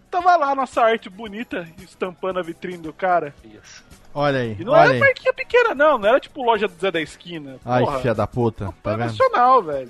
[0.09, 3.33] Tava lá nossa arte bonita estampando a vitrine do cara.
[4.13, 4.99] Olha aí, E não olha era aí.
[4.99, 5.97] marquinha pequena, não.
[5.97, 7.57] Não era tipo loja do Zé da Esquina.
[7.63, 8.99] Ai, Porra, filha da puta, tá vendo?
[8.99, 9.89] nacional, velho.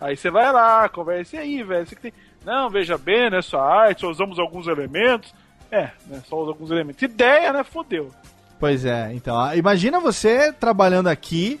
[0.00, 1.86] Aí você vai lá, conversa e aí, velho.
[1.86, 2.12] Você que tem.
[2.44, 3.42] Não, veja bem, né?
[3.42, 5.34] Sua arte, só usamos alguns elementos.
[5.70, 6.22] É, né?
[6.28, 7.02] Só usa alguns elementos.
[7.02, 7.64] Ideia, né?
[7.64, 8.12] Fodeu.
[8.58, 11.60] Pois é, então, imagina você trabalhando aqui,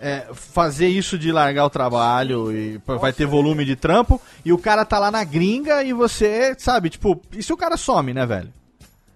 [0.00, 4.52] é, fazer isso de largar o trabalho e pô, vai ter volume de trampo, e
[4.52, 8.14] o cara tá lá na gringa e você, sabe, tipo, e se o cara some,
[8.14, 8.52] né, velho?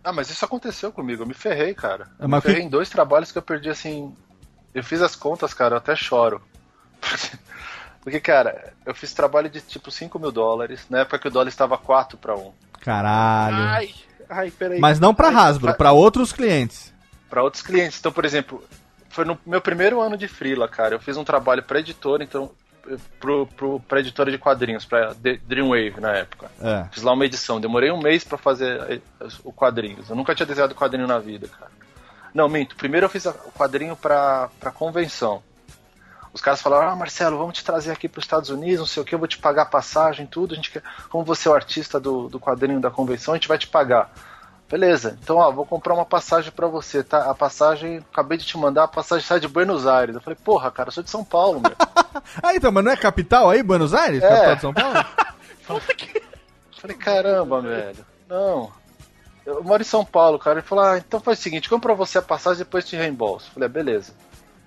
[0.02, 2.08] Ah, mas isso aconteceu comigo, eu me ferrei, cara.
[2.18, 4.14] Ah, Eu mas me ferrei que- em dois trabalhos que eu perdi assim.
[4.74, 6.42] Eu fiz as contas, cara, eu até choro.
[8.02, 11.48] Porque, cara, eu fiz trabalho de tipo 5 mil dólares, na época que o dólar
[11.48, 12.52] estava 4 para 1.
[12.80, 13.56] Caralho.
[13.56, 13.94] Ai,
[14.28, 14.78] ai, peraí.
[14.78, 16.92] Mas não pra Hasbro, pra outros clientes.
[17.34, 17.98] Para outros clientes.
[17.98, 18.62] Então, por exemplo,
[19.10, 20.94] foi no meu primeiro ano de freela, cara.
[20.94, 22.52] Eu fiz um trabalho pra editora, então.
[23.18, 26.48] Pro, pro, pra editora de quadrinhos, pra D- Dreamwave na época.
[26.60, 26.84] É.
[26.92, 29.00] Fiz lá uma edição, demorei um mês pra fazer eh,
[29.42, 30.08] o quadrinhos.
[30.10, 31.72] Eu nunca tinha desenhado quadrinho na vida, cara.
[32.32, 32.76] Não, minto.
[32.76, 35.42] Primeiro eu fiz o quadrinho pra, pra convenção.
[36.32, 39.06] Os caras falaram, ah, Marcelo, vamos te trazer aqui pros Estados Unidos, não sei o
[39.06, 40.52] que, eu vou te pagar passagem, tudo.
[40.52, 43.48] A gente quer, como você é o artista do, do quadrinho da convenção, a gente
[43.48, 44.12] vai te pagar.
[44.74, 47.30] Beleza, então ó, vou comprar uma passagem pra você, tá?
[47.30, 50.16] A passagem, acabei de te mandar, a passagem sai de Buenos Aires.
[50.16, 51.76] Eu falei, porra, cara, eu sou de São Paulo, meu.
[52.42, 54.20] Ah, então, mas não é capital aí, Buenos Aires?
[54.20, 54.28] É.
[54.28, 55.06] Capital de São Paulo?
[56.80, 58.04] Falei, caramba, velho.
[58.28, 58.72] Não.
[59.46, 60.58] Eu moro em São Paulo, cara.
[60.58, 63.52] Ele falou, ah, então faz o seguinte, compra você a passagem e depois te reembolso.
[63.52, 64.12] Falei, ah, beleza.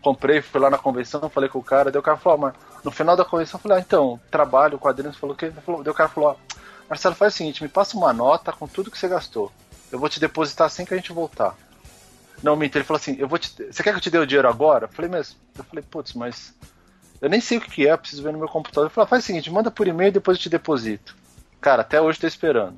[0.01, 2.53] Comprei, fui lá na convenção, falei com o cara, daí o cara falou, ah, mas
[2.81, 5.51] no final da convenção eu falei, ah, então, trabalho, quadrinhos, falou que.
[5.51, 6.55] Falou, daí o cara falou, ó,
[6.89, 9.51] Marcelo, faz o seguinte, me passa uma nota com tudo que você gastou.
[9.91, 11.55] Eu vou te depositar assim que a gente voltar.
[12.43, 13.51] Não, minto, ele falou assim, eu vou te.
[13.71, 14.85] Você quer que eu te dê o dinheiro agora?
[14.85, 15.35] Eu falei, mas.
[15.57, 16.53] Eu falei, putz, mas.
[17.19, 18.85] Eu nem sei o que é, eu preciso ver no meu computador.
[18.85, 21.15] Ele falou, faz o seguinte, manda por e-mail e depois eu te deposito.
[21.59, 22.77] Cara, até hoje tô esperando.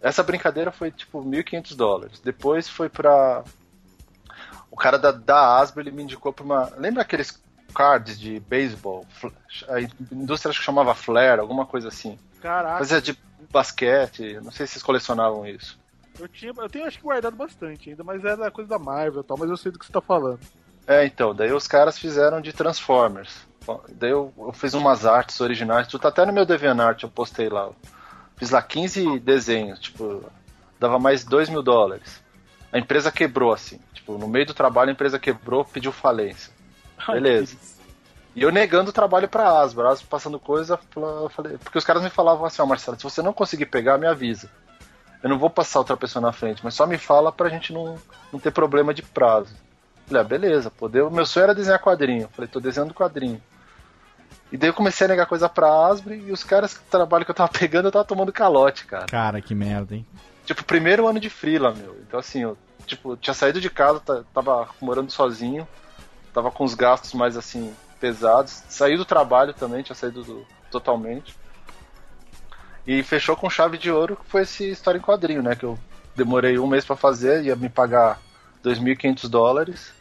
[0.00, 2.20] Essa brincadeira foi tipo 1.500 dólares.
[2.20, 3.42] Depois foi pra.
[4.70, 6.72] O cara da, da Asbro ele me indicou pra uma.
[6.76, 7.42] Lembra aqueles
[7.74, 9.06] cards de beisebol?
[9.68, 9.80] A
[10.14, 12.18] indústria acho que chamava Flare, alguma coisa assim.
[12.40, 13.18] Caraca, Fazia de
[13.50, 15.81] basquete, não sei se vocês colecionavam isso.
[16.18, 19.24] Eu, tinha, eu tenho acho que guardado bastante ainda, mas da coisa da Marvel e
[19.24, 20.40] tal, mas eu sei do que você tá falando.
[20.86, 23.46] É, então, daí os caras fizeram de Transformers.
[23.90, 27.48] Daí eu, eu fiz umas artes originais, tudo tá até no meu DeviantArt, eu postei
[27.48, 27.70] lá.
[28.36, 30.24] Fiz lá 15 desenhos, tipo,
[30.80, 32.20] dava mais 2 mil dólares.
[32.72, 33.78] A empresa quebrou, assim.
[33.92, 36.52] Tipo, no meio do trabalho a empresa quebrou, pediu falência.
[37.06, 37.56] Beleza.
[38.34, 40.78] E eu negando o trabalho pra Asbro, Asbro passando coisa,
[41.30, 44.06] falei, porque os caras me falavam assim, ó Marcelo, se você não conseguir pegar, me
[44.06, 44.50] avisa.
[45.22, 47.98] Eu não vou passar outra pessoa na frente, mas só me fala pra gente não,
[48.32, 49.54] não ter problema de prazo.
[50.08, 52.28] Falei, ah, beleza, pô, deu, meu sonho era desenhar quadrinho.
[52.32, 53.40] Falei, tô desenhando quadrinho.
[54.50, 57.30] E daí eu comecei a negar coisa pra Asbro e os caras que trabalho que
[57.30, 59.06] eu tava pegando, eu tava tomando calote, cara.
[59.06, 60.04] Cara, que merda, hein?
[60.44, 61.96] Tipo, primeiro ano de freela, meu.
[62.00, 65.66] Então assim, eu tipo, tinha saído de casa, ta- tava morando sozinho,
[66.34, 68.62] tava com os gastos mais assim, pesados.
[68.68, 71.34] Saí do trabalho também, tinha saído do- totalmente.
[72.86, 75.54] E fechou com chave de ouro, que foi esse história em quadrinho, né?
[75.54, 75.78] Que eu
[76.16, 78.20] demorei um mês pra fazer, ia me pagar
[78.64, 79.92] 2.500 dólares.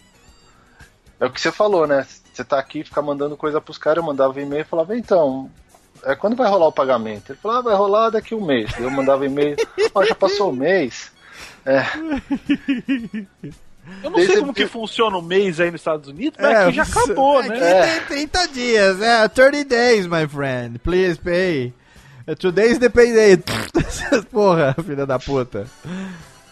[1.19, 2.05] É o que você falou, né?
[2.33, 5.49] Você tá aqui, fica mandando coisa pros caras, eu mandava e-mail e falava, então,
[6.03, 7.31] é, quando vai rolar o pagamento?
[7.31, 8.71] Ele falou, ah, vai rolar daqui um mês.
[8.71, 9.55] Daí Eu mandava e-mail,
[9.93, 11.11] ó, já passou o mês.
[11.63, 11.83] É,
[14.03, 16.63] Eu não Desde sei como que- funciona o mês aí nos Estados Unidos, mas É,
[16.63, 17.97] aqui já acabou, aqui né?
[17.99, 20.79] tem 30 dias, é, 30 days, my friend.
[20.79, 21.73] Please pay.
[22.39, 23.37] Today's the payday.
[24.31, 25.65] Porra, filha da puta.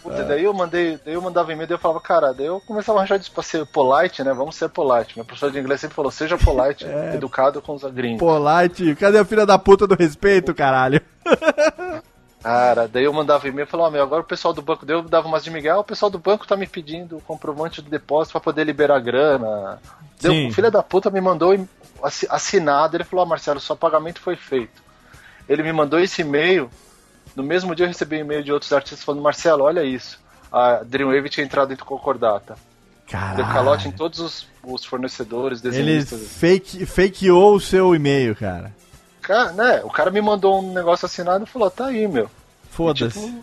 [0.02, 2.98] Puta, daí eu mandei, daí eu mandava e-mail, daí eu falava, cara, daí eu começava
[2.98, 4.32] a arranjar disso pra ser polite, né?
[4.32, 5.16] Vamos ser polite.
[5.16, 8.18] Meu professor de inglês sempre falou, seja polite, educado com os gringos.
[8.18, 8.96] Polite.
[8.96, 11.00] Cadê a filha da puta do respeito, caralho?
[12.42, 14.96] Cara, daí eu mandava e-mail e falava, ó, meu, agora o pessoal do banco, daí
[14.96, 17.90] eu dava umas de Miguel, o pessoal do banco tá me pedindo o comprovante do
[17.90, 19.78] depósito pra poder liberar a grana.
[20.18, 21.54] Deu, o filho da puta me mandou
[22.30, 24.89] assinado, ele falou, ó, Marcelo, seu pagamento foi feito.
[25.50, 26.70] Ele me mandou esse e-mail,
[27.34, 30.20] no mesmo dia eu recebi um e-mail de outros artistas falando, Marcelo, olha isso,
[30.52, 32.54] a Dreamwave tinha entrado em concordata.
[32.54, 33.44] Deu Caralho.
[33.52, 36.20] calote em todos os, os fornecedores, Ele desenhistas.
[36.38, 38.72] fake, fakeou o seu e-mail, cara.
[39.20, 42.30] Cara, né, o cara me mandou um negócio assinado e falou, tá aí, meu.
[42.70, 43.18] Foda-se.
[43.20, 43.40] tipo,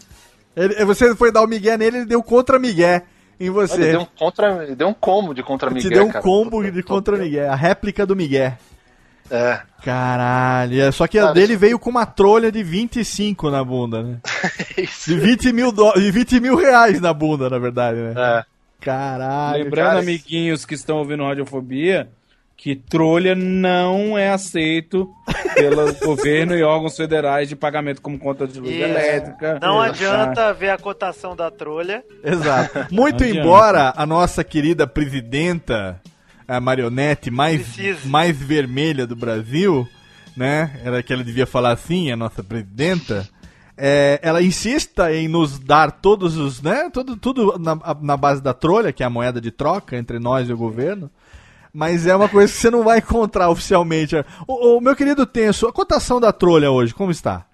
[0.55, 3.03] Ele- Você foi dar o migué nele, ele deu contra migué
[3.37, 3.75] em você.
[3.75, 6.23] Ele deu um, contra, ele deu um combo de contra Te Miguel, deu um cara.
[6.23, 8.57] combo de contra migué, a réplica do migué.
[9.29, 9.59] É.
[9.83, 14.17] Caralho, é, só que a dele veio com uma trolha de 25 na bunda, né?
[14.77, 15.09] Isso.
[15.11, 18.13] De 20 mil, dó- de 20 mil reais na bunda, na verdade, né?
[18.15, 18.43] É.
[18.81, 19.63] Caralho.
[19.63, 22.09] Lembrando, cara, amiguinhos que estão ouvindo Radiofobia,
[22.55, 25.09] que trolha não é aceito
[25.55, 28.83] pelo governo e órgãos federais de pagamento como conta de luz Isso.
[28.83, 29.59] elétrica.
[29.61, 29.85] Não Tá?
[29.85, 32.03] adianta ver a cotação da trolha.
[32.23, 32.87] Exato.
[32.93, 35.99] Muito embora a nossa querida presidenta,
[36.47, 37.67] a marionete mais,
[38.05, 39.87] mais vermelha do Brasil,
[40.35, 40.79] né?
[40.83, 43.27] Era que ela devia falar assim, a nossa presidenta.
[43.77, 46.89] é, ela insista em nos dar todos os, né?
[46.91, 50.49] Tudo, tudo na, na base da trolha, que é a moeda de troca entre nós
[50.49, 51.11] e o governo.
[51.71, 54.15] Mas é uma coisa que você não vai encontrar oficialmente.
[54.47, 57.45] O, o meu querido Tenso, a cotação da trolha hoje, como está?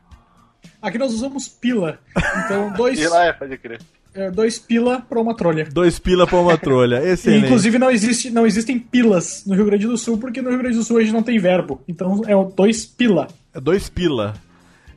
[0.81, 1.99] Aqui nós usamos pila.
[2.45, 3.81] Então, dois, lá é, pode crer.
[4.13, 5.67] É, dois pila pra uma trolha.
[5.71, 7.01] Dois pila pra uma trolha.
[7.03, 7.45] E, Excelente.
[7.45, 10.77] inclusive não, existe, não existem pilas no Rio Grande do Sul, porque no Rio Grande
[10.77, 11.81] do Sul a gente não tem verbo.
[11.87, 13.27] Então é o dois pila.
[13.53, 14.33] É dois pila.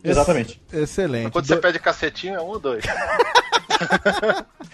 [0.05, 0.61] Exatamente.
[0.73, 1.31] Excelente.
[1.33, 2.85] Quando você Do- pede cacetinho, é um ou dois.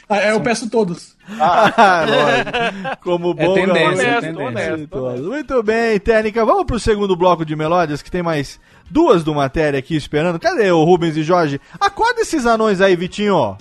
[0.08, 1.16] Ah, é, eu peço todos.
[1.40, 2.98] Ah, lógico.
[3.02, 4.06] Como bom tendência, gaúcho.
[4.06, 4.46] é tendência.
[4.74, 5.22] Honesto, honesto.
[5.28, 6.44] Muito bem, técnica.
[6.44, 8.60] Vamos pro segundo bloco de melódias, que tem mais
[8.90, 10.38] duas do matéria aqui esperando.
[10.38, 11.60] Cadê o Rubens e Jorge?
[11.80, 13.56] Acorda esses anões aí, Vitinho.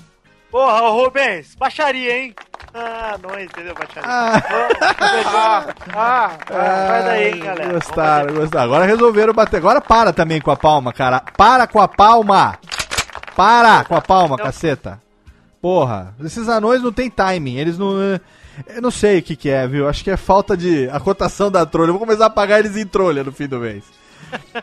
[0.51, 2.35] Porra, ô Rubens, baixaria, hein?
[2.73, 4.03] Ah, não, entendeu, baixaria.
[4.05, 4.43] Ah.
[5.93, 7.73] Ah, ah, vai daí, hein, galera.
[7.73, 8.65] Gostaram, gostaram.
[8.65, 9.57] Agora resolveram bater.
[9.57, 11.21] Agora para também com a palma, cara.
[11.37, 12.59] Para com a palma.
[13.35, 15.01] Para com a palma, caceta.
[15.61, 17.55] Porra, esses anões não tem timing.
[17.55, 17.93] Eles não.
[18.67, 19.87] Eu não sei o que, que é, viu?
[19.87, 20.89] Acho que é falta de.
[20.89, 21.89] A cotação da trolha.
[21.89, 23.83] Eu vou começar a pagar eles em trolha no fim do mês.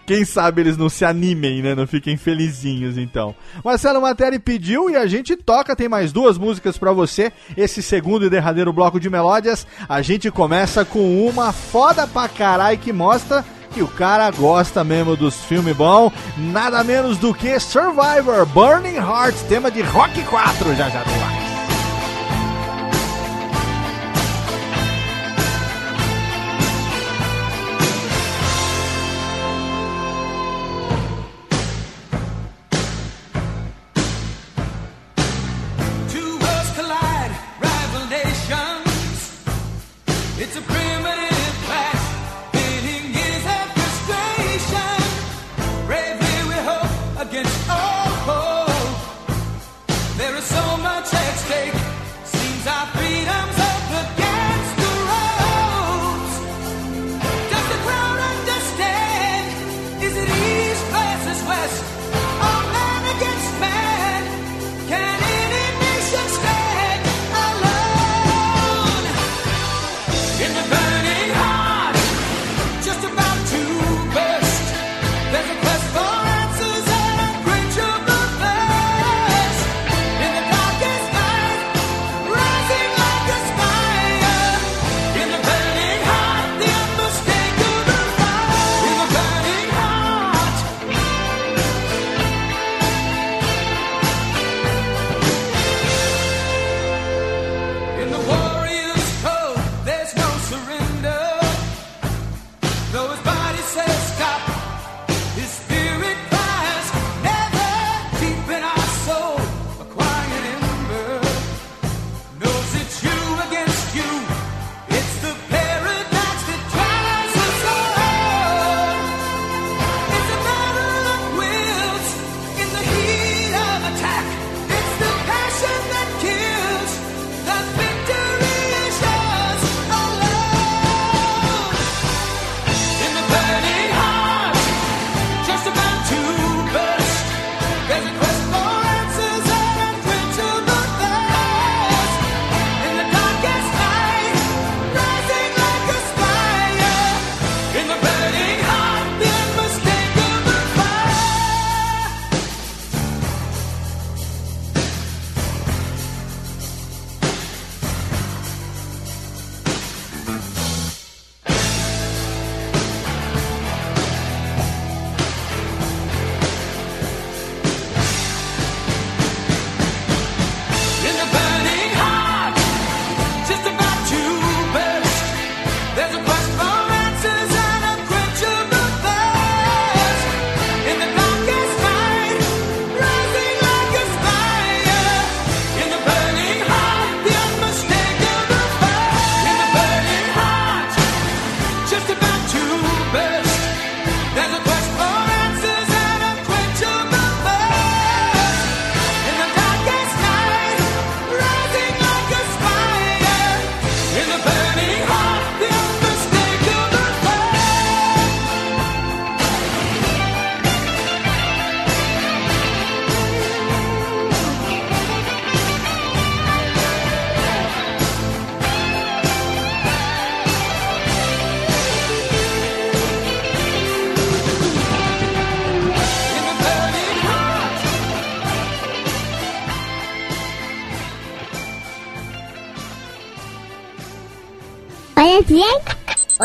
[0.07, 1.74] Quem sabe eles não se animem, né?
[1.74, 3.35] Não fiquem felizinhos, então.
[3.65, 5.77] Marcelo Materi pediu e a gente toca.
[5.77, 7.32] Tem mais duas músicas pra você.
[7.57, 9.66] Esse segundo e derradeiro bloco de melódias.
[9.89, 15.16] A gente começa com uma foda pra caralho que mostra que o cara gosta mesmo
[15.16, 16.12] dos filmes bons.
[16.36, 20.74] Nada menos do que Survivor Burning Hearts, tema de Rock 4.
[20.74, 21.38] Já já tem mais.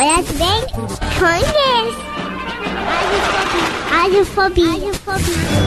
[0.04, 0.62] Olha bem,
[1.18, 2.04] conhece.
[3.90, 4.68] Radiofobia.
[4.68, 5.63] Radiofobia.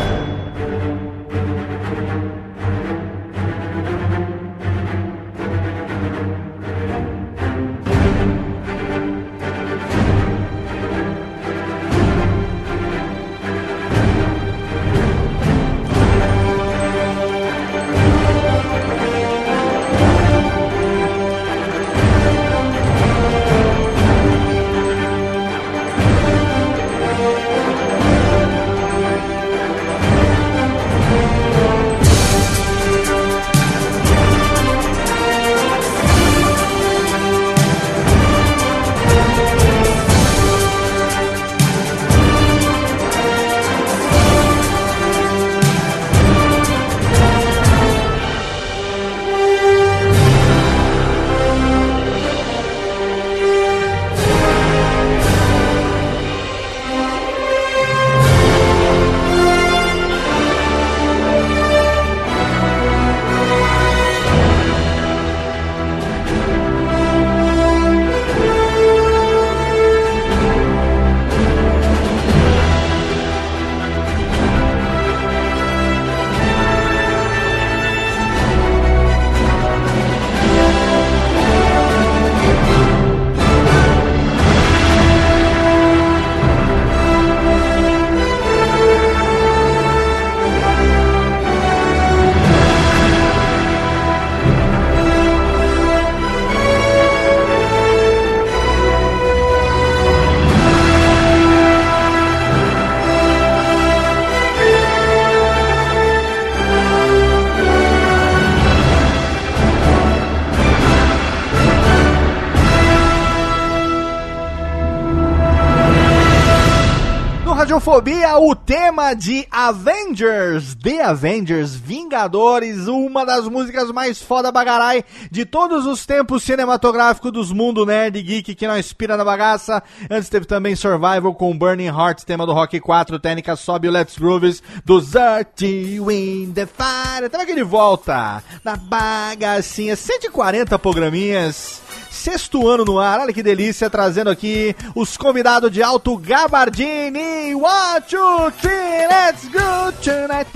[117.86, 125.44] Radiofobia, o tema de Avengers, The Avengers, Vingadores, uma das músicas mais foda bagarai de
[125.44, 129.80] todos os tempos cinematográficos dos mundo nerd geek que não inspira na bagaça.
[130.10, 134.18] Antes teve também Survival com Burning Hearts, tema do Rock 4, técnica sobe o Let's
[134.18, 137.26] Grooves do Zerty Wind the Fire.
[137.26, 141.85] Estamos aqui de volta na bagacinha, 140 programinhas.
[142.26, 147.54] Sexto ano no ar, olha que delícia, trazendo aqui os convidados de alto gabardine.
[147.54, 150.50] One, two, three, let's go tonight.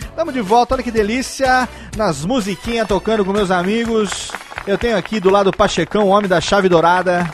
[0.00, 4.32] Estamos de volta, olha que delícia, nas musiquinhas tocando com meus amigos.
[4.66, 7.30] Eu tenho aqui do lado o Pachecão, o homem da chave dourada,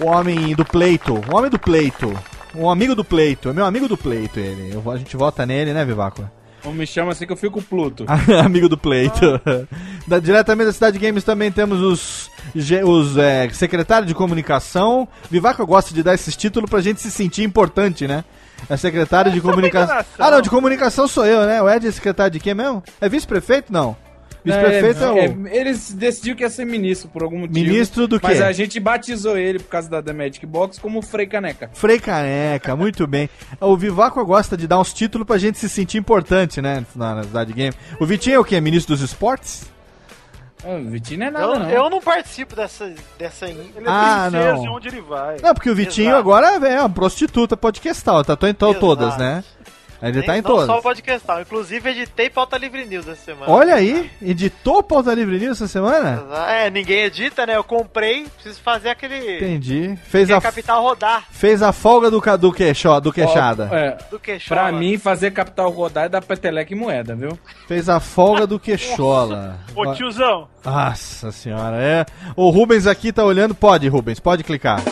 [0.00, 2.12] o homem do pleito, o homem do pleito,
[2.52, 4.74] um amigo do pleito, é meu amigo do pleito ele.
[4.74, 6.28] Eu- a gente vota nele, né, Vivaco?
[6.64, 8.04] Não me chama assim que eu fico Pluto.
[8.44, 9.40] Amigo do pleito.
[10.06, 12.30] Da- diretamente da Cidade Games também temos os,
[12.84, 15.08] os é, secretários de comunicação.
[15.30, 18.24] Vivaco gosta de dar esses títulos pra gente se sentir importante, né?
[18.68, 19.86] É secretário de comunicação.
[19.94, 20.26] enganação.
[20.26, 21.62] Ah, não, de comunicação sou eu, né?
[21.62, 22.82] O Ed é secretário de quê mesmo?
[23.00, 23.72] É vice-prefeito?
[23.72, 23.96] Não.
[24.44, 25.46] Vice-prefeito é, o.
[25.48, 27.58] é, Eles decidiu que ia ser ministro por algum motivo.
[27.58, 28.42] Ministro do Mas quê?
[28.44, 31.70] a gente batizou ele por causa da The Magic Box como Frei Caneca.
[31.74, 33.28] Frei Caneca, muito bem.
[33.60, 36.84] O Vivaco gosta de dar uns títulos pra gente se sentir importante, né?
[36.94, 37.74] Na, na Cidade Game.
[38.00, 38.60] O Vitinho é o quê?
[38.60, 39.64] Ministro dos esportes?
[40.62, 41.70] O Vitinho não é nada, Eu, não.
[41.70, 42.92] eu não participo dessa.
[43.18, 44.60] dessa in- Ele é Ah, não.
[44.62, 45.36] de onde ele vai.
[45.42, 46.18] Não, porque o Vitinho Exato.
[46.20, 48.78] agora é uma prostituta podcastal, tá em to- Exato.
[48.80, 49.42] todas, né?
[50.02, 50.82] Ele tá em não só o todas.
[50.82, 53.50] podcast, inclusive editei pauta livre news essa semana.
[53.50, 56.24] Olha aí, editou Pauta Livre News essa semana?
[56.48, 57.56] É, ninguém edita, né?
[57.56, 59.36] Eu comprei, preciso fazer aquele.
[59.36, 59.98] Entendi.
[60.04, 63.68] Fez aquele a, capital rodar fez a folga do, do, queixo, do queixada.
[63.72, 64.48] É, do queixo.
[64.48, 67.38] pra mim, fazer capital rodar é dar peteleca e moeda, viu?
[67.66, 69.58] Fez a folga do queixola.
[69.74, 72.04] Ô tiozão, Nossa senhora, é.
[72.36, 73.54] O Rubens aqui tá olhando.
[73.54, 74.82] Pode, Rubens, pode clicar.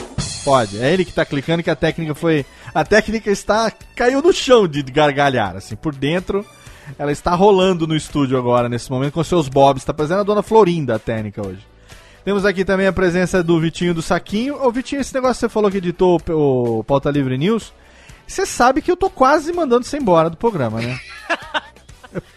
[0.44, 0.82] Pode.
[0.82, 2.46] É ele que tá clicando que a técnica foi.
[2.74, 3.70] A técnica está.
[3.96, 6.44] caiu no chão de gargalhar, assim, por dentro.
[6.98, 9.84] Ela está rolando no estúdio agora, nesse momento, com seus bobs.
[9.84, 11.66] Tá fazendo a dona Florinda a técnica hoje.
[12.24, 14.62] Temos aqui também a presença do Vitinho do Saquinho.
[14.62, 17.72] Ô Vitinho, esse negócio que você falou que editou o Pauta Livre News.
[18.26, 20.98] Você sabe que eu tô quase mandando você embora do programa, né?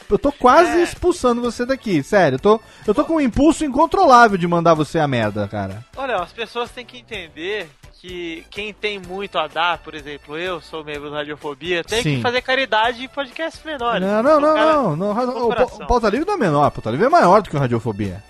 [0.10, 2.36] Eu- tô quase expulsando você daqui, sério.
[2.36, 5.84] Eu tô, eu tô com um impulso incontrolável de mandar você a merda, cara.
[5.98, 7.70] Olha, as pessoas têm que entender
[8.02, 12.16] que quem tem muito a dar, por exemplo, eu sou membro da Radiofobia, tem Sim.
[12.16, 14.02] que fazer caridade em podcasts menores.
[14.02, 14.96] Não, não, não, Cara, não.
[14.96, 17.50] não, o, pa- o Pauta Livre não é menor, o Pauta Livre é maior do
[17.50, 18.24] que o Radiofobia.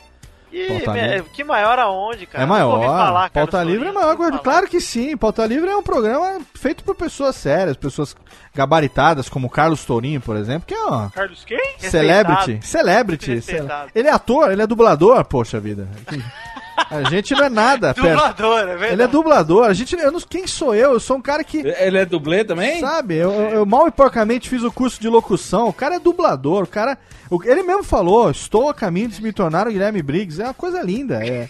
[0.52, 1.30] E, Pauta me- Livre.
[1.30, 2.44] que maior aonde, cara?
[2.44, 2.82] é maior.
[2.82, 4.18] falar, Carlos Pauta Livre é maior.
[4.44, 5.16] Claro que sim.
[5.16, 8.14] Pauta Livre é um programa feito por pessoas sérias, pessoas
[8.54, 11.76] gabaritadas, como Carlos Tourinho, por exemplo, que é ó, Carlos quem?
[11.80, 12.60] Celebrity.
[12.68, 13.36] Celebrity.
[13.36, 13.92] Respeitado.
[13.96, 15.88] Ele é ator, ele é dublador, poxa vida.
[16.90, 17.94] A gente não é nada.
[17.94, 18.94] perto- Dublador, é verdade.
[18.94, 19.66] Ele é dublador.
[19.66, 20.94] A gente, eu não, quem sou eu?
[20.94, 21.58] Eu sou um cara que.
[21.60, 22.80] Ele é dublê também?
[22.80, 25.68] Sabe, eu, eu- eu mal e porcamente fiz o curso de locução.
[25.68, 26.64] O cara é dublador.
[26.64, 26.98] O cara.
[27.30, 30.42] o- ele mesmo falou: estou a caminho de me tornar o Guilherme Briggs.
[30.42, 31.26] É uma coisa linda.
[31.26, 31.50] É,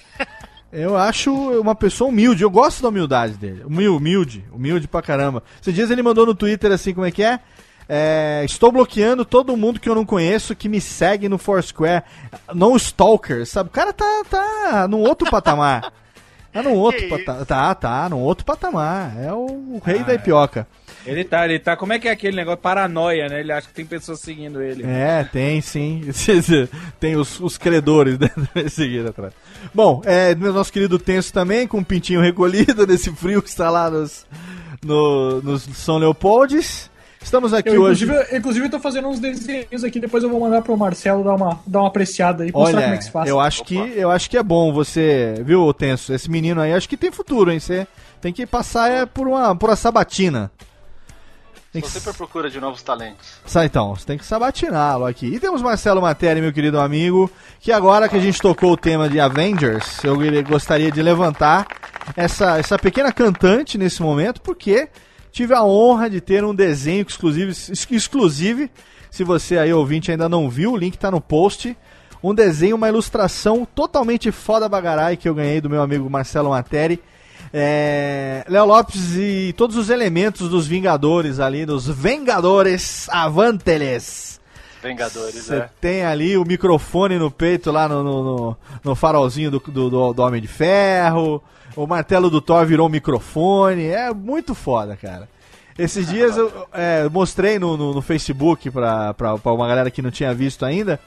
[0.71, 2.43] eu acho uma pessoa humilde.
[2.43, 3.63] Eu gosto da humildade dele.
[3.65, 4.43] Humil- Humilde.
[4.51, 5.43] Humilde pra caramba.
[5.61, 7.39] Esses dias ele mandou no Twitter assim: como é que é?
[7.87, 12.03] É, estou bloqueando todo mundo que eu não conheço que me segue no Foursquare.
[12.53, 13.69] Não stalker, sabe?
[13.69, 15.91] O cara tá, tá num outro patamar.
[16.53, 17.45] Tá num outro patamar.
[17.45, 19.17] Tá, tá, num outro patamar.
[19.17, 20.67] É o, o rei da ipioca.
[21.05, 21.75] Ele tá, ele tá.
[21.75, 22.59] Como é que é aquele negócio?
[22.59, 23.39] Paranoia, né?
[23.39, 24.83] Ele acha que tem pessoas seguindo ele.
[24.83, 26.01] É, tem sim.
[26.99, 28.29] tem os, os credores né,
[28.69, 29.33] seguindo atrás.
[29.73, 33.89] Bom, é, nosso querido Tenso também, com o pintinho recolhido nesse frio que está lá
[33.89, 34.27] nos,
[34.83, 36.90] no, nos São Leopoldes.
[37.21, 38.03] Estamos aqui Eu, hoje.
[38.05, 41.35] inclusive, inclusive, eu tô fazendo uns desenhos aqui, depois eu vou mandar pro Marcelo dar
[41.35, 43.29] uma, dar uma apreciada e mostrar como Olha, é que se faz.
[43.29, 46.13] eu acho que eu acho que é bom você, viu, Tenso?
[46.13, 47.59] Esse menino aí, acho que tem futuro, hein?
[47.59, 47.87] Você
[48.19, 50.51] tem que passar é, por uma por uma sabatina.
[51.71, 53.29] Tem Estou que sempre à procura de novos talentos.
[53.45, 55.27] Sa- Então, você tem que sabatiná-lo aqui.
[55.27, 57.31] E temos Marcelo Materi, meu querido amigo,
[57.61, 61.65] que agora que a gente tocou o tema de Avengers, eu gostaria de levantar
[62.17, 64.89] essa, essa pequena cantante nesse momento, porque
[65.31, 68.69] tive a honra de ter um desenho exclusivo, ex- exclusive,
[69.09, 71.75] se você aí ouvinte ainda não viu, o link tá no post,
[72.23, 77.01] um desenho, uma ilustração totalmente foda bagarai que eu ganhei do meu amigo Marcelo Materi.
[77.53, 84.39] É, Léo Lopes e todos os elementos dos Vingadores ali, dos Vengadores Avanteles.
[84.83, 85.69] Vingadores, Você é.
[85.79, 90.21] tem ali o microfone no peito lá no, no, no- no farolzinho do, do- do
[90.23, 91.41] Homem de Ferro.
[91.75, 93.85] O martelo do Thor virou um microfone.
[93.87, 95.27] É muito foda, cara.
[95.79, 100.01] Esses dias eu é, mostrei no, no, no Facebook pra, pra, pra uma galera que
[100.01, 100.99] não tinha visto ainda.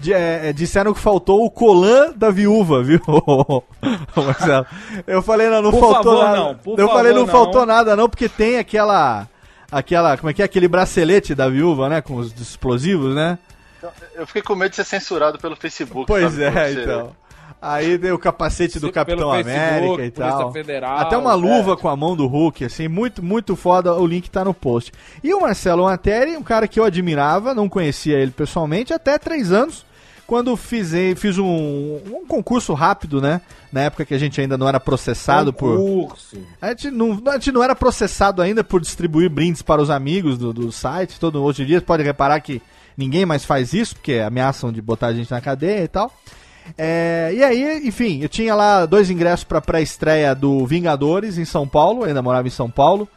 [0.00, 3.00] De- é, é, disseram que faltou o colã da viúva, viu,
[4.16, 4.66] Marcelo?
[5.06, 6.36] Eu falei, não, não Por faltou favor, nada.
[6.36, 7.26] não, por eu falei, não, não.
[7.28, 9.28] faltou nada, não, porque tem aquela.
[9.70, 10.16] Aquela.
[10.16, 10.44] Como é que é?
[10.44, 12.00] Aquele bracelete da viúva, né?
[12.00, 13.38] Com os explosivos, né?
[14.14, 16.06] Eu fiquei com medo de ser censurado pelo Facebook.
[16.06, 17.16] Pois sabe, é, então.
[17.60, 20.52] Aí tem o capacete do Sim, Capitão pelo Facebook, América e tal.
[20.52, 21.34] Federal, Até uma é.
[21.34, 23.94] luva com a mão do Hulk, assim, muito, muito foda.
[23.94, 24.92] O link tá no post.
[25.24, 29.50] E o Marcelo Materi, um cara que eu admirava, não conhecia ele pessoalmente, até três
[29.52, 29.86] anos,
[30.26, 33.40] quando fiz, fiz um, um concurso rápido, né?
[33.72, 35.76] Na época que a gente ainda não era processado por.
[35.76, 36.36] Concurso.
[36.60, 40.36] A gente, não, a gente não era processado ainda por distribuir brindes para os amigos
[40.36, 41.20] do, do site.
[41.20, 42.60] Todo, hoje em dia, pode reparar que
[42.96, 46.12] ninguém mais faz isso, porque ameaçam de botar a gente na cadeia e tal.
[46.76, 51.66] É, e aí, enfim, eu tinha lá dois ingressos para pré-estreia do Vingadores em São
[51.66, 53.08] Paulo, eu ainda morava em São Paulo.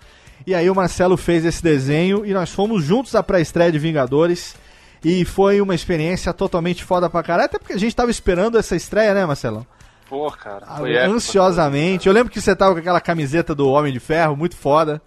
[0.46, 4.56] E aí o Marcelo fez esse desenho e nós fomos juntos à pré-estreia de Vingadores.
[5.04, 8.76] E foi uma experiência totalmente foda pra caralho, até porque a gente tava esperando essa
[8.76, 9.66] estreia, né, Marcelo?
[10.10, 10.66] Pô, cara.
[10.78, 10.98] Foi.
[10.98, 12.08] Ansiosamente.
[12.08, 15.02] Eu lembro que você tava com aquela camiseta do Homem de Ferro, muito foda.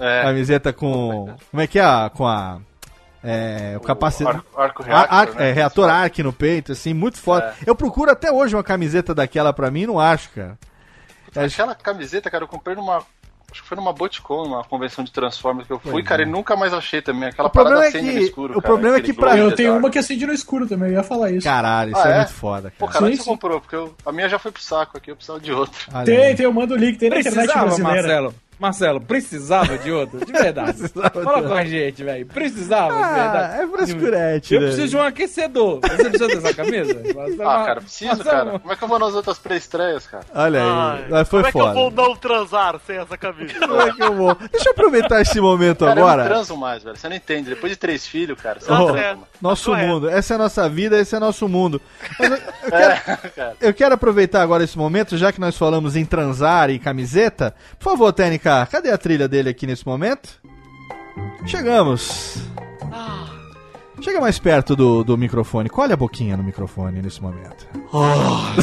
[0.00, 0.22] É.
[0.22, 1.34] Camiseta com.
[1.50, 2.10] Como é que é?
[2.14, 2.58] Com a.
[3.22, 4.30] É, o capacete.
[4.30, 5.50] ar- arco Ar- reactor, ar- né?
[5.50, 7.54] é, reator arc no peito, assim, muito foda.
[7.66, 10.56] Eu procuro até hoje uma camiseta daquela pra mim e não acho, cara.
[11.34, 13.02] Aquela camiseta, cara, eu comprei numa.
[13.50, 16.26] Acho que foi numa Boticon, numa convenção de Transformers que eu fui, Pois cara, é.
[16.26, 17.30] e nunca mais achei também.
[17.30, 18.52] Aquela O problema parada é acende que- no escuro.
[18.58, 20.96] o cara, problema é que pra- Eu tenho uma que acende no escuro também, eu
[20.96, 21.44] ia falar isso.
[21.46, 22.12] Caralho, isso Ah, é?
[22.12, 22.16] é?
[22.18, 22.92] muito foda, Pô, cara.
[22.98, 23.58] cara, onde Sim, você comprou?
[23.58, 25.78] Porque eu- a minha já foi pro saco aqui, eu precisava de outra.
[26.04, 27.82] Tem, tem, eu mando o link, tem na internet brasileira.
[28.02, 28.34] Marcelo.
[28.58, 30.24] Marcelo, precisava de outro?
[30.24, 30.78] De verdade.
[30.88, 32.26] Fala com a gente, velho.
[32.26, 33.62] Precisava, de Ah, verdade.
[33.62, 34.66] é frescurete, Eu né?
[34.66, 35.80] preciso de um aquecedor.
[35.82, 37.02] Você precisa dessa camisa?
[37.40, 38.58] Ah, cara, preciso, cara.
[38.58, 40.24] Como é que eu vou nas outras pré-estreias, cara?
[40.34, 41.70] Olha aí, mas foi Como é que foda.
[41.70, 43.54] eu vou não transar sem essa camisa?
[43.66, 44.34] Como é que eu vou?
[44.50, 46.24] Deixa eu aproveitar esse momento Cara, eu não agora.
[46.28, 46.96] transo mais, velho.
[46.96, 47.50] Você não entende.
[47.50, 49.18] Depois de três filhos, cara, você Oh, não transa mais.
[49.40, 49.88] nosso correto.
[49.88, 51.80] mundo, essa é a nossa vida, esse é nosso mundo.
[52.18, 53.56] Mas eu, eu É, quero, cara.
[53.60, 57.54] eu quero aproveitar agora esse momento, já que nós falamos em transar e camiseta.
[57.78, 58.12] Por favor,
[58.48, 60.40] TNK, cadê a trilha dele aqui nesse momento?
[61.44, 62.38] Chegamos.
[64.00, 65.68] Chega mais perto do, do microfone.
[65.68, 67.66] Colhe a boquinha no microfone nesse momento.
[67.92, 68.56] Aqui.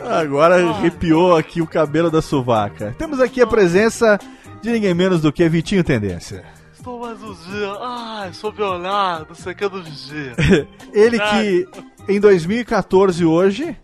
[0.06, 2.94] Agora arrepiou aqui o cabelo da suvaca.
[2.98, 4.18] Temos aqui a presença
[4.60, 6.44] de ninguém menos do que Vitinho Tendência.
[6.72, 7.72] Estou mais um dia.
[7.80, 10.34] Ai, sou violado, sei o dia.
[10.92, 11.68] Ele que
[12.08, 13.76] em 2014 hoje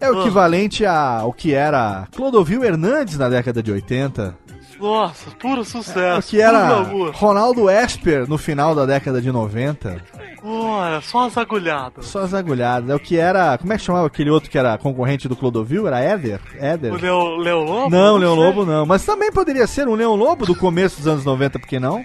[0.00, 0.20] é o Ah.
[0.20, 4.36] equivalente ao que era Clodovil Hernandes na década de 80.
[4.80, 6.28] Nossa, puro É o sucesso.
[6.30, 6.82] que era.
[7.12, 10.00] Ronaldo Esper no final da década de 90.
[10.40, 12.06] Olha, só as agulhadas.
[12.06, 12.88] Só as agulhadas.
[12.88, 13.58] É o que era.
[13.58, 15.88] Como é que chamava aquele outro que era concorrente do Clodovil?
[15.88, 16.40] Era Éder?
[16.60, 16.92] Éder?
[16.92, 17.90] O Leão, Leão Lobo?
[17.90, 18.36] Não, Leão.
[18.36, 18.86] Lobo não.
[18.86, 22.04] Mas também poderia ser um Leão Lobo do começo dos anos 90, por que não?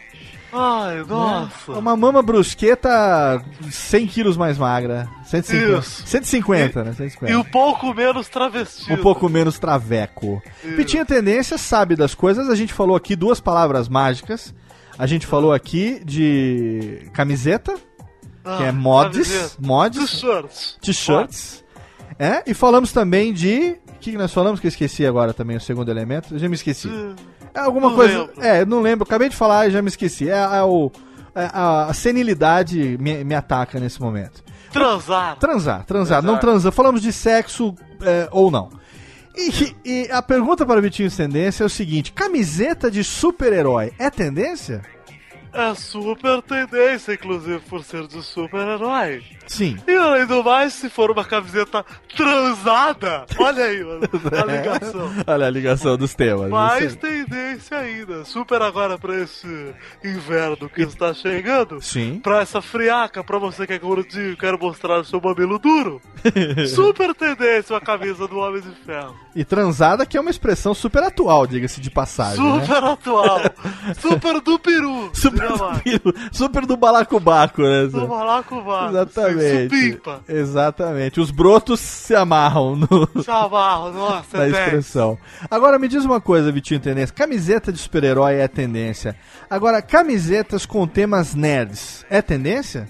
[0.53, 1.71] Ai, nossa.
[1.71, 5.09] Uma mama brusqueta 100 quilos mais magra.
[5.25, 5.79] 150.
[5.79, 6.03] Isso.
[6.07, 6.93] 150, né?
[6.93, 7.31] 150.
[7.31, 8.93] E um pouco menos travestido.
[8.93, 10.41] Um pouco menos traveco.
[10.75, 12.49] Pitinho Tendência sabe das coisas.
[12.49, 14.53] A gente falou aqui duas palavras mágicas.
[14.97, 17.73] A gente falou aqui de camiseta,
[18.45, 19.55] Ah, que é mods, camiseta.
[19.59, 20.77] mods, T-shirts.
[20.81, 21.63] t-shirts.
[22.19, 23.79] É, e falamos também de.
[23.95, 26.35] O que, que nós falamos que eu esqueci agora também, o segundo elemento?
[26.35, 26.89] Eu já me esqueci.
[27.53, 28.17] É alguma Não coisa.
[28.19, 28.33] lembro.
[28.41, 29.03] É, não lembro.
[29.05, 30.29] Acabei de falar e já me esqueci.
[30.29, 30.91] É, é o.
[31.35, 34.43] é a, a senilidade me, me ataca nesse momento.
[34.71, 35.37] Transar.
[35.37, 36.71] Transar, transar, não transar.
[36.71, 38.69] Falamos de sexo é, ou não.
[39.35, 44.09] E, e a pergunta para o Vitinho Tendência é o seguinte: camiseta de super-herói é
[44.09, 44.81] tendência?
[45.53, 49.21] É super tendência, inclusive, por ser de super-herói.
[49.45, 49.77] Sim.
[49.87, 51.85] E além do mais, se for uma camiseta
[52.15, 54.01] transada, olha aí, mano,
[54.31, 55.11] a ligação.
[55.27, 56.49] Olha a ligação dos temas.
[56.49, 58.25] Mais tendência ainda.
[58.25, 59.47] Super agora pra esse
[60.03, 61.81] inverno que está chegando.
[61.81, 62.19] Sim.
[62.23, 66.01] Pra essa friaca, pra você que é gordinho e quer mostrar o seu mamilo duro.
[66.73, 69.15] Super tendência a camisa do Homem de Ferro.
[69.35, 72.43] E transada, que é uma expressão super atual, diga-se de passagem.
[72.43, 72.61] né?
[72.61, 73.39] Super atual.
[73.99, 75.09] Super do peru.
[75.13, 75.42] Super
[75.83, 77.85] Diria do, super do balacobaco, né?
[77.87, 78.89] Do malacobaco.
[78.91, 79.75] Exatamente.
[79.75, 80.21] Supimpa.
[80.27, 81.19] Exatamente.
[81.19, 84.63] Os brotos se amarram no, Chavarro, nossa, na é 10.
[84.65, 85.17] expressão.
[85.49, 87.13] Agora me diz uma coisa, Vitinho Tendência.
[87.15, 89.15] Camiseta de super-herói é tendência.
[89.49, 92.87] Agora, camisetas com temas nerds é tendência?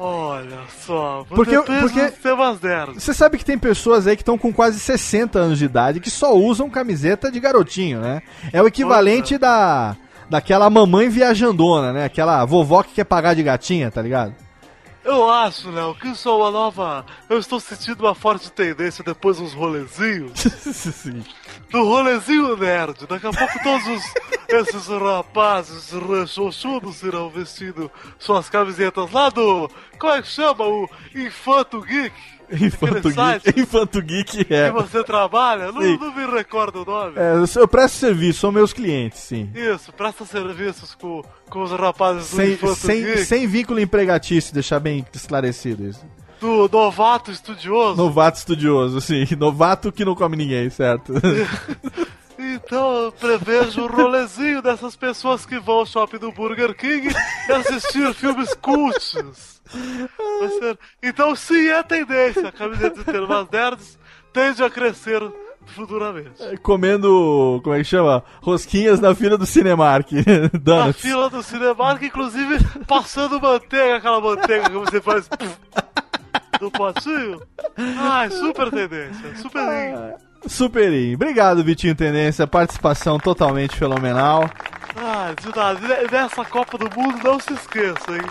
[0.00, 3.02] Olha só, Porque- porque- temas nerds.
[3.02, 6.08] Você sabe que tem pessoas aí que estão com quase 60 anos de idade que
[6.08, 8.22] só usam camiseta de garotinho, né?
[8.52, 9.96] É o equivalente da
[10.28, 12.04] daquela mamãe viajandona, né?
[12.04, 14.34] Aquela vovó que quer pagar de gatinha, tá ligado?
[15.04, 17.06] Eu acho, Léo, que isso é uma nova.
[17.30, 20.32] Eu estou sentindo uma forte tendência depois dos rolezinhos.
[20.60, 21.24] Sim.
[21.70, 23.06] Do rolezinho nerd.
[23.08, 24.14] Daqui a pouco todos os-
[24.48, 29.70] esses rapazes rechochudos irão vestindo suas camisetas lá do.
[29.98, 30.64] Como é que chama?
[30.64, 32.14] O Infanto Geek.
[32.60, 33.60] Infanto Geek.
[33.60, 34.70] Infanto Geek, é.
[34.70, 35.70] que você trabalha?
[35.70, 37.12] Não, não me recordo o nome.
[37.16, 39.50] É, eu- presto serviço, são meus clientes, sim.
[39.54, 43.24] Isso, presta serviços com, com os rapazes do Sem, Infanto sem, Geek.
[43.24, 46.04] sem vínculo empregatício, deixar bem esclarecido isso.
[46.40, 47.96] Do novato estudioso.
[47.96, 49.26] Novato estudioso, sim.
[49.36, 51.12] Novato que não come ninguém, certo?
[52.40, 57.08] Então eu prevejo o rolezinho dessas pessoas que vão ao shopping do Burger King
[57.48, 59.57] e assistir filmes cultos.
[61.02, 62.48] Então sim, é tendência.
[62.48, 63.98] A camiseta de termas nerds
[64.32, 65.20] tende a crescer
[65.66, 66.56] futuramente.
[66.62, 68.22] Comendo, como é que chama?
[68.40, 70.08] Rosquinhas na fila do Cinemark.
[70.64, 75.28] Na fila do Cinemark, inclusive passando manteiga, aquela manteiga que você faz
[76.60, 77.40] do potinho.
[77.98, 80.28] Ai, super tendência, super lindo.
[80.46, 81.16] Superinho.
[81.16, 82.46] Obrigado, Vitinho Tendência.
[82.46, 84.48] Participação totalmente fenomenal.
[84.96, 85.80] Ah, de nada.
[85.80, 88.22] Ne- Nessa Copa do Mundo, não se esqueça, hein?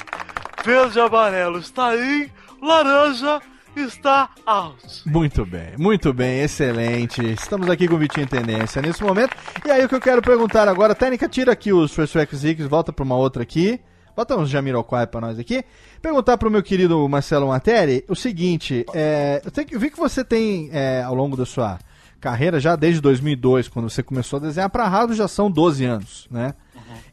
[0.64, 2.30] Verde e amarelo está in,
[2.62, 3.40] laranja
[3.76, 5.04] está out.
[5.06, 7.22] Muito bem, muito bem, excelente.
[7.34, 9.36] Estamos aqui com o Vitinho Tendência nesse momento.
[9.66, 12.92] E aí o que eu quero perguntar agora, técnica, tira aqui os First Requisites, volta
[12.92, 13.80] para uma outra aqui.
[14.16, 15.64] Bota uns Jamiroquai pra nós aqui.
[16.02, 20.24] Perguntar pro meu querido Marcelo Materi o seguinte: é, eu, tenho eu vi que você
[20.24, 21.78] tem, é, ao longo da sua
[22.20, 26.28] carreira, já desde 2002, quando você começou a desenhar pra rádio, já são 12 anos,
[26.32, 26.56] né?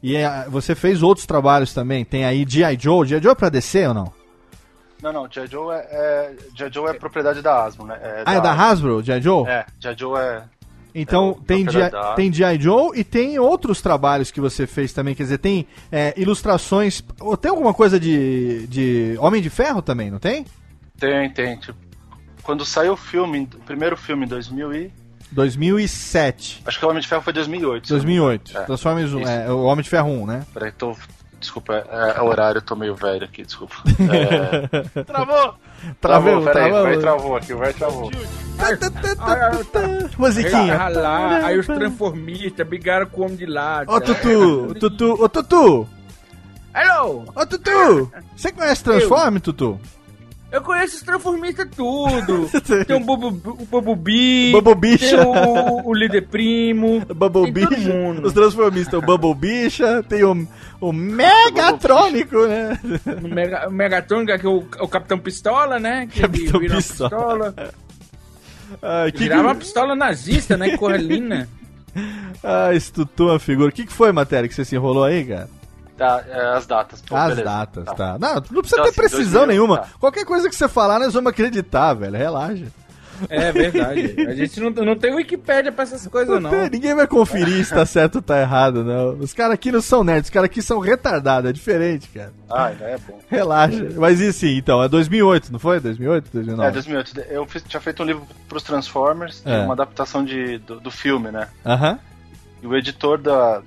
[0.01, 2.03] E é, você fez outros trabalhos também.
[2.05, 2.77] Tem aí G.I.
[2.79, 3.07] Joe.
[3.07, 3.21] G.I.
[3.21, 4.13] Joe é pra DC ou não?
[5.01, 5.47] Não, não, G.I.
[5.47, 6.69] Joe é, é.
[6.71, 7.99] Joe é propriedade da Asmo, né?
[8.25, 9.21] ah, é da Hasbro, G.I.
[9.21, 9.47] Joe?
[9.47, 9.95] É, G.I.
[9.97, 10.43] Joe é...
[10.97, 12.57] Então É, tem, da- tem G.I.
[12.59, 15.13] Joe e tem outros trabalhos que você fez também.
[15.13, 17.03] Quer dizer, tem é, ilustrações.
[17.19, 20.45] ou Tem alguma coisa de, de Homem de Ferro também, não tem?
[20.97, 21.57] Tem, tem.
[21.57, 21.77] Tipo,
[22.43, 24.93] quando saiu o filme, o primeiro filme em 2000 e...
[25.31, 26.63] 2007.
[26.65, 27.87] Acho que o Homem de Ferro foi 2008.
[27.87, 28.49] se eu não me 2008.
[28.49, 28.63] engano.
[28.63, 28.65] É.
[28.67, 29.19] Transformers 1.
[29.19, 29.29] Isso.
[29.29, 30.45] É, o Homem de Ferro 1, né?
[30.53, 30.95] Peraí, tô...
[31.39, 33.75] Desculpa, é, é o horário, eu tô meio velho aqui, desculpa.
[34.11, 35.03] É...
[35.03, 35.53] Travou!
[36.01, 36.79] Travou, peraí, travou.
[36.79, 38.11] o velho travou aqui, o velho travou.
[40.17, 40.81] Musiquinha.
[40.81, 43.91] Ah lá, aí os transformistas brigaram com o homem de lado.
[43.91, 45.87] Ô Tutu, Tutu, ô Tutu,
[46.73, 47.25] Hello!
[47.35, 49.79] ô Tutu, você conhece Transform, Tutu?
[50.55, 52.49] Eu conheço os transformistas tudo.
[52.87, 55.17] tem o Bobo, o Bobo Bi, Bobo Bicha.
[55.17, 58.25] tem o, o líder primo, Bubble todo Bicha, mundo.
[58.25, 60.47] os transformistas, o Bubble Bicha, tem o,
[60.79, 62.79] o Megatrônico, né?
[63.21, 66.07] O, Mega, o Megatron, que é o, o Capitão Pistola, né?
[66.09, 67.51] Que Capitão vira Pistola.
[67.51, 67.73] pistola.
[68.81, 70.77] Ai, que Virava que- uma pistola nazista, né?
[70.77, 71.49] Correlina.
[72.43, 73.69] Ah, esse Tutu é uma figura.
[73.69, 75.49] O que, que foi, matéria, que você se enrolou aí, cara?
[75.97, 77.01] Tá, é, as datas.
[77.01, 77.43] Pô, As beleza.
[77.43, 78.17] datas, tá.
[78.19, 79.77] Não, não precisa Então, ter assim, precisão 2000, nenhuma.
[79.79, 79.87] tá.
[79.99, 82.17] Qualquer coisa que você falar, nós vamos acreditar, velho.
[82.17, 82.65] Relaxa.
[83.29, 84.13] É verdade.
[84.27, 86.49] A gente não, não tem Wikipédia pra essas coisas, não.
[86.49, 89.11] tem, ninguém vai conferir se tá certo ou tá errado, não.
[89.11, 92.33] Os caras aqui não são nerds, os caras aqui são retardados, é diferente, cara.
[92.49, 93.17] Ah, ainda é bom.
[93.29, 93.87] Relaxa.
[93.95, 95.79] Mas e sim, então, é 2008, não foi?
[95.79, 96.67] 2008, 2009?
[96.67, 97.19] É, 2008.
[97.29, 99.59] Eu fiz- tinha feito um livro pros Transformers, É.
[99.61, 101.47] uma adaptação de, do, do filme, né?
[101.65, 101.97] Aham.
[102.61, 103.61] E o editor da.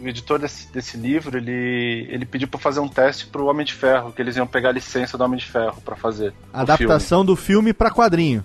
[0.00, 3.74] O editor desse, desse livro, ele, ele pediu pra fazer um teste pro Homem de
[3.74, 6.28] Ferro, que eles iam pegar a licença do Homem de Ferro pra fazer.
[6.28, 6.46] o filme.
[6.52, 8.44] Adaptação do filme pra quadrinho.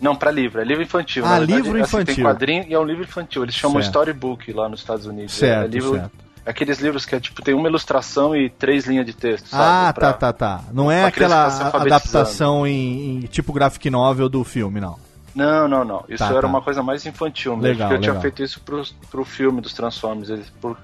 [0.00, 1.24] Não, pra livro, é livro infantil.
[1.26, 2.14] Ah, verdade, livro assim, infantil.
[2.14, 3.42] tem quadrinho e é um livro infantil.
[3.42, 3.86] Eles chamam Certo.
[3.88, 5.34] storybook lá nos Estados Unidos.
[5.34, 6.10] Certo, é livro, certo.
[6.46, 9.62] Aqueles livros que é tipo, tem uma ilustração e três linhas de texto, sabe?
[9.62, 10.64] Ah, Pra- tá, tá, tá.
[10.72, 11.46] Não é aquela
[11.76, 14.98] adaptação em, em tipo graphic novel do filme, não.
[15.34, 16.04] Não, não, não.
[16.08, 16.46] Isso Tá, era tá.
[16.48, 17.68] uma coisa mais infantil mesmo.
[17.68, 18.22] Legal, porque eu tinha legal.
[18.22, 20.28] feito isso pro, pro filme dos Transformers.
[20.30, 20.76] Eles, por-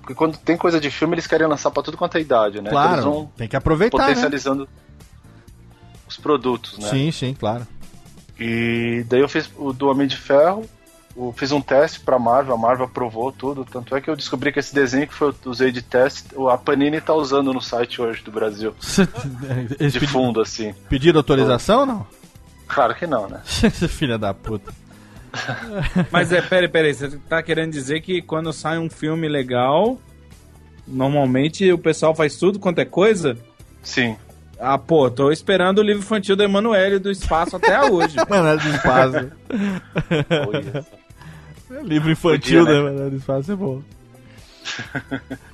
[0.00, 2.70] Porque quando tem coisa de filme, eles querem lançar pra tudo quanto é idade, né?
[2.70, 4.04] Claro, Eles vão tem que aproveitar, né?
[4.06, 4.68] potencializando
[6.08, 6.88] os produtos, né?
[6.88, 7.66] Sim, sim, claro.
[8.40, 10.64] E daí eu fiz o do Homem de Ferro,
[11.16, 14.52] eu fiz um teste pra Marvel, a Marvel aprovou tudo, tanto é que eu descobri
[14.52, 18.00] que esse desenho que foi, eu usei de teste, a Panini tá usando no site
[18.00, 18.74] hoje do Brasil.
[19.78, 20.72] De fundo, assim.
[20.88, 22.06] Pediram autorização ou não?
[22.68, 23.40] Claro que não, né?
[23.88, 24.72] Filha da puta.
[26.10, 29.98] Mas é, peraí, peraí, você tá querendo dizer que quando sai um filme legal,
[30.86, 33.36] normalmente o pessoal faz tudo quanto é coisa?
[33.82, 34.16] Sim.
[34.60, 38.16] Ah, pô, tô esperando o livro infantil do Emanuele do espaço até hoje.
[38.28, 39.30] Mano, é do espaço.
[41.70, 42.90] É livro infantil, Podia, né?
[42.90, 42.98] né?
[42.98, 43.82] Mano, do espaço é bom.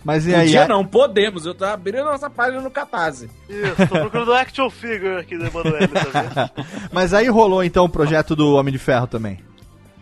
[0.05, 0.57] Mas e Podia aí?
[0.57, 1.47] é- não, podemos.
[1.47, 3.31] Eu tô abrindo nossa página no Catarse.
[3.49, 6.51] Isso, tô procurando action figure aqui do Emanuele, tá?
[6.93, 9.41] Mas aí rolou então o projeto do Homem de Ferro também.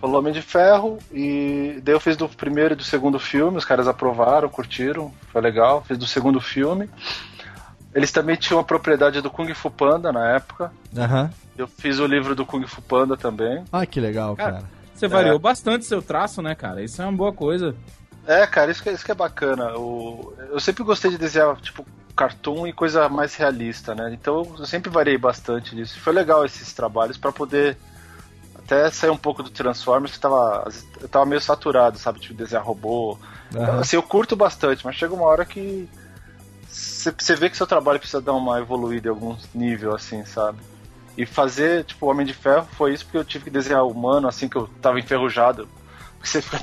[0.01, 3.65] Falou Homem de Ferro e daí eu fiz do primeiro e do segundo filme, os
[3.65, 6.91] caras aprovaram, curtiram, foi legal, fiz do segundo filme.
[7.95, 10.73] Eles também tinham a propriedade do Kung Fu Panda na época.
[10.97, 11.31] Aham.
[11.57, 13.63] Eu fiz o livro do Kung Fu Panda também.
[13.71, 14.53] Ah, que legal, cara.
[14.53, 14.65] Cara,
[14.95, 15.39] Você variou É.
[15.39, 16.83] bastante seu traço, né, cara?
[16.83, 17.75] Isso é uma boa coisa.
[18.27, 19.77] É, cara, isso que, é- isso que é bacana.
[19.77, 21.85] O, eu sempre gostei de desenhar, tipo,
[22.17, 24.13] cartoon e coisa mais realista, né?
[24.13, 25.99] Então eu sempre variei bastante disso.
[26.01, 27.77] Foi legal esses trabalhos pra poder
[28.57, 30.69] até sair um pouco do Transformers, que tava,
[31.01, 32.21] eu tava meio saturado, sabe?
[32.21, 33.19] Tipo, desenhar robô.
[33.55, 33.81] Aham.
[33.81, 35.89] Assim, eu curto bastante, mas chega uma hora que
[36.69, 40.59] você vê que seu trabalho precisa dar uma evoluída em algum nível, assim, sabe?
[41.17, 44.49] E fazer, tipo, Homem de Ferro foi isso porque eu tive que desenhar humano, assim,
[44.49, 45.69] que eu tava enferrujado.
[46.23, 46.61] Você fica...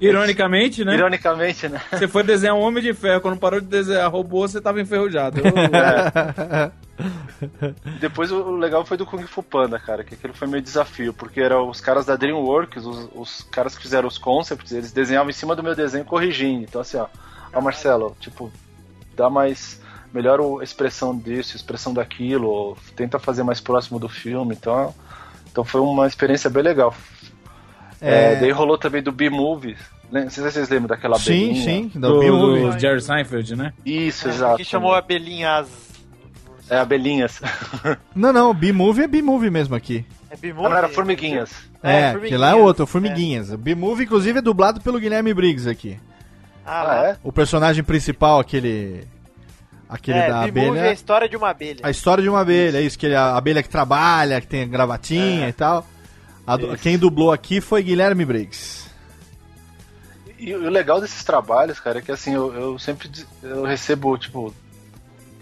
[0.00, 0.94] Ironicamente, né?
[0.94, 1.80] Ironicamente, né?
[1.92, 5.40] Você foi desenhar um Homem de Ferro, quando parou de desenhar robô, você tava enferrujado.
[5.40, 6.70] Eu- É.
[8.00, 11.40] Depois o legal foi do Kung Fu Panda, cara, que aquilo foi meio desafio, porque
[11.40, 15.32] eram os caras da DreamWorks, os, os caras que fizeram os concepts, eles desenhavam em
[15.32, 16.64] cima do meu desenho corrigindo.
[16.64, 17.06] Então assim, ó,
[17.52, 18.50] ó Marcelo, tipo,
[19.16, 19.80] dá mais
[20.12, 24.54] melhor a expressão disso, expressão daquilo, tenta fazer mais próximo do filme.
[24.58, 24.92] Então,
[25.50, 26.94] então foi uma experiência bem legal.
[28.00, 28.32] É.
[28.32, 29.76] É, daí rolou também do B-Movie.
[30.10, 30.24] né?
[30.24, 31.64] Não sei se vocês lembram daquela Sim, abelhinha.
[31.64, 32.70] sim, da do, B-Movie.
[32.70, 33.72] do Jerry Seinfeld, né?
[33.84, 34.56] Isso, exato.
[34.56, 35.66] Que chamou abelhinhas.
[36.70, 37.40] É, abelhinhas.
[38.14, 40.04] Não, não, B-Movie é B-Movie mesmo aqui.
[40.30, 40.66] É Bimove?
[40.66, 41.50] Ah, não, era formiguinhas.
[41.82, 43.54] É, É, que lá é outro, Formiguinhas.
[43.54, 45.98] B-Movie, inclusive, é dublado pelo Guilherme Briggs aqui.
[46.66, 47.06] Ah, Ah, lá.
[47.08, 47.16] é?
[47.24, 49.06] O personagem principal, aquele.
[49.88, 50.78] Aquele é, da abelha.
[50.80, 51.80] é a história de uma abelha.
[51.82, 54.68] A história de uma abelha, é isso, que ele, a abelha que trabalha, que tem
[54.68, 55.86] gravatinha e tal.
[56.80, 58.88] Quem dublou aqui foi Guilherme Briggs.
[60.38, 63.10] E o legal desses trabalhos, cara, é que assim, eu, eu sempre
[63.42, 64.54] eu recebo, tipo,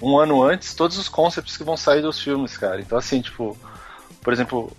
[0.01, 2.81] um ano antes, todos os concepts que vão sair dos filmes, cara.
[2.81, 3.57] Então, assim, tipo,
[4.23, 4.73] por exemplo,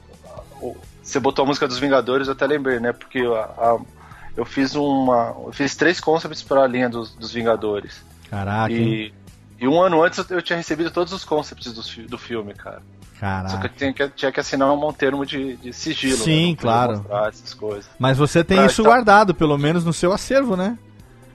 [1.03, 2.91] você botou a música dos Vingadores, eu até lembrei, né?
[2.93, 3.41] Porque a-
[3.75, 3.79] a-
[4.35, 5.35] eu fiz uma.
[5.45, 8.03] Eu fiz três concepts para a linha dos, dos Vingadores.
[8.29, 8.73] Caraca?
[8.73, 9.13] E,
[9.59, 12.81] e um ano antes eu tinha recebido todos os concepts do, do filme, cara.
[13.17, 13.65] Só que Caraca.
[13.67, 16.17] eu tinha que, tinha que assinar um termo de, de sigilo.
[16.17, 16.37] Sim, né?
[16.49, 16.61] Não podia
[17.09, 17.27] claro.
[17.29, 17.89] essas coisas.
[17.97, 20.77] Mas você tem Pra isso estar- guardado, pelo menos no seu acervo, né?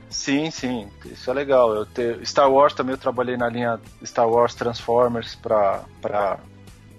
[0.08, 1.74] Sim, sim, isso é legal.
[1.74, 2.18] Eu te...
[2.24, 6.38] Star Wars também eu trabalhei na linha Star Wars Transformers pra, pra,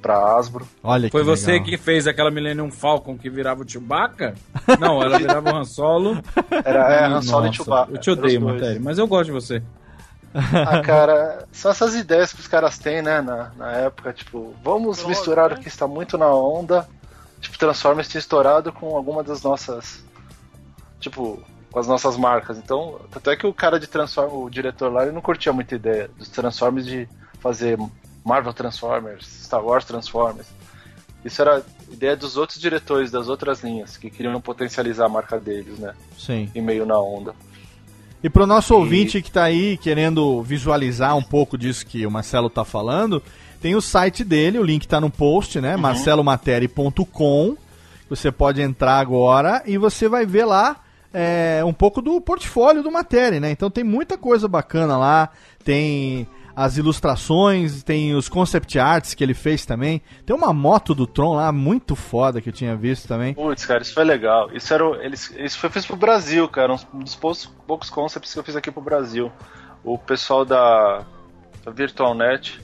[0.01, 0.67] pra Hasbro.
[0.83, 1.65] Olha Foi que você legal.
[1.67, 4.33] que fez aquela Millennium Falcon que virava o Chewbacca?
[4.79, 6.17] Não, ela virava o Han Solo.
[6.65, 7.91] Era é, Han Solo e Nossa, Chewbacca.
[7.93, 8.41] Eu te odeio.
[8.41, 9.61] Matéria, mas eu gosto de você.
[10.67, 15.03] Ah, cara, são essas ideias que os caras têm, né, na, na época, tipo, vamos
[15.05, 16.87] misturar o que está muito na onda,
[17.39, 20.03] tipo, Transformers tinha estourado com alguma das nossas,
[20.99, 22.57] tipo, com as nossas marcas.
[22.57, 25.75] Então, tanto é que o cara de Transformers, o diretor lá, ele não curtia muita
[25.75, 27.07] ideia dos Transformers de
[27.39, 27.77] fazer
[28.23, 30.47] Marvel Transformers, Star Wars Transformers.
[31.25, 35.79] Isso era ideia dos outros diretores das outras linhas, que queriam potencializar a marca deles,
[35.79, 36.49] né, Sim.
[36.53, 37.33] e meio na onda.
[38.23, 42.49] E pro nosso ouvinte que tá aí querendo visualizar um pouco disso que o Marcelo
[42.49, 43.21] tá falando,
[43.61, 45.75] tem o site dele, o link tá no post, né?
[45.75, 47.57] marcelomateri.com.
[48.09, 50.77] Você pode entrar agora e você vai ver lá
[51.13, 53.51] é, um pouco do portfólio do Materi, né?
[53.51, 55.29] Então tem muita coisa bacana lá,
[55.63, 60.01] tem as ilustrações, tem os concept arts que ele fez também.
[60.25, 63.33] Tem uma moto do Tron lá muito foda que eu tinha visto também.
[63.33, 64.49] Putz, cara, isso foi legal.
[64.53, 66.75] Isso, era, eles, isso foi feito pro Brasil, cara.
[66.93, 69.31] Um dos poucos, poucos concepts que eu fiz aqui pro Brasil.
[69.83, 71.03] O pessoal da,
[71.65, 72.61] da VirtualNet,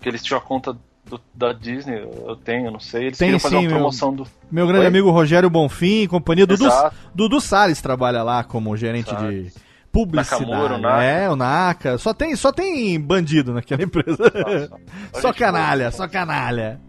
[0.00, 0.72] que eles tinham a conta
[1.04, 3.06] do- da Disney, eu tenho, não sei.
[3.06, 4.26] Eles Tem queriam fazer sim, uma meu- promoção do.
[4.50, 4.86] Meu grande Oi?
[4.88, 6.46] amigo Rogério Bonfim e companhia.
[6.46, 6.96] Dudu, Exato.
[7.14, 9.28] Dudu Salles trabalha lá como gerente Exato.
[9.30, 9.52] de
[9.92, 10.44] publicidade.
[10.46, 11.02] Nakamura, o Naka.
[11.02, 11.98] É, o Naka.
[11.98, 14.16] Só tem, só tem bandido naquela empresa.
[15.12, 16.80] só gente canalha, só canalha.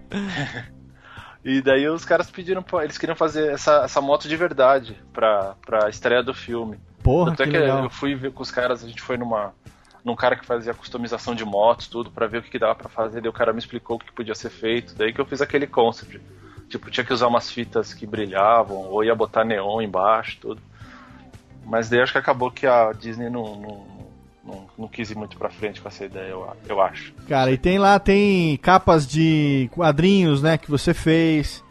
[1.43, 5.55] E daí os caras pediram, pra- eles queriam fazer essa, essa moto de verdade pra,
[5.65, 6.77] pra estreia do filme.
[7.01, 7.84] Porra, Tanto é que que legal.
[7.84, 9.53] eu fui ver com os caras, a gente foi numa
[10.03, 12.88] num cara que fazia customização de motos, tudo, pra ver o que, que dava pra
[12.89, 13.19] fazer.
[13.21, 14.95] Daí o cara me explicou o que podia ser feito.
[14.95, 16.21] Daí que eu fiz aquele concept.
[16.69, 20.61] Tipo, tinha que usar umas fitas que brilhavam, ou ia botar neon embaixo, tudo.
[21.70, 23.86] Mas daí acho que acabou que a Disney não, não,
[24.44, 27.14] não, não quis ir muito pra frente com essa ideia, eu, eu acho.
[27.28, 31.64] Cara, e tem lá, tem capas de quadrinhos, né, que você fez.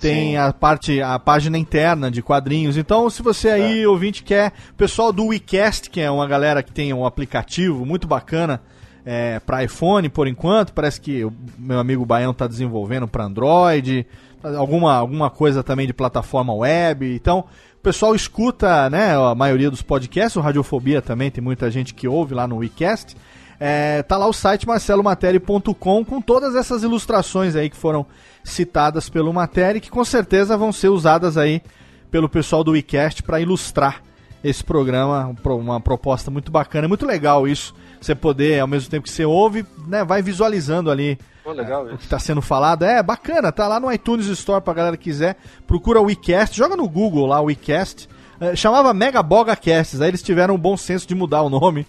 [0.00, 0.36] Tem Sim.
[0.36, 2.76] a parte, a página interna de quadrinhos.
[2.76, 3.88] Então, se você aí, É.
[3.88, 4.52] ouvinte, quer.
[4.72, 8.60] O pessoal do WeCast, que é uma galera que tem um aplicativo muito bacana
[9.06, 10.74] é, para iPhone por enquanto.
[10.74, 14.04] Parece que o meu amigo Baião tá desenvolvendo para Android.
[14.42, 17.14] Alguma, alguma coisa também de plataforma web.
[17.14, 17.44] Então,
[17.84, 19.14] pessoal escuta, né?
[19.16, 23.14] A maioria dos podcasts, o Radiofobia também, tem muita gente que ouve lá no WeCast.
[23.60, 28.04] É, tá lá o site marcelomatéria.com com todas essas ilustrações aí que foram
[28.42, 31.62] citadas pelo Matéria, que com certeza vão ser usadas aí
[32.10, 34.02] pelo pessoal do WeCast para ilustrar
[34.42, 37.74] esse programa, um pro- uma proposta muito bacana, é muito legal isso.
[38.00, 41.88] Você poder, ao mesmo tempo que você ouve, né, vai visualizando ali Pô, legal o
[41.88, 41.98] isso.
[41.98, 42.84] que tá sendo falado.
[42.84, 45.36] É bacana, tá lá no iTunes Store pra galera que quiser.
[45.66, 48.08] Procura o WeCast, joga no Google lá o WeCast.
[48.40, 51.86] É, chamava Mega Boga Casts, aí eles tiveram o bom senso de mudar o nome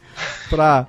[0.49, 0.85] pra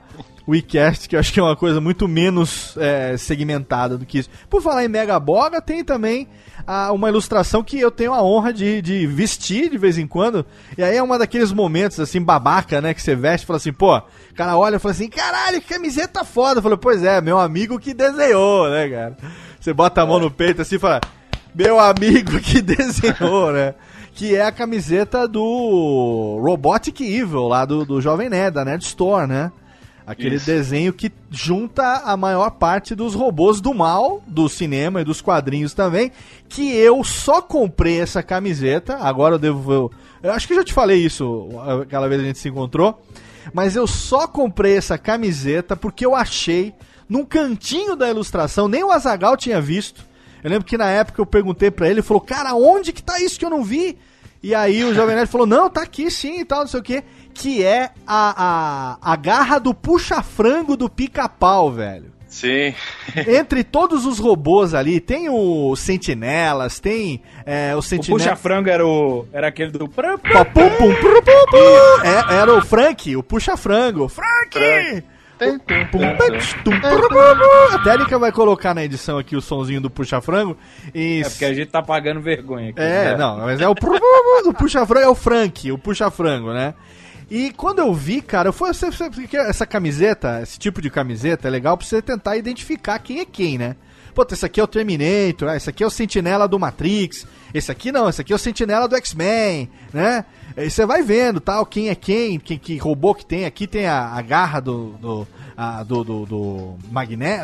[0.49, 4.31] WeCast, que eu acho que é uma coisa muito menos é, segmentada do que isso.
[4.49, 6.29] Por falar em Mega Boga, tem também
[6.65, 10.47] ah, uma ilustração que eu tenho a honra de, de vestir de vez em quando.
[10.79, 12.95] E aí é uma daqueles momentos assim, babaca, né?
[12.95, 15.75] Que você veste e fala assim, pô, o cara olha e fala assim, caralho, que
[15.75, 16.59] camiseta foda.
[16.59, 19.17] Eu falo, pois é, meu amigo que desenhou, né, cara?
[19.61, 21.01] Você bota a mão no peito assim e fala,
[21.53, 23.75] meu amigo que desenhou, né?
[24.15, 29.27] Que é a camiseta do Robotic Evil, lá do, do Jovem Nerd, da Nerd Store,
[29.27, 29.51] né?
[30.07, 30.47] Aquele Isso.
[30.47, 35.75] desenho que junta a maior parte dos robôs do mal, do cinema e dos quadrinhos
[35.75, 36.13] também.
[36.49, 38.99] Que eu só comprei essa camiseta.
[38.99, 39.73] Agora eu devo.
[39.73, 39.91] Eu,
[40.23, 41.49] eu acho que eu já te falei isso
[41.83, 43.03] aquela vez que a gente se encontrou.
[43.53, 46.73] Mas eu só comprei essa camiseta porque eu achei
[47.09, 50.05] num cantinho da ilustração, nem o Azagal tinha visto.
[50.43, 53.21] Eu lembro que na época eu perguntei pra ele, ele falou: Cara, onde que tá
[53.21, 53.99] isso que eu não vi?
[54.43, 56.83] E aí o Jovem Nerd falou: Não, tá aqui sim e tal, não sei o
[56.83, 57.03] que.
[57.37, 62.13] Que é a, a, a garra do puxa-frango do pica-pau, velho.
[62.29, 62.75] Sim.
[63.29, 68.23] Entre todos os robôs ali, tem o Sentinelas, tem é, o O Sentinelas.
[68.23, 69.89] puxa-frango era, o, era aquele do...
[69.89, 72.05] Pá, pum, pum, pum, pum, pum.
[72.05, 74.09] É, era o Frank, o puxa-frango.
[74.09, 75.05] Frank!
[77.71, 80.57] A Técnica vai colocar na edição aqui o sonzinho do puxa-frango.
[80.95, 81.23] E...
[81.25, 82.81] É porque a gente tá pagando vergonha aqui.
[82.81, 83.17] É, né?
[83.17, 83.75] não, mas é o
[84.45, 86.75] do puxa-frango, é o Frank, o puxa-frango, né?
[87.31, 91.77] E quando eu vi, cara, eu fui, essa camiseta, esse tipo de camiseta é legal
[91.77, 93.77] pra você tentar identificar quem é quem, né?
[94.15, 97.71] Pô, esse aqui é o Terminator, ah, esse aqui é o Sentinela do Matrix, esse
[97.71, 100.25] aqui não, esse aqui é o Sentinela do X-Men, né?
[100.57, 103.45] Aí você vai vendo, tal, quem é quem, quem que robô que tem.
[103.45, 106.75] Aqui tem a, a garra do do, a, do, do, do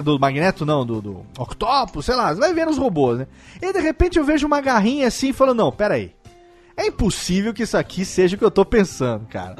[0.02, 3.26] do Magneto não, do, do Octopus, sei lá, você vai vendo os robôs, né?
[3.60, 6.14] E de repente eu vejo uma garrinha assim e falo, não, pera aí.
[6.82, 9.54] É impossível que isso aqui seja o que eu tô pensando, cara.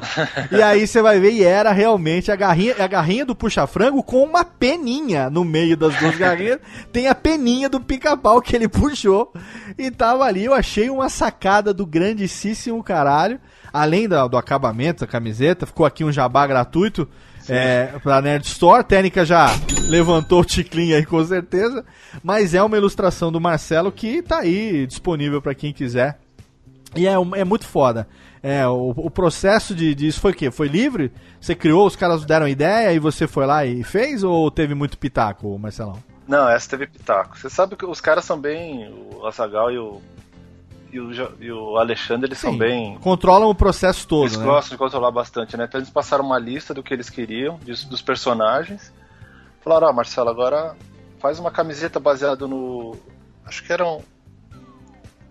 [0.51, 4.23] E aí você vai ver, e era realmente a garrinha, a garrinha do puxa-frango com
[4.23, 6.59] uma peninha no meio das duas garrinhas.
[6.91, 9.31] Tem a peninha do pica-pau que ele puxou.
[9.77, 13.39] E tava ali, eu achei uma sacada do grandíssimo caralho.
[13.71, 17.07] Além da- do acabamento da camiseta, ficou aqui um jabá gratuito
[17.49, 18.81] é, pra Nerd Store.
[18.81, 19.47] A técnica já
[19.87, 21.83] levantou o ticlinho aí com certeza.
[22.21, 26.19] Mas é uma ilustração do Marcelo que tá aí disponível pra quem quiser.
[26.95, 28.07] E é, um- é muito foda.
[28.41, 30.51] É, o, o processo de, disso foi o quê?
[30.51, 31.11] Foi livre?
[31.39, 34.23] Você criou, os caras deram ideia e você foi lá e fez?
[34.23, 35.97] Ou teve muito pitaco, Marcelão?
[36.27, 37.37] Não, essa teve pitaco.
[37.37, 38.89] Você sabe que os caras são bem.
[39.15, 40.01] O Azagal e o.
[40.91, 42.57] E o, e o Alexandre, eles são Sim.
[42.59, 42.97] bem.
[42.99, 44.45] Controlam o processo todo, Eles né?
[44.45, 45.65] gostam de controlar bastante, né?
[45.67, 48.93] Então eles passaram uma lista do que eles queriam, disso- dos personagens.
[49.63, 50.75] Falaram, ó, Marcelo, agora
[51.19, 52.95] faz uma camiseta baseada no.
[53.45, 54.03] Acho que eram.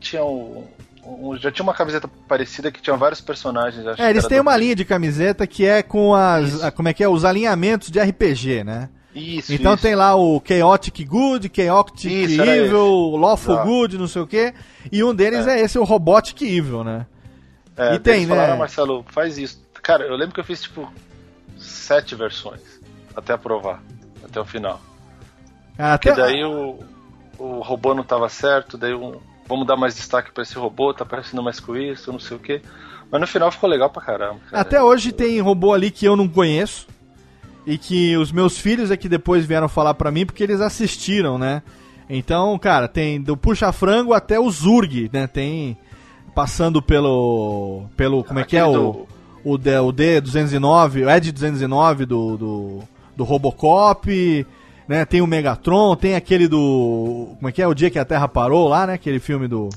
[0.00, 0.66] Tinha um,
[1.04, 3.86] um- Já tinha uma camiseta parecida que tinha vários personagens.
[3.86, 6.62] acho É, eles têm do- uma linha de camiseta que é com as.
[6.62, 7.08] a- como é que é?
[7.08, 8.88] Os alinhamentos de RPG, né?
[9.14, 9.82] Isso, Então isso.
[9.82, 13.16] tem lá o Chaotic Good, Chaotic Isso, Evil.
[13.16, 13.68] Lawful Exato.
[13.68, 14.54] Good, não sei o quê.
[14.90, 17.04] E um deles é, esse, o Robotic Evil, né?
[17.76, 18.58] É, e tem, falaram, né?
[18.60, 19.60] Marcelo, faz isso.
[19.82, 20.90] Cara, eu lembro que eu fiz tipo
[21.58, 22.60] sete versões
[23.14, 23.82] até aprovar,
[24.24, 24.80] até o final.
[25.78, 26.78] Ah, Porque até- daí o,
[27.38, 29.16] o robô não tava certo, daí um,
[29.46, 32.40] vamos dar mais destaque pra esse robô, tá parecendo mais com isso, não sei o
[32.40, 32.60] que.
[33.10, 34.40] Mas no final ficou legal pra caramba.
[34.50, 34.62] cara.
[34.62, 36.86] Até hoje tem robô ali que eu não conheço.
[37.64, 41.38] E que os meus filhos é que depois vieram falar pra mim porque eles assistiram,
[41.38, 41.62] né?
[42.10, 45.28] Então, cara, tem do puxa-frango até o Zurg, né?
[45.28, 45.76] Tem
[46.34, 49.06] passando pelo pelo como é que é Aquele o
[49.44, 52.82] o, D, o D209, o Ed 209 do, do
[53.16, 54.46] do Robocop,
[54.88, 55.04] né?
[55.04, 58.28] Tem o Megatron, tem aquele do como é que é o dia que a Terra
[58.28, 58.94] parou lá, né?
[58.94, 59.68] Aquele filme do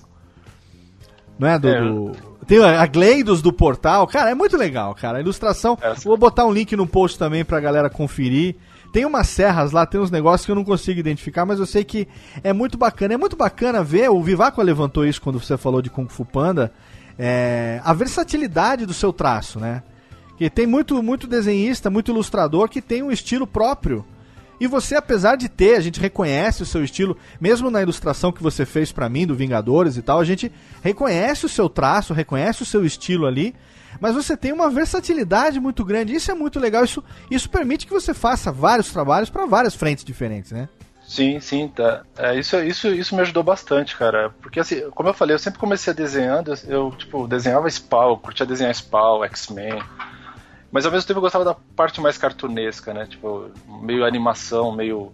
[1.37, 2.11] não é do, É, do-
[2.47, 5.17] tem a Gleidos do portal, cara, é muito legal, cara.
[5.17, 8.55] A ilustração, vou botar um link no post também pra galera conferir.
[8.93, 11.83] Tem umas serras lá, tem uns negócios que eu não consigo identificar, mas eu sei
[11.83, 12.07] que
[12.43, 13.15] é muito bacana.
[13.15, 16.71] É muito bacana ver, o Vivaco levantou isso quando você falou de Kung Fu Panda,
[17.19, 19.83] é, a versatilidade do seu traço, né?
[20.37, 24.05] Que tem muito, muito desenhista, muito ilustrador que tem um estilo próprio.
[24.59, 28.43] E você, apesar de ter, a gente reconhece o seu estilo, mesmo na ilustração que
[28.43, 30.51] você fez pra mim, do Vingadores e tal, a gente
[30.81, 33.55] reconhece o seu traço, reconhece o seu estilo ali,
[33.99, 36.13] mas você tem uma versatilidade muito grande.
[36.13, 40.03] Isso é muito legal, isso, isso permite que você faça vários trabalhos pra várias frentes
[40.03, 40.69] diferentes, né?
[41.07, 42.01] Sim, sim, tá.
[42.17, 44.31] É, isso, isso, isso me ajudou bastante, cara.
[44.41, 48.73] Porque assim, como eu falei, eu sempre comecei desenhando, eu, tipo, desenhava Spawn, curtia desenhar
[48.73, 49.79] Spawn, X-Men.
[50.75, 53.05] Mas ao mesmo tempo eu gostava da parte mais cartunesca, né?
[53.05, 53.49] Tipo,
[53.81, 55.09] meio animação, meio.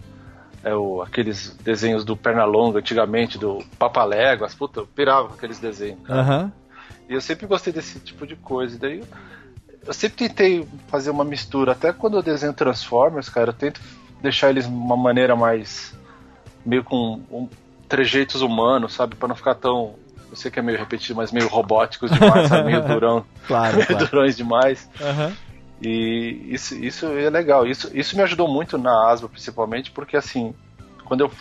[0.64, 6.00] É, o, aqueles desenhos do Pernalonga antigamente, do Papaléguas, puta, eu pirava com aqueles desenhos.
[6.10, 6.52] Aham.
[7.08, 8.76] E eu sempre gostei desse tipo de coisa.
[8.76, 9.08] E daí eu,
[9.86, 11.74] eu sempre tentei fazer uma mistura.
[11.74, 13.80] Até quando eu desenho Transformers, cara, eu tento
[14.20, 15.94] deixar eles de uma maneira mais.
[16.66, 17.48] meio com um,
[17.88, 19.16] trejeitos humanos, sabe?
[19.16, 19.94] Pra não ficar tão.
[20.32, 22.66] Eu sei que é meio repetido, mas meio robóticos demais, sabe?
[22.66, 23.24] Meio durão.
[23.46, 24.08] Claro, meio claro.
[24.08, 24.90] durões demais.
[25.00, 25.32] Aham.
[25.82, 27.66] E isso, isso é legal.
[27.66, 30.54] Isso, isso me ajudou muito na Asba, principalmente, porque assim,
[31.06, 31.32] quando eu,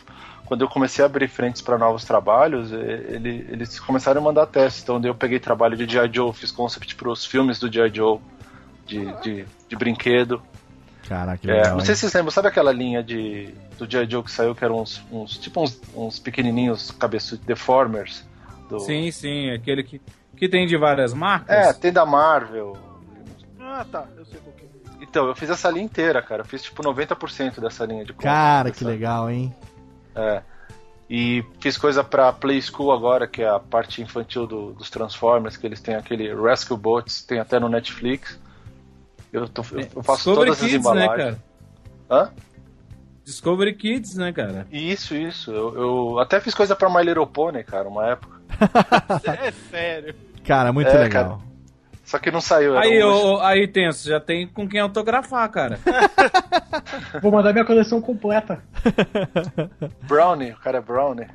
[0.47, 4.83] quando eu comecei a abrir frentes para novos trabalhos, ele, eles começaram a mandar testes.
[4.83, 6.11] Então eu peguei trabalho de G.I.
[6.13, 7.95] Joe, fiz concept para os filmes do G.I.
[7.95, 8.19] Joe,
[8.87, 10.43] de, de, de brinquedo.
[11.07, 11.73] Caraca, que É, legal.
[11.73, 11.95] não sei hein?
[11.97, 14.09] se vocês lembram, sabe aquela linha de, do G.I.
[14.11, 18.27] Joe que saiu, que eram uns, uns tipo uns, uns pequenininhos cabeçudos, deformers?
[18.71, 18.81] Do...
[18.81, 20.01] Sim, sim, aquele que,
[20.37, 21.55] que tem de várias marcas.
[21.55, 22.77] É, tem da Marvel.
[23.73, 24.69] Ah, tá, eu sei qual que é.
[25.03, 26.43] Então, eu fiz essa linha inteira, cara.
[26.43, 29.55] Eu fiz tipo 90% dessa linha de concept, Cara, que legal, hein?
[30.15, 30.43] É.
[31.09, 35.57] E fiz coisa pra Play School agora, que é a parte infantil do- dos Transformers,
[35.57, 38.39] que eles têm aquele Rescue Bots, tem até no Netflix.
[39.33, 41.17] Eu, tô- eu- eu faço Discovery todas as Kids, né, embalagens.
[41.17, 41.39] cara?
[42.11, 42.33] Hã?
[43.25, 44.67] Discovery Kids, né, cara?
[44.71, 45.51] Isso, isso.
[45.53, 48.41] Eu, eu até fiz coisa pra My Little Pony, cara, uma época.
[49.41, 50.15] É sério.
[50.45, 51.29] Cara, muito É, legal.
[51.39, 51.50] cara.
[52.11, 52.77] Só que não saiu.
[52.77, 55.79] Aí, um- ô, aí, Tenso, já tem com quem autografar, cara.
[57.23, 58.61] Vou mandar minha coleção completa.
[60.09, 61.27] Brownie, o cara é Brownie.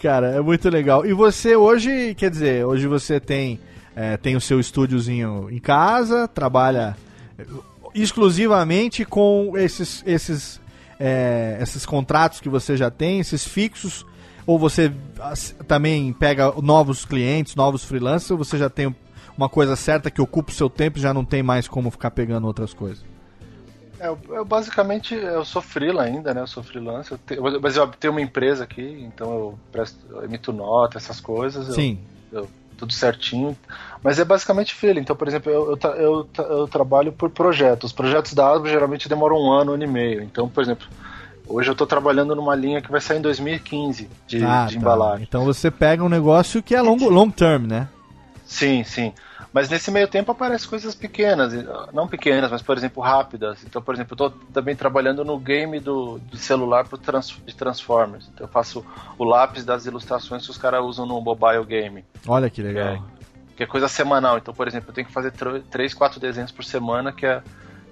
[0.00, 1.04] Cara, é muito legal.
[1.04, 3.58] E você hoje, quer dizer, hoje você tem,
[3.96, 6.96] é, tem o seu estúdiozinho em casa, trabalha
[7.36, 7.44] eh,
[7.92, 10.60] exclusivamente com esses, esses,
[11.00, 14.06] é, esses contratos que você já tem, esses fixos,
[14.46, 18.94] ou você as- também pega novos clientes, novos freelancers, ou você já tem
[19.36, 22.10] uma coisa certa que ocupa o seu tempo e já não tem mais como ficar
[22.10, 23.04] pegando outras coisas?
[24.00, 26.40] É, eu, eu basicamente eu sou freela ainda, né?
[26.40, 27.18] Eu sou freelancer,
[27.62, 31.74] mas eu tenho uma empresa aqui, então eu presto, eu emito nota, essas coisas.
[31.74, 31.98] Sim.
[32.32, 33.56] eu- tudo certinho.
[34.02, 34.98] Mas é basicamente freela.
[34.98, 37.90] Então, por exemplo, eu, eu, eu trabalho por projetos.
[37.90, 40.20] Os projetos da Asbro geralmente demoram um ano, um ano e meio.
[40.24, 40.84] Então, por exemplo,
[41.46, 44.80] hoje eu estou trabalhando numa linha que vai sair em 2015 de, Ah, de tá.
[44.80, 45.24] embalagem.
[45.26, 47.88] Então você pega um negócio que é longo, long term, né?
[48.44, 49.12] Sim, sim.
[49.52, 51.52] Mas nesse meio tempo aparecem coisas pequenas,
[51.92, 53.62] não pequenas, mas por exemplo rápidas.
[53.64, 58.28] Então, por exemplo, eu tô também trabalhando no game do, celular pro trans, de Transformers.
[58.34, 58.84] Então eu faço
[59.16, 62.04] o lápis das ilustrações que os caras usam no mobile game.
[62.26, 62.94] Olha que legal.
[62.94, 63.02] É,
[63.56, 64.38] que é coisa semanal.
[64.38, 67.42] Então, por exemplo, eu tenho que fazer tr- três, quatro desenhos por semana, que é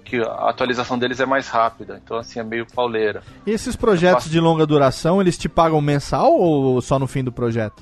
[0.03, 1.99] que a atualização deles é mais rápida.
[2.03, 3.23] Então, assim, é meio pauleira.
[3.47, 7.31] E esses projetos de longa duração, eles te pagam mensal ou só no fim do
[7.31, 7.81] projeto?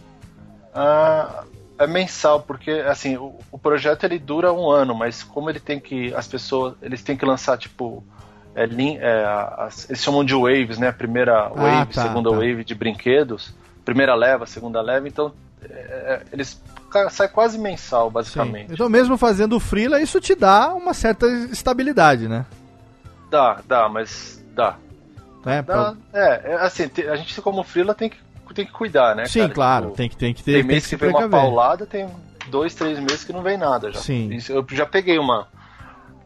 [0.74, 1.44] Ah,
[1.84, 5.80] é mensal, porque assim, o, o projeto ele dura um ano, mas como ele tem
[5.80, 6.14] que.
[6.14, 6.76] As pessoas.
[6.82, 8.04] Eles têm que lançar, tipo.
[8.54, 9.26] É, lin- é,
[9.58, 10.90] as- eles chamam de waves, né?
[10.90, 12.36] A primeira wave, tá, segunda tá.
[12.36, 13.54] wave de brinquedos.
[13.86, 15.34] Primeira leva, segunda leva, então.
[15.64, 16.62] é, é, eles
[17.12, 18.74] sai quase mensal, basicamente.
[18.74, 22.46] Então, mesmo fazendo o freela, isso te dá uma certa estabilidade, né?
[23.30, 24.76] Dá, dá, mas dá.
[25.46, 28.18] É, Dá, é, é, assim, a gente como freela tem que,
[28.54, 29.26] tem que cuidar, né?
[29.26, 29.54] Sim, cara?
[29.54, 31.86] claro, Tipo, tem que, tem que ter Tem tem mês que que, vem uma paulada,
[31.86, 32.08] tem
[32.48, 34.00] dois, três meses que não vem nada já.
[34.00, 34.30] Sim.
[34.50, 35.48] Eu já peguei uma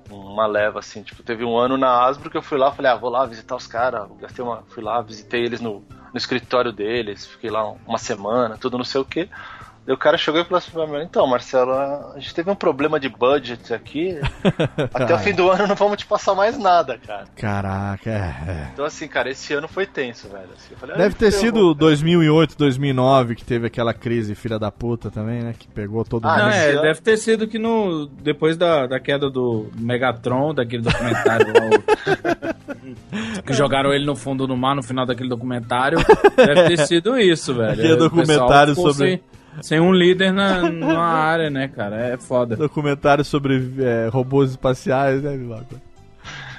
[0.10, 2.96] uma leva assim, tipo, teve um ano na Asbro que eu fui lá, falei, ah,
[2.96, 5.84] vou lá visitar os caras, gastei uma, fui lá, visitei eles no,
[6.14, 9.28] no escritório deles, fiquei lá uma semana, tudo não sei o que.
[9.88, 13.00] O cara chegou e falou assim pra mim, então, Marcelo, a gente teve um problema
[13.00, 14.18] de budget aqui,
[14.92, 17.26] até o fim do ano não vamos te passar mais nada, cara.
[17.36, 18.70] Caraca, é.
[18.74, 20.50] Então assim, cara, esse ano foi tenso, velho.
[20.56, 24.58] Assim, eu falei, Deve "Ai, ter ferrou, sido 2008, 2009 que teve aquela crise filha
[24.58, 25.54] da puta também, né?
[25.58, 26.36] Que pegou todo mundo.
[26.36, 31.46] não, é, deve ter sido que no, depois da, da queda do Megatron, daquele documentário
[31.54, 36.00] lá, o- que jogaram ele no fundo do mar no final daquele documentário,
[36.36, 37.72] deve ter sido isso, velho.
[37.72, 39.22] Aquele pessoal documentário sobre- Sem,
[39.62, 41.96] sem um líder na, na área, né, cara?
[41.96, 42.56] É foda.
[42.56, 45.76] Documentário sobre é, robôs espaciais, né, Vivaco?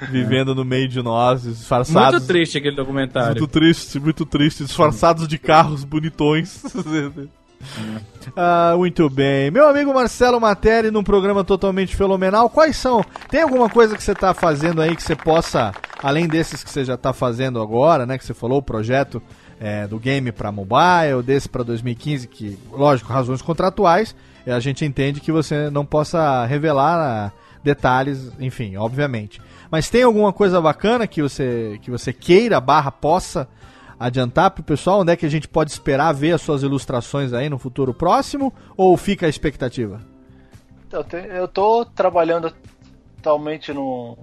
[0.09, 2.19] Vivendo no meio de nós, disfarçados.
[2.19, 3.29] Muito triste aquele documentário.
[3.29, 4.63] Muito triste, muito triste.
[4.63, 6.63] Disfarçados de carros bonitões.
[8.35, 9.49] ah, muito bem.
[9.49, 12.49] Meu amigo Marcelo Materi, num programa totalmente fenomenal.
[12.49, 13.03] Quais são?
[13.29, 16.85] Tem alguma coisa que você está fazendo aí que você possa, além desses que você
[16.85, 18.17] já está fazendo agora, né?
[18.17, 19.21] Que você falou, o projeto
[19.59, 24.15] é, do game para mobile, desse para 2015, que, lógico, razões contratuais,
[24.45, 27.31] a gente entende que você não possa revelar ah,
[27.63, 29.41] detalhes, enfim, obviamente.
[29.69, 33.47] Mas tem alguma coisa bacana que você, que você queira, barra, possa
[33.99, 37.49] adiantar pro pessoal onde é que a gente pode esperar ver as suas ilustrações aí
[37.49, 38.53] no futuro próximo?
[38.77, 39.99] Ou fica a expectativa?
[40.87, 42.53] Então, eu tô trabalhando
[43.19, 44.17] atualmente no,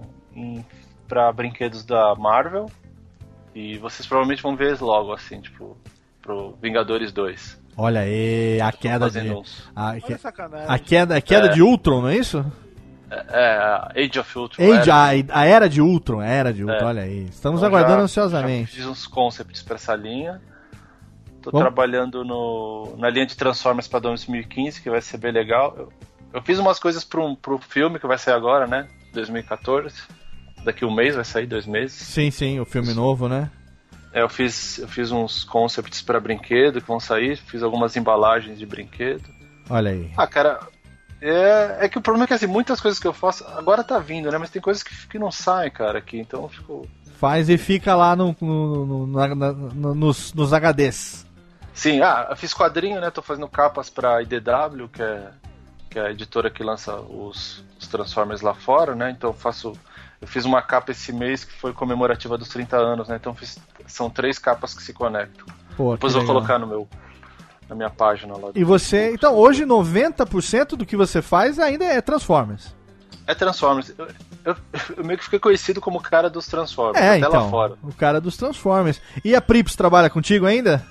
[1.07, 2.69] pra brinquedos da Marvel.
[3.55, 5.77] E vocês provavelmente vão ver logo, assim, tipo,
[6.21, 7.57] pro Vingadores 2.
[7.77, 9.19] Olha aí, a queda de.
[9.31, 10.65] uns- A, que- sacanagem.
[10.69, 11.49] a queda, a queda É.
[11.49, 12.45] de Ultron, não é isso?
[13.09, 14.63] É, é, a Age of Ultron.
[14.63, 16.85] Age, era- a, a era de Ultron, a era de Ultron, É.
[16.85, 17.25] olha aí.
[17.25, 18.71] Estamos Então, aguardando já- ansiosamente.
[18.71, 20.41] Já fiz uns concepts pra essa linha.
[21.41, 25.75] Tô Vamos- trabalhando no, na linha de Transformers pra 2015, que vai ser bem legal.
[25.77, 25.93] Eu,
[26.33, 28.87] eu fiz umas coisas pro, pro filme que vai sair agora, né?
[29.13, 30.01] 2014.
[30.65, 31.93] Daqui um mês vai sair, dois meses.
[31.95, 33.49] Sim, sim, o filme novo, né?
[34.11, 38.57] É, eu fiz, eu fiz uns concepts pra brinquedo que vão sair, fiz algumas embalagens
[38.57, 39.23] de brinquedo.
[39.69, 40.11] Olha aí.
[40.17, 40.59] Ah, cara,
[41.21, 43.99] é, é que o problema é que assim, muitas coisas que eu faço agora tá
[43.99, 44.37] vindo, né?
[44.37, 46.87] Mas tem coisas que, que não saem, cara, aqui, então eu fico.
[47.17, 51.25] Faz e fica lá no, no- no- na- na- no- nos, nos HDs.
[51.73, 53.11] Sim, ah, eu fiz quadrinho, né?
[53.11, 55.29] Tô fazendo capas pra IDW, que é,
[55.89, 59.11] que é a editora que lança os, os Transformers lá fora, né?
[59.11, 59.73] Então eu faço.
[60.25, 63.15] Eu fiz uma capa esse mês que foi comemorativa dos 30 anos, né?
[63.17, 65.45] Então fiz, são três capas que se conectam.
[65.77, 66.35] Pô, Depois vou legal.
[66.35, 66.87] colocar no meu,
[67.69, 68.49] na minha página lá.
[68.55, 69.11] E você.
[69.13, 72.73] Então, hoje 90% do que você faz ainda é Transformers.
[73.27, 73.93] É Transformers.
[73.95, 74.07] Eu,
[74.45, 74.55] eu-
[74.97, 77.49] eu meio que fiquei conhecido como o cara dos Transformers, É, até lá então.
[77.51, 77.73] fora.
[77.83, 78.99] O cara dos Transformers.
[79.23, 80.83] E a Prips trabalha contigo ainda?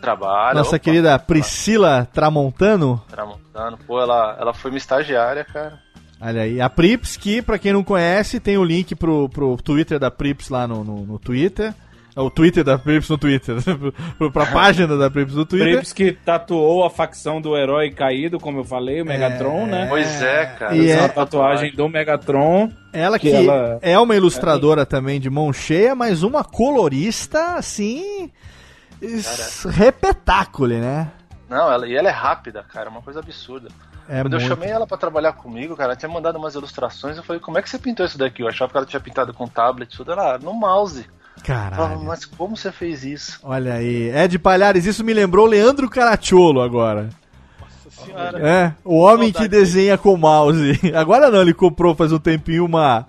[0.00, 0.54] Trabalha.
[0.58, 3.00] Nossa opa, querida Priscila Tramontano.
[3.08, 3.78] Tramontano.
[3.86, 5.78] Pô, ela, ela foi minha estagiária, cara.
[6.20, 9.98] Olha aí, a Prips, que pra quem não conhece, tem o link pro, pro Twitter
[9.98, 11.74] da Prips lá no, no, no Twitter.
[12.16, 13.56] É O Twitter da Prips no Twitter.
[14.16, 15.72] pro, pra página da Prips no Twitter.
[15.72, 19.86] Trips que tatuou a facção do herói caído, como eu falei, o Megatron, né?
[19.88, 20.76] Pois é, cara.
[20.76, 22.70] E Essa é- tatuagem do Megatron.
[22.92, 28.30] Ela que, que ela- é uma ilustradora também de mão cheia, mas uma colorista, assim.
[29.70, 31.10] Repetáculo, né?
[31.48, 33.68] Não, ela, e ela é rápida, cara, uma coisa absurda.
[34.08, 34.48] É Quando eu muito.
[34.54, 37.62] chamei ela pra trabalhar comigo, cara, ela tinha mandado umas ilustrações, eu falei, como é
[37.62, 38.42] que você pintou isso daqui?
[38.42, 41.06] Eu achava que ela tinha pintado com tablet, tudo, ela, no mouse.
[41.36, 42.04] Eu falava, Caralho.
[42.04, 43.40] mas como você fez isso?
[43.42, 44.10] Olha aí.
[44.16, 47.08] Ed Palhares, isso me lembrou Leandro Caracciolo agora.
[47.90, 48.38] Senhora.
[48.38, 50.78] É, o homem que desenha com mouse.
[50.94, 53.06] Agora não, ele comprou faz um tempinho uma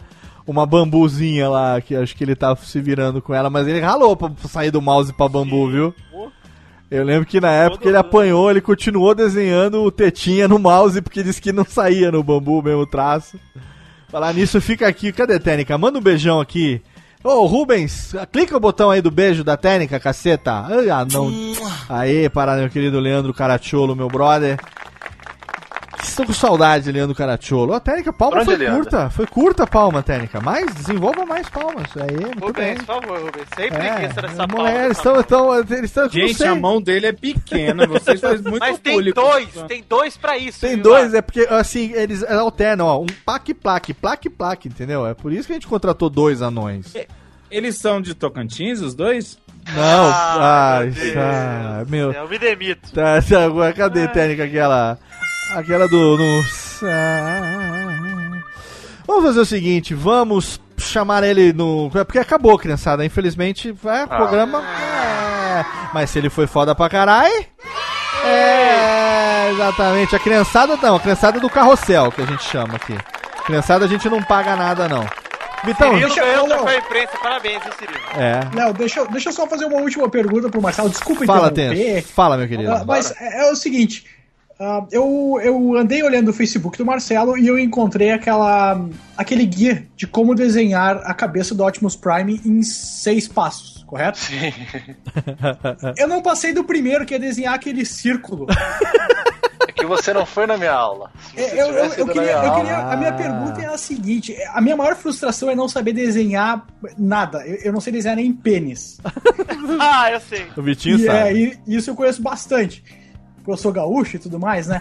[0.48, 4.16] uma bambuzinha lá, que acho que ele tá se virando com ela, mas ele ralou
[4.16, 5.96] pra sair do mouse pra bambu, viu?
[6.90, 11.24] Eu lembro que na época ele apanhou, ele continuou desenhando o tetinha no mouse porque
[11.24, 13.40] disse que não saía no bambu mesmo o traço.
[14.10, 15.12] Falar nisso, fica aqui.
[15.12, 15.78] Cadê a técnica?
[15.78, 16.82] Manda um beijão aqui.
[17.24, 20.64] Ô, Rubens, clica o botão aí do beijo da técnica, caceta.
[20.70, 21.32] Ai, ah, não.
[21.90, 24.60] Aí, para meu querido Leandro Caracciolo, meu brother.
[26.16, 27.74] Estou com saudade, Leandro Caracciolo.
[27.74, 28.72] A técnica, a palma onde foi anda?
[28.78, 29.10] curta.
[29.10, 30.40] Foi curta a palma, técnica.
[30.40, 31.90] Mas desenvolva mais palmas.
[31.98, 32.70] Aí, muito bem.
[32.76, 33.48] Rubens, por favor, Rubens.
[33.54, 34.72] Sempre É, essa mulher, palma.
[34.86, 38.80] eles estão, estão, eles estão, Gente, a mão dele é pequena, vocês fazem muito Mas
[38.80, 39.20] tem público.
[39.20, 40.62] dois, tem dois pra isso.
[40.62, 41.16] Tem viu, dois, Marcos?
[41.16, 43.02] é porque, assim, eles alternam, ó.
[43.02, 45.06] Um plaque-plaque, plaque-plaque, entendeu?
[45.06, 46.94] É por isso que a gente contratou dois anões.
[47.52, 49.38] Eles são de Tocantins, os dois?
[49.74, 51.18] Não, Ah, ai, meu Deus.
[51.18, 52.12] ah, meu.
[52.14, 52.92] Eu me demito.
[52.94, 54.98] Tá, tá, cadê a técnica aquela?
[55.54, 56.18] Aquela do.
[56.18, 56.46] no-
[56.84, 58.42] ah.
[59.08, 61.90] Vamos fazer o seguinte, vamos chamar ele no.
[61.96, 63.06] é Porque acabou, criançada.
[63.06, 64.64] Infelizmente, é, o programa.
[64.64, 67.46] É, mas se ele foi foda pra caralho.
[68.26, 70.16] É, exatamente.
[70.16, 72.96] A criançada não, a criançada do carrossel, que a gente chama aqui.
[73.46, 75.06] Criançada a gente não paga nada, não.
[75.64, 76.58] Vitão, Cirilo deixa- ganhou o ô, Léo.
[76.60, 77.18] troféu imprensa.
[77.22, 78.00] Parabéns, hein, Cirilo.
[78.18, 78.40] é.
[78.56, 80.90] Léo, deixa, eu- deixa eu só fazer uma última pergunta pro Marcelo.
[80.90, 81.94] Desculpa Fala, interromper.
[81.96, 82.08] Tenso.
[82.14, 82.72] Fala, meu querido.
[82.72, 84.06] Ah, mas é, é o seguinte,
[84.60, 88.80] ah, eu, eu andei olhando o Facebook do Marcelo e eu encontrei aquela,
[89.18, 94.18] aquele guia de como desenhar a cabeça do Optimus Prime em seis passos, correto?
[94.20, 94.54] Sim.
[95.98, 98.48] Eu não passei do primeiro, que é desenhar aquele círculo.
[99.68, 101.12] É que você não foi na minha aula.
[101.36, 103.14] É, eu, eu- eu queria, minha eu aula- queria- a minha Ah.
[103.14, 106.66] pergunta é a seguinte: a minha maior frustração é não saber desenhar
[106.98, 107.46] nada.
[107.46, 109.00] Eu, eu não sei desenhar nem pênis.
[109.80, 110.46] Ah, eu sei.
[110.56, 111.60] O Vitinho E, é, sabe.
[111.68, 112.84] e isso eu conheço bastante.
[113.46, 114.80] Porque eu sou gaúcho e tudo mais, né?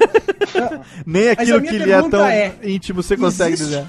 [1.04, 3.86] Nem aquilo que lhe é tão é, íntimo você consegue existe- dizer.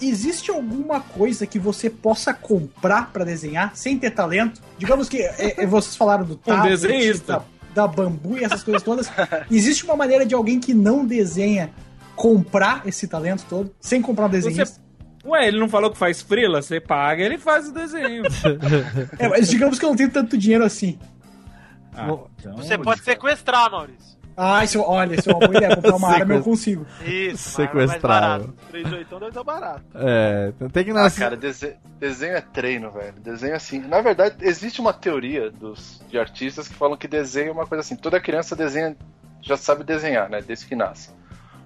[0.00, 4.62] Existe alguma coisa que você possa comprar pra desenhar sem ter talento?
[4.78, 7.44] Digamos que é, é, vocês falaram do tablet, desenhista.
[7.74, 9.10] da, da bambu e essas coisas todas.
[9.50, 11.70] Existe uma maneira de alguém que não desenha
[12.16, 14.80] comprar esse talento todo sem comprar um desenhista?
[15.24, 16.62] Ué, ele não falou que faz frila?
[16.62, 18.22] Você paga, ele faz o desenho.
[19.18, 20.96] É, mas digamos que eu não tenho tanto dinheiro assim.
[21.98, 24.16] Ah, então- Você pode sequestrar, Maurício.
[24.40, 25.74] Ah, isso, olha, isso é uma ideia.
[25.74, 26.86] Comprar uma arma eu consigo.
[27.04, 28.54] Isso, Sequestrado.
[28.70, 29.82] 3 de 8 deve estar barato.
[29.96, 31.20] É, tem que Ah, nascer.
[31.20, 33.14] cara, dese- desenho é treino, velho.
[33.18, 33.80] Desenho é assim.
[33.80, 37.80] Na verdade, existe uma teoria dos, de artistas que falam que desenho é uma coisa
[37.80, 37.96] assim.
[37.96, 38.96] Toda criança desenha,
[39.42, 40.40] já sabe desenhar, né?
[40.40, 41.10] Desde que nasce.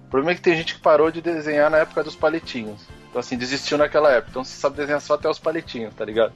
[0.07, 2.81] O problema é que tem gente que parou de desenhar na época dos palitinhos.
[3.07, 4.29] Então, assim, desistiu naquela época.
[4.31, 6.33] Então, você sabe desenhar só até os palitinhos, tá ligado?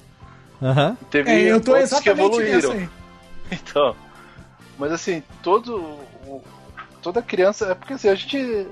[0.61, 0.95] Aham.
[1.09, 2.55] Teve É, eu tô outros que exatamente evoluíram.
[2.69, 2.89] nessa aí.
[3.51, 3.95] Então,
[4.77, 5.99] mas assim, todo
[7.01, 8.67] toda criança, é porque assim, a gente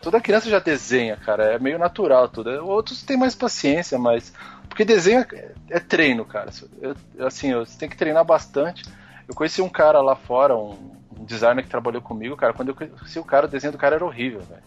[0.00, 2.50] toda criança já desenha, cara, é meio natural tudo.
[2.66, 4.32] Outros têm mais paciência, mas
[4.68, 6.50] porque desenho é, é treino, cara.
[6.80, 6.94] Eu,
[7.26, 8.84] assim, você tem que treinar bastante.
[9.26, 12.74] Eu conheci um cara lá fora, um, um designer que trabalhou comigo, cara, quando eu
[12.74, 14.62] conheci o cara, o desenho do cara era horrível, velho.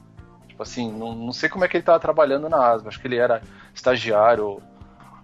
[0.47, 3.07] Tipo assim, não, não sei como é que ele tava trabalhando na Asma, acho que
[3.07, 3.41] ele era
[3.75, 4.59] estagiário.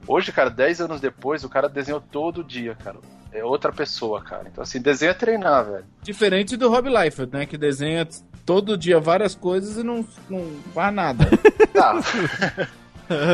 [0.08, 2.98] Hoje, cara, 10 anos depois, o cara desenhou todo dia, cara.
[3.34, 4.44] É outra pessoa, cara.
[4.52, 5.86] Então, assim, desenho é treinar, velho.
[6.02, 7.46] Diferente do Rob Liefeld, né?
[7.46, 8.08] Que desenha
[8.46, 11.26] todo dia várias coisas e não, não faz nada.
[11.74, 12.00] Tá.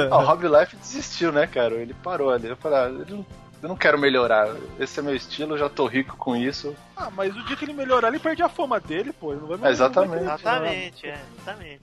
[0.09, 1.75] Ah, o Rob Life desistiu, né, cara?
[1.75, 2.47] Ele parou ali.
[2.47, 3.25] Eu falei, ah, eu não,
[3.61, 4.49] eu não quero melhorar.
[4.79, 6.75] Esse é meu estilo, eu já tô rico com isso.
[6.97, 9.31] Ah, mas o dia que ele melhorar, ele perde a fama dele, pô.
[9.31, 9.71] Ele não vai melhorar.
[9.71, 10.23] Exatamente.
[10.23, 11.81] Exatamente, é, exatamente.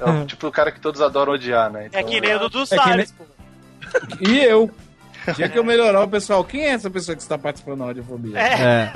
[0.00, 1.88] É tipo o cara que todos adoram odiar, né?
[1.92, 3.24] É que nem o Dudu É Salles, pô.
[4.20, 4.70] E eu.
[5.34, 6.44] Tinha que eu melhorar o pessoal.
[6.44, 8.38] Quem é essa pessoa que está participando da Radiofobia?
[8.38, 8.92] É.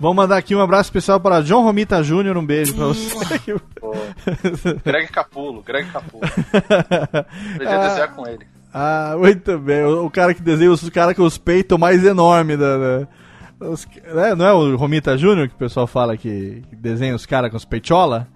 [0.00, 3.58] Vamos mandar aqui um abraço especial para John Romita Júnior, um beijo pra você.
[3.80, 3.94] Pô.
[4.84, 6.22] Greg Capulo, Greg Capulo.
[7.56, 7.88] Podia Ah.
[7.88, 8.46] desenhar com ele.
[8.72, 9.82] Ah, muito bem.
[9.84, 12.76] O, o cara que desenha os cara com os peitos mais enormes da.
[12.78, 13.08] da-
[13.60, 17.26] os- né, não é o Romita Júnior que o pessoal fala que, que desenha os
[17.26, 18.28] caras com os peitola?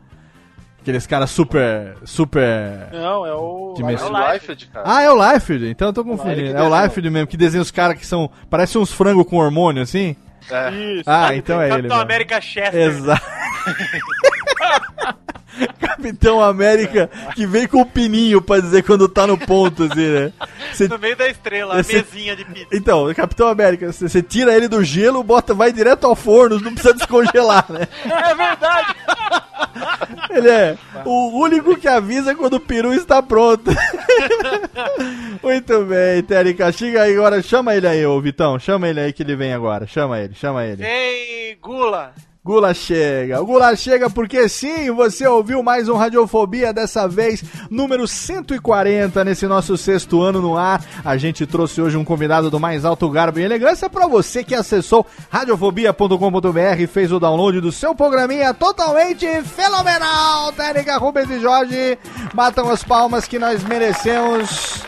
[0.82, 1.94] Aqueles caras super.
[2.04, 2.88] super.
[2.92, 3.72] Não, é o.
[3.76, 4.84] De É o Liefeld, cara.
[4.84, 6.58] Ah, é o Liefeld, então eu tô confundindo.
[6.58, 6.82] É o.
[6.82, 8.28] Liefeld mesmo, que desenha os caras que são.
[8.50, 10.16] Parece uns frangos com hormônio, assim.
[10.50, 10.70] É.
[10.72, 11.04] Isso.
[11.06, 11.76] Ah, então é ele.
[11.76, 12.00] Capitão.
[12.00, 12.74] América Chester.
[12.74, 13.22] Exato.
[15.78, 20.32] Capitão América que vem com o pininho pra dizer quando tá no ponto, assim, né?
[20.72, 22.68] Você- No meio da estrela, a Esse- mesinha de pizza.
[22.72, 26.72] Então, Capitão América, você você tira ele do gelo, bota, vai direto ao forno, não
[26.72, 27.86] precisa descongelar, né?
[28.04, 28.94] É verdade.
[30.30, 33.70] Ele é o único que avisa quando o peru está pronto.
[35.42, 39.22] Muito bem, Térica, chega aí agora, chama ele aí, ô Vitão, chama ele aí que
[39.22, 40.82] ele vem agora, chama ele, chama ele.
[40.82, 42.12] Vem, Gula.
[42.44, 43.40] Gula chega.
[43.40, 49.46] O Gula chega porque sim, você ouviu mais um Radiofobia, dessa vez número 140 nesse
[49.46, 50.84] nosso sexto ano no ar.
[51.04, 54.56] A gente trouxe hoje um convidado do mais alto garbo e elegância para você que
[54.56, 60.52] acessou radiofobia.com.br e fez o download do seu programinha totalmente fenomenal.
[60.52, 61.96] Técnica Rubens e Jorge,
[62.34, 64.82] batam as palmas que nós merecemos.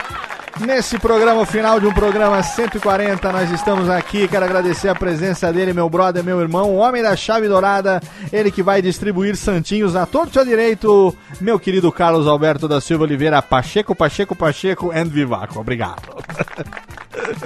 [0.61, 4.29] Nesse programa final de um programa 140, nós estamos aqui.
[4.29, 8.01] Quero agradecer a presença dele, meu brother, meu irmão, o homem da chave dourada,
[8.33, 12.81] ele que vai distribuir santinhos a torto e a direito, meu querido Carlos Alberto da
[12.81, 15.59] Silva Oliveira, Pacheco, Pacheco, Pacheco and Vivaco.
[15.59, 16.03] Obrigado.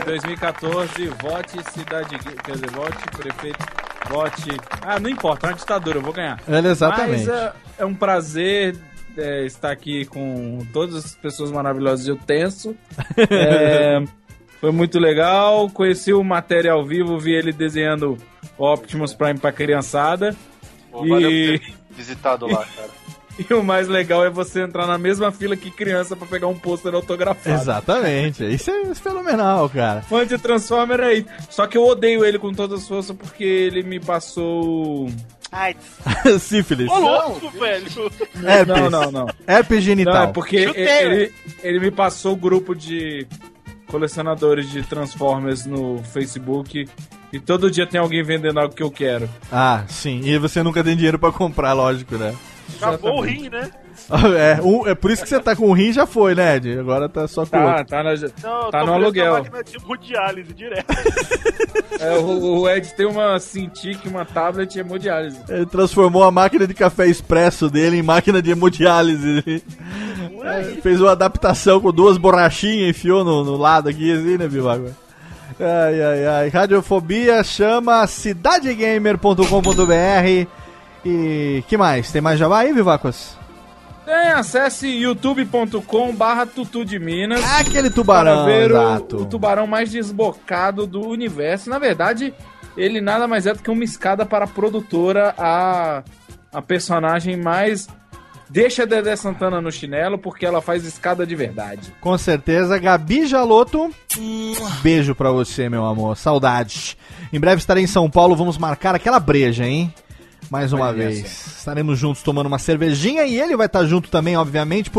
[0.01, 2.19] Em 2014, vote cidade.
[2.45, 3.67] Quer dizer, vote prefeito.
[4.11, 4.61] Vote.
[4.83, 6.39] Ah, não importa, é uma ditadura, eu vou ganhar.
[6.49, 7.27] É, exatamente.
[7.27, 8.77] Mas é, é um prazer
[9.19, 12.75] é, estar aqui com todas as pessoas maravilhosas e eu tenso.
[13.31, 14.03] É,
[14.61, 15.69] foi muito legal.
[15.71, 18.17] Conheci o matéria ao vivo, vi ele desenhando
[18.57, 20.35] o Optimus Prime pra criançada.
[20.91, 22.91] Pô, valeu E, por ter visitado lá, cara.
[23.39, 26.59] e o mais legal é você entrar na mesma fila que criança pra pegar um
[26.59, 27.55] pôster autografado.
[27.55, 28.45] Exatamente.
[28.45, 30.03] Isso é fenomenal, cara.
[30.03, 31.29] Fã de Transformer é isso.
[31.51, 35.09] Só que eu odeio ele com todas as forças porque ele me passou.
[35.51, 35.85] AIDS.
[36.41, 36.91] Sífilis.
[36.91, 37.87] Ô, louco, velho.
[38.45, 38.67] Herpes.
[38.67, 39.29] Não, não, não.
[39.47, 40.15] Herpes genital.
[40.15, 43.27] Não, é porque ele, ele me passou o grupo de
[43.87, 46.89] colecionadores de Transformers no Facebook
[47.33, 49.29] e todo dia tem alguém vendendo algo que eu quero.
[49.51, 50.21] Ah, sim.
[50.25, 52.35] E você nunca tem dinheiro pra comprar, lógico, né?
[52.77, 53.71] Acabou o rim, né?
[54.39, 56.79] É, um- é por isso que você tá com o rim já foi, né, Ed?
[56.79, 57.85] Agora tá só com o Tá, outro.
[57.87, 59.33] tá, na, Não, tá no aluguel.
[59.35, 60.87] na máquina de hemodiálise direto.
[62.01, 65.37] É, o, o Ed tem uma Cintiq, uma tablet e hemodiálise.
[65.49, 69.65] Ele transformou a máquina de café expresso dele em máquina de hemodiálise.
[70.41, 74.95] É, fez uma adaptação com duas borrachinhas, enfiou no, no lado aqui, assim, né, Bivago?
[75.59, 76.49] Ai, ai, ai.
[76.49, 80.49] Radiofobia chama cidadegamer.com.br
[81.05, 82.11] e que mais?
[82.13, 83.37] Tem mais jabá aí, Vivacos?
[84.05, 87.43] Tem, acesse youtube.com barra tutu de Minas.
[87.45, 91.69] Ah, aquele tubarão, para ver o- o, tubarão mais desbocado do universo.
[91.69, 92.33] Na verdade,
[92.77, 96.03] ele nada mais é do que uma escada para a produtora, a,
[96.53, 97.87] a personagem mais...
[98.51, 101.93] Deixa a Dedé Santana no chinelo, porque ela faz escada de verdade.
[102.01, 103.91] Com certeza, Gabi Jaloto.
[104.81, 106.17] Beijo pra você, meu amor.
[106.17, 106.97] Saudades.
[107.31, 109.93] Em breve estarei em São Paulo, vamos marcar aquela breja, hein?
[110.51, 111.57] Mais uma Olha vez.
[111.59, 114.91] Estaremos juntos tomando uma cervejinha e ele vai estar junto também, obviamente?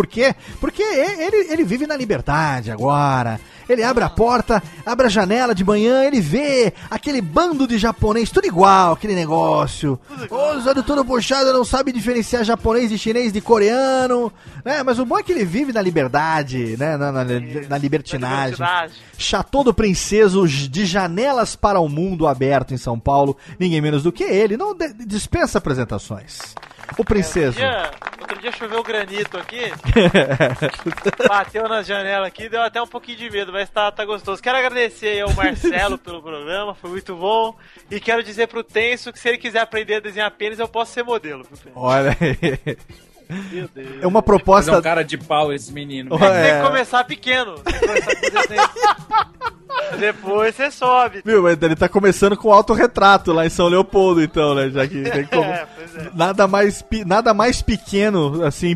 [0.59, 3.39] Porque e- ele, ele vive na liberdade agora.
[3.69, 8.31] Ele abre a porta, abre a janela de manhã, ele vê aquele bando de japonês,
[8.31, 9.99] tudo igual, aquele negócio.
[10.57, 14.33] Os olhos todo puxado, não sabe diferenciar japonês de chinês de coreano.
[14.65, 14.81] Né?
[14.83, 16.97] Mas o bom é que ele vive na liberdade, né?
[16.97, 18.57] Na, na, na libertinagem.
[19.17, 23.37] Chateau do Princeso de janelas para o mundo aberto em São Paulo.
[23.59, 24.57] Ninguém menos do que ele.
[24.57, 24.75] Não
[25.05, 26.55] dispensa apresentações.
[26.97, 27.59] O Princeso.
[27.59, 29.71] Outro dia, outro dia choveu granito aqui,
[31.27, 34.41] bateu na janela aqui, deu até um pouquinho de medo, mas tá, tá gostoso.
[34.41, 37.55] Quero agradecer aí ao Marcelo pelo programa, foi muito bom.
[37.89, 40.93] E quero dizer pro Tenso que se ele quiser aprender a desenhar pênis, eu posso
[40.93, 41.45] ser modelo.
[41.75, 42.77] Olha aí.
[43.29, 43.87] Meu Deus.
[44.01, 44.71] É uma proposta.
[44.71, 46.17] Fazer um cara de pau esse menino.
[46.17, 46.59] Tem É.
[46.61, 47.59] que começar pequeno.
[47.59, 48.69] Tem que começar com desenho.
[49.99, 51.21] Depois você sobe.
[51.23, 54.69] Viu, mas ele tá começando com autorretrato lá em São Leopoldo, então, né?
[54.69, 55.43] Já que tem como...
[55.43, 56.09] É, pois é.
[56.15, 58.75] Nada mais, nada mais pequeno, assim,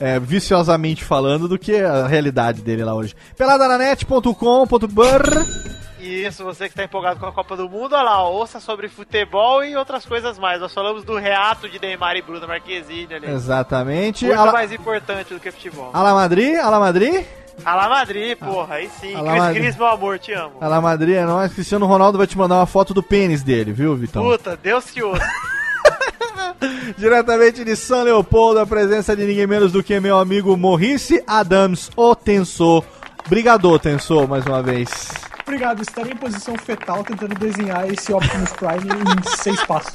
[0.00, 3.14] é, viciosamente falando, do que a realidade dele lá hoje.
[3.36, 5.68] peladananet.com.br
[6.08, 9.62] Isso, você que está empolgado com a Copa do Mundo, olha lá, ouça sobre futebol
[9.62, 10.60] e outras coisas mais.
[10.60, 13.30] Nós falamos do reato de Neymar e Bruna Marquezine ali.
[13.30, 14.24] Exatamente.
[14.24, 15.90] Muito Ala, mais importante do que futebol.
[15.92, 17.26] Ala Madrid, Ala Madrid.
[17.64, 19.14] Alá Madrid, porra, aí sim.
[19.14, 19.62] Alá Cris Madrid.
[19.62, 20.52] Cris, meu amor, te amo.
[20.60, 21.52] Ala Madrid é nóis.
[21.52, 24.22] Cristiano Ronaldo vai te mandar uma foto do pênis dele, viu, Vitão?
[24.22, 25.28] Puta, Deus que ouça.
[26.96, 31.90] Diretamente de São Leopoldo, a presença de ninguém menos do que meu amigo Maurice Adams,
[31.96, 32.84] o Tensor.
[33.26, 35.27] Obrigado, Tensor, mais uma vez.
[35.48, 39.94] Obrigado, estarei em posição fetal tentando desenhar esse Optimus Prime em seis passos.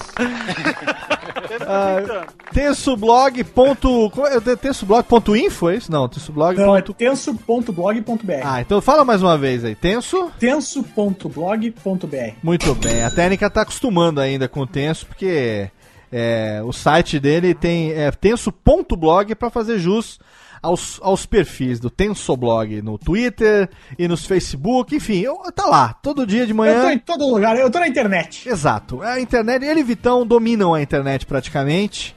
[1.67, 3.43] Ah, tensoblog.
[3.43, 4.39] ponto- como é?
[4.55, 5.91] Tensoblog.info, é isso?
[5.91, 6.57] Não, tensoblog.
[6.57, 8.41] Não, é tenso.blog.br.
[8.43, 9.75] Ah, então fala mais uma vez aí.
[9.75, 10.31] Tenso?
[10.39, 12.33] Tenso.blog.br.
[12.41, 13.03] Muito bem.
[13.03, 15.69] A técnica tá acostumando ainda com o Tenso, porque
[16.11, 20.19] é, o site dele tem é, tenso.blog para fazer jus
[20.63, 23.69] aos, aos perfis do Tensoblog no Twitter
[23.99, 26.93] e nos Facebook, enfim, eu, tá lá, todo dia de Eu tô manhã.
[26.93, 28.47] em todo lugar, eu tô na internet.
[28.47, 29.01] Exato.
[29.01, 32.15] A internet, ele e Vitão dominam a internet praticamente.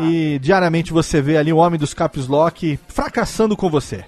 [0.00, 4.04] E diariamente você vê ali o homem dos caps lock fracassando com você.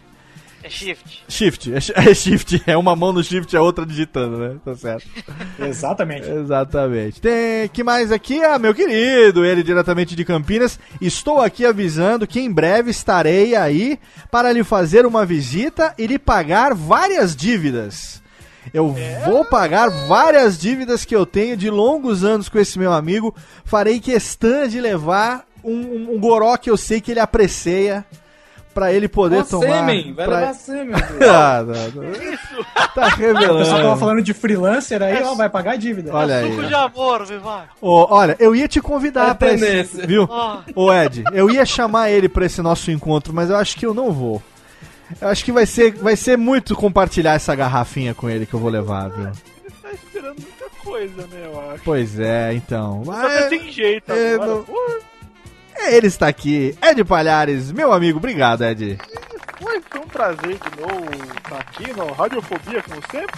[0.66, 1.24] É shift.
[1.28, 1.76] Shift, é,
[2.10, 4.56] é shift, é uma mão no shift e a outra digitando, né?
[4.64, 5.06] Tá certo.
[5.60, 6.28] Exatamente.
[6.28, 7.20] Exatamente.
[7.20, 8.42] Tem que mais aqui?
[8.42, 10.76] Ah, meu querido, ele diretamente de Campinas.
[11.00, 13.96] Estou aqui avisando que em breve estarei aí
[14.28, 18.20] para lhe fazer uma visita e lhe pagar várias dívidas.
[18.74, 18.92] Eu
[19.24, 23.32] vou pagar várias dívidas que eu tenho de longos anos com esse meu amigo.
[23.64, 28.04] Farei questão de levar um, um, um goró que eu sei que ele aprecia
[28.76, 29.66] para ele poder Ó, tomar.
[29.66, 30.94] sêmen, vai pra- levar sêmen.
[31.26, 32.12] Ah, não, não.
[32.12, 33.96] Tá O pessoal tava revelando.
[33.96, 36.14] falando de freelancer aí, ó, vai pagar a dívida.
[36.14, 36.50] Olha aí.
[36.50, 37.70] Suco de amor, Vivar.
[37.80, 40.28] Ô, olha, eu ia te convidar É pra esse, viu?
[40.30, 40.60] Ah.
[40.74, 43.94] Ô Ed, eu ia chamar ele pra esse nosso encontro, mas eu acho que eu
[43.94, 44.42] não vou.
[45.22, 48.60] Eu acho que vai ser, vai ser muito compartilhar essa garrafinha com ele que eu
[48.60, 49.30] vou levar, viu?
[49.82, 51.82] Tá esperando muita coisa, né, eu acho.
[51.82, 53.02] Pois é, então.
[53.06, 54.50] Só Mas, que tem jeito é, agora.
[54.50, 54.64] não-
[55.80, 58.98] ele está aqui, Ed Palhares, meu amigo, obrigado, Ed.
[59.60, 63.36] foi, foi um prazer de novo estar aqui no Radiofobia, como sempre.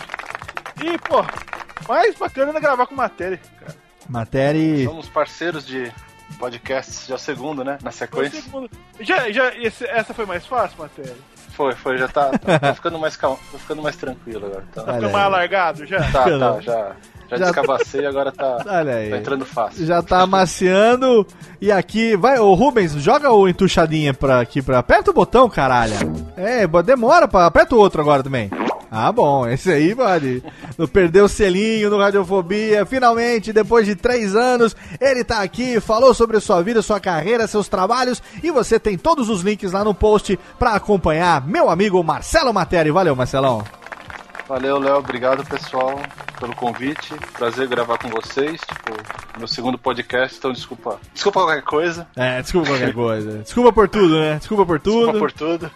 [0.85, 1.24] E, pô,
[1.89, 3.74] mais bacana é gravar com matéria, cara.
[4.09, 4.85] Matéria.
[4.86, 5.93] Somos parceiros de
[6.39, 7.78] podcasts, já segundo, né?
[7.82, 8.43] Na sequência.
[9.01, 11.16] Já, já, esse- essa foi mais fácil, matéria?
[11.51, 14.65] Foi, foi, já tá, tá, tá ficando mais calmo, tô ficando mais tranquilo agora.
[14.73, 15.12] Tá, Ficou aí.
[15.12, 15.98] mais alargado já?
[16.12, 16.97] tá, tá, já,
[17.30, 19.10] já, Já- descabacei, agora tá, Olha aí.
[19.10, 19.84] tá entrando fácil.
[19.86, 21.26] Já tá amaciando.
[21.60, 24.78] E aqui, vai, ô Rubens, joga o entuchadinha pra aqui, pra.
[24.78, 25.94] Aperta o botão, caralho.
[26.36, 27.46] É, demora pra.
[27.46, 28.50] Aperta o outro agora também.
[28.90, 30.42] Ah, bom, esse aí vale.
[30.78, 32.86] Não perdeu o selinho no Radiofobia.
[32.86, 37.68] Finalmente, depois de três anos, ele tá aqui, falou sobre sua vida, sua carreira, seus
[37.68, 38.22] trabalhos.
[38.42, 42.90] E você tem todos os links lá no post pra acompanhar meu amigo Marcelo Materi.
[42.90, 43.62] Valeu, Marcelão.
[44.48, 46.00] Valeu, Léo, obrigado pessoal
[46.40, 47.14] pelo convite.
[47.34, 48.58] Prazer gravar com vocês.
[48.60, 50.98] Tipo, meu segundo podcast, então desculpa.
[51.12, 52.08] Desculpa qualquer coisa.
[52.16, 53.38] É, desculpa qualquer coisa.
[53.40, 54.36] Desculpa por tudo, né?
[54.38, 55.12] Desculpa por tudo.
[55.12, 55.70] Desculpa por tudo.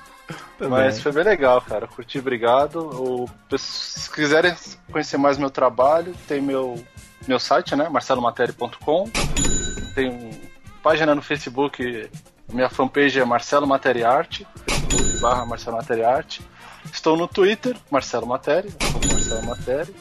[0.58, 1.86] Tá Mas foi bem legal, cara.
[1.86, 2.76] Curti, obrigado.
[2.78, 3.28] O-
[3.58, 4.54] se quiserem
[4.90, 6.82] conhecer mais meu trabalho, tem meu,
[7.28, 7.88] meu site, né?
[7.90, 9.10] marcelomatéria.com.
[9.94, 10.30] Tem
[10.82, 12.08] página no Facebook.
[12.50, 14.46] Minha fanpage é Marcelo Matéria Arte.
[14.66, 16.40] Facebook barra Marcelo Matéria Arte.
[16.90, 18.70] Estou no Twitter, Marcelo Matéria.
[19.12, 19.94] Marcelo Matéria.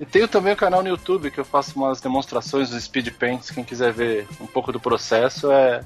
[0.00, 3.50] E tenho também o canal no YouTube que eu faço umas demonstrações dos speed paints.
[3.50, 5.80] Quem quiser ver um pouco do processo é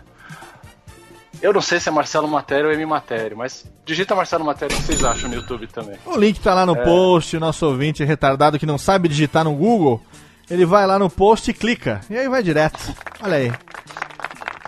[1.43, 4.81] eu não sei se é Marcelo Matéria ou M Matéria, mas digita Marcelo Matéria o
[4.81, 5.99] que vocês acham no YouTube também.
[6.07, 6.83] O link tá lá no É.
[6.83, 10.01] post, o nosso ouvinte retardado que não sabe digitar no Google.
[10.49, 12.01] ele vai lá no post e clica.
[12.09, 12.79] E aí vai direto.
[13.21, 13.53] Olha aí.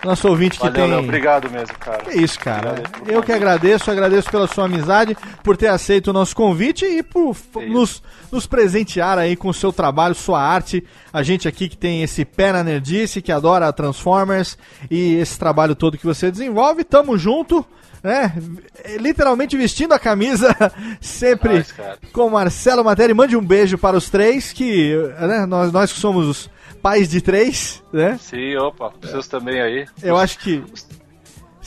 [0.05, 0.91] Nosso ouvinte que Valeu, tem.
[0.91, 1.99] Léo, obrigado mesmo, cara.
[1.99, 2.71] Que isso, cara.
[2.71, 7.03] Obrigado Eu que agradeço, agradeço pela sua amizade, por ter aceito o nosso convite e
[7.03, 7.37] por
[7.69, 10.85] nos, nos presentear aí com o seu trabalho, sua arte.
[11.13, 14.59] A gente aqui que tem esse pé na nerdice, que adora Transformers
[14.91, 16.85] e esse trabalho todo que você desenvolve.
[16.85, 17.65] Tamo junto,
[18.03, 18.35] né?
[18.99, 20.55] Literalmente vestindo a camisa
[21.01, 21.99] sempre cara.
[22.13, 23.15] com Marcelo Materi.
[23.15, 26.51] Mande um beijo para os três, que né, nós, nós que somos os
[26.83, 28.19] pais de três, né?
[28.21, 29.87] Sim, opa, vocês também aí.
[30.03, 30.63] Eu acho que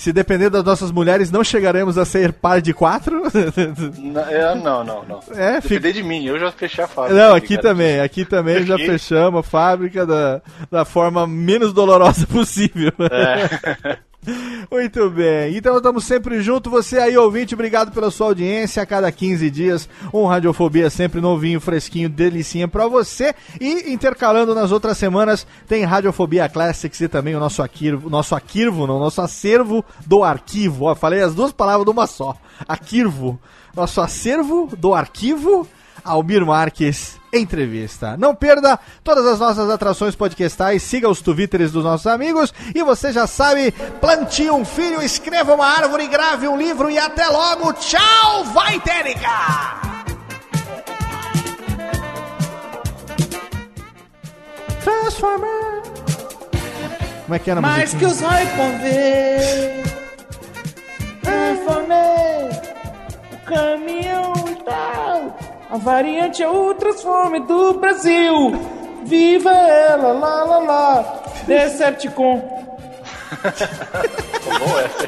[0.02, 3.22] se depender das nossas mulheres, não chegaremos a ser par de quatro.
[3.36, 5.20] N- é, não, não, não.
[5.36, 7.16] É, Depender de mim, eu já fechei a fábrica.
[7.20, 7.62] Não, aqui cara.
[7.70, 10.42] também, aqui também já fechamos a fábrica da,
[10.72, 12.92] da forma menos dolorosa possível.
[13.12, 13.98] É.
[14.70, 16.72] Muito bem, então estamos sempre juntos.
[16.72, 18.82] Você aí, ouvinte, obrigado pela sua audiência.
[18.82, 23.34] A cada 15 dias, um Radiofobia sempre novinho, fresquinho, delicinha pra você.
[23.60, 28.86] E intercalando nas outras semanas, tem Radiofobia Classics e também o nosso arquivo, nosso arquivo,
[28.86, 30.86] não, nosso acervo do arquivo.
[30.86, 32.36] Ó, falei as duas palavras numa só.
[32.68, 33.40] Arquivo.
[33.76, 35.68] Nosso acervo do arquivo.
[36.04, 38.18] Almir Marques Entrevista.
[38.18, 43.12] Não perda todas as nossas atrações podcastais, siga os twitters dos nossos amigos e você
[43.12, 43.72] já sabe,
[44.02, 47.74] plante um filho, escreva uma árvore, grave um livro e até logo.
[47.74, 49.82] Tchau, vai Tênica!
[54.84, 55.82] Transformer.
[57.32, 59.84] Como é que era a Mais que os convê.
[61.22, 62.50] Transformei
[63.32, 65.51] o caminhão e tal.
[65.72, 68.52] A variante é o Transforme do Brasil.
[69.06, 71.24] Viva ela, lá, lá, lá.
[71.48, 72.42] Decepticon.
[74.60, 75.08] Bom, essa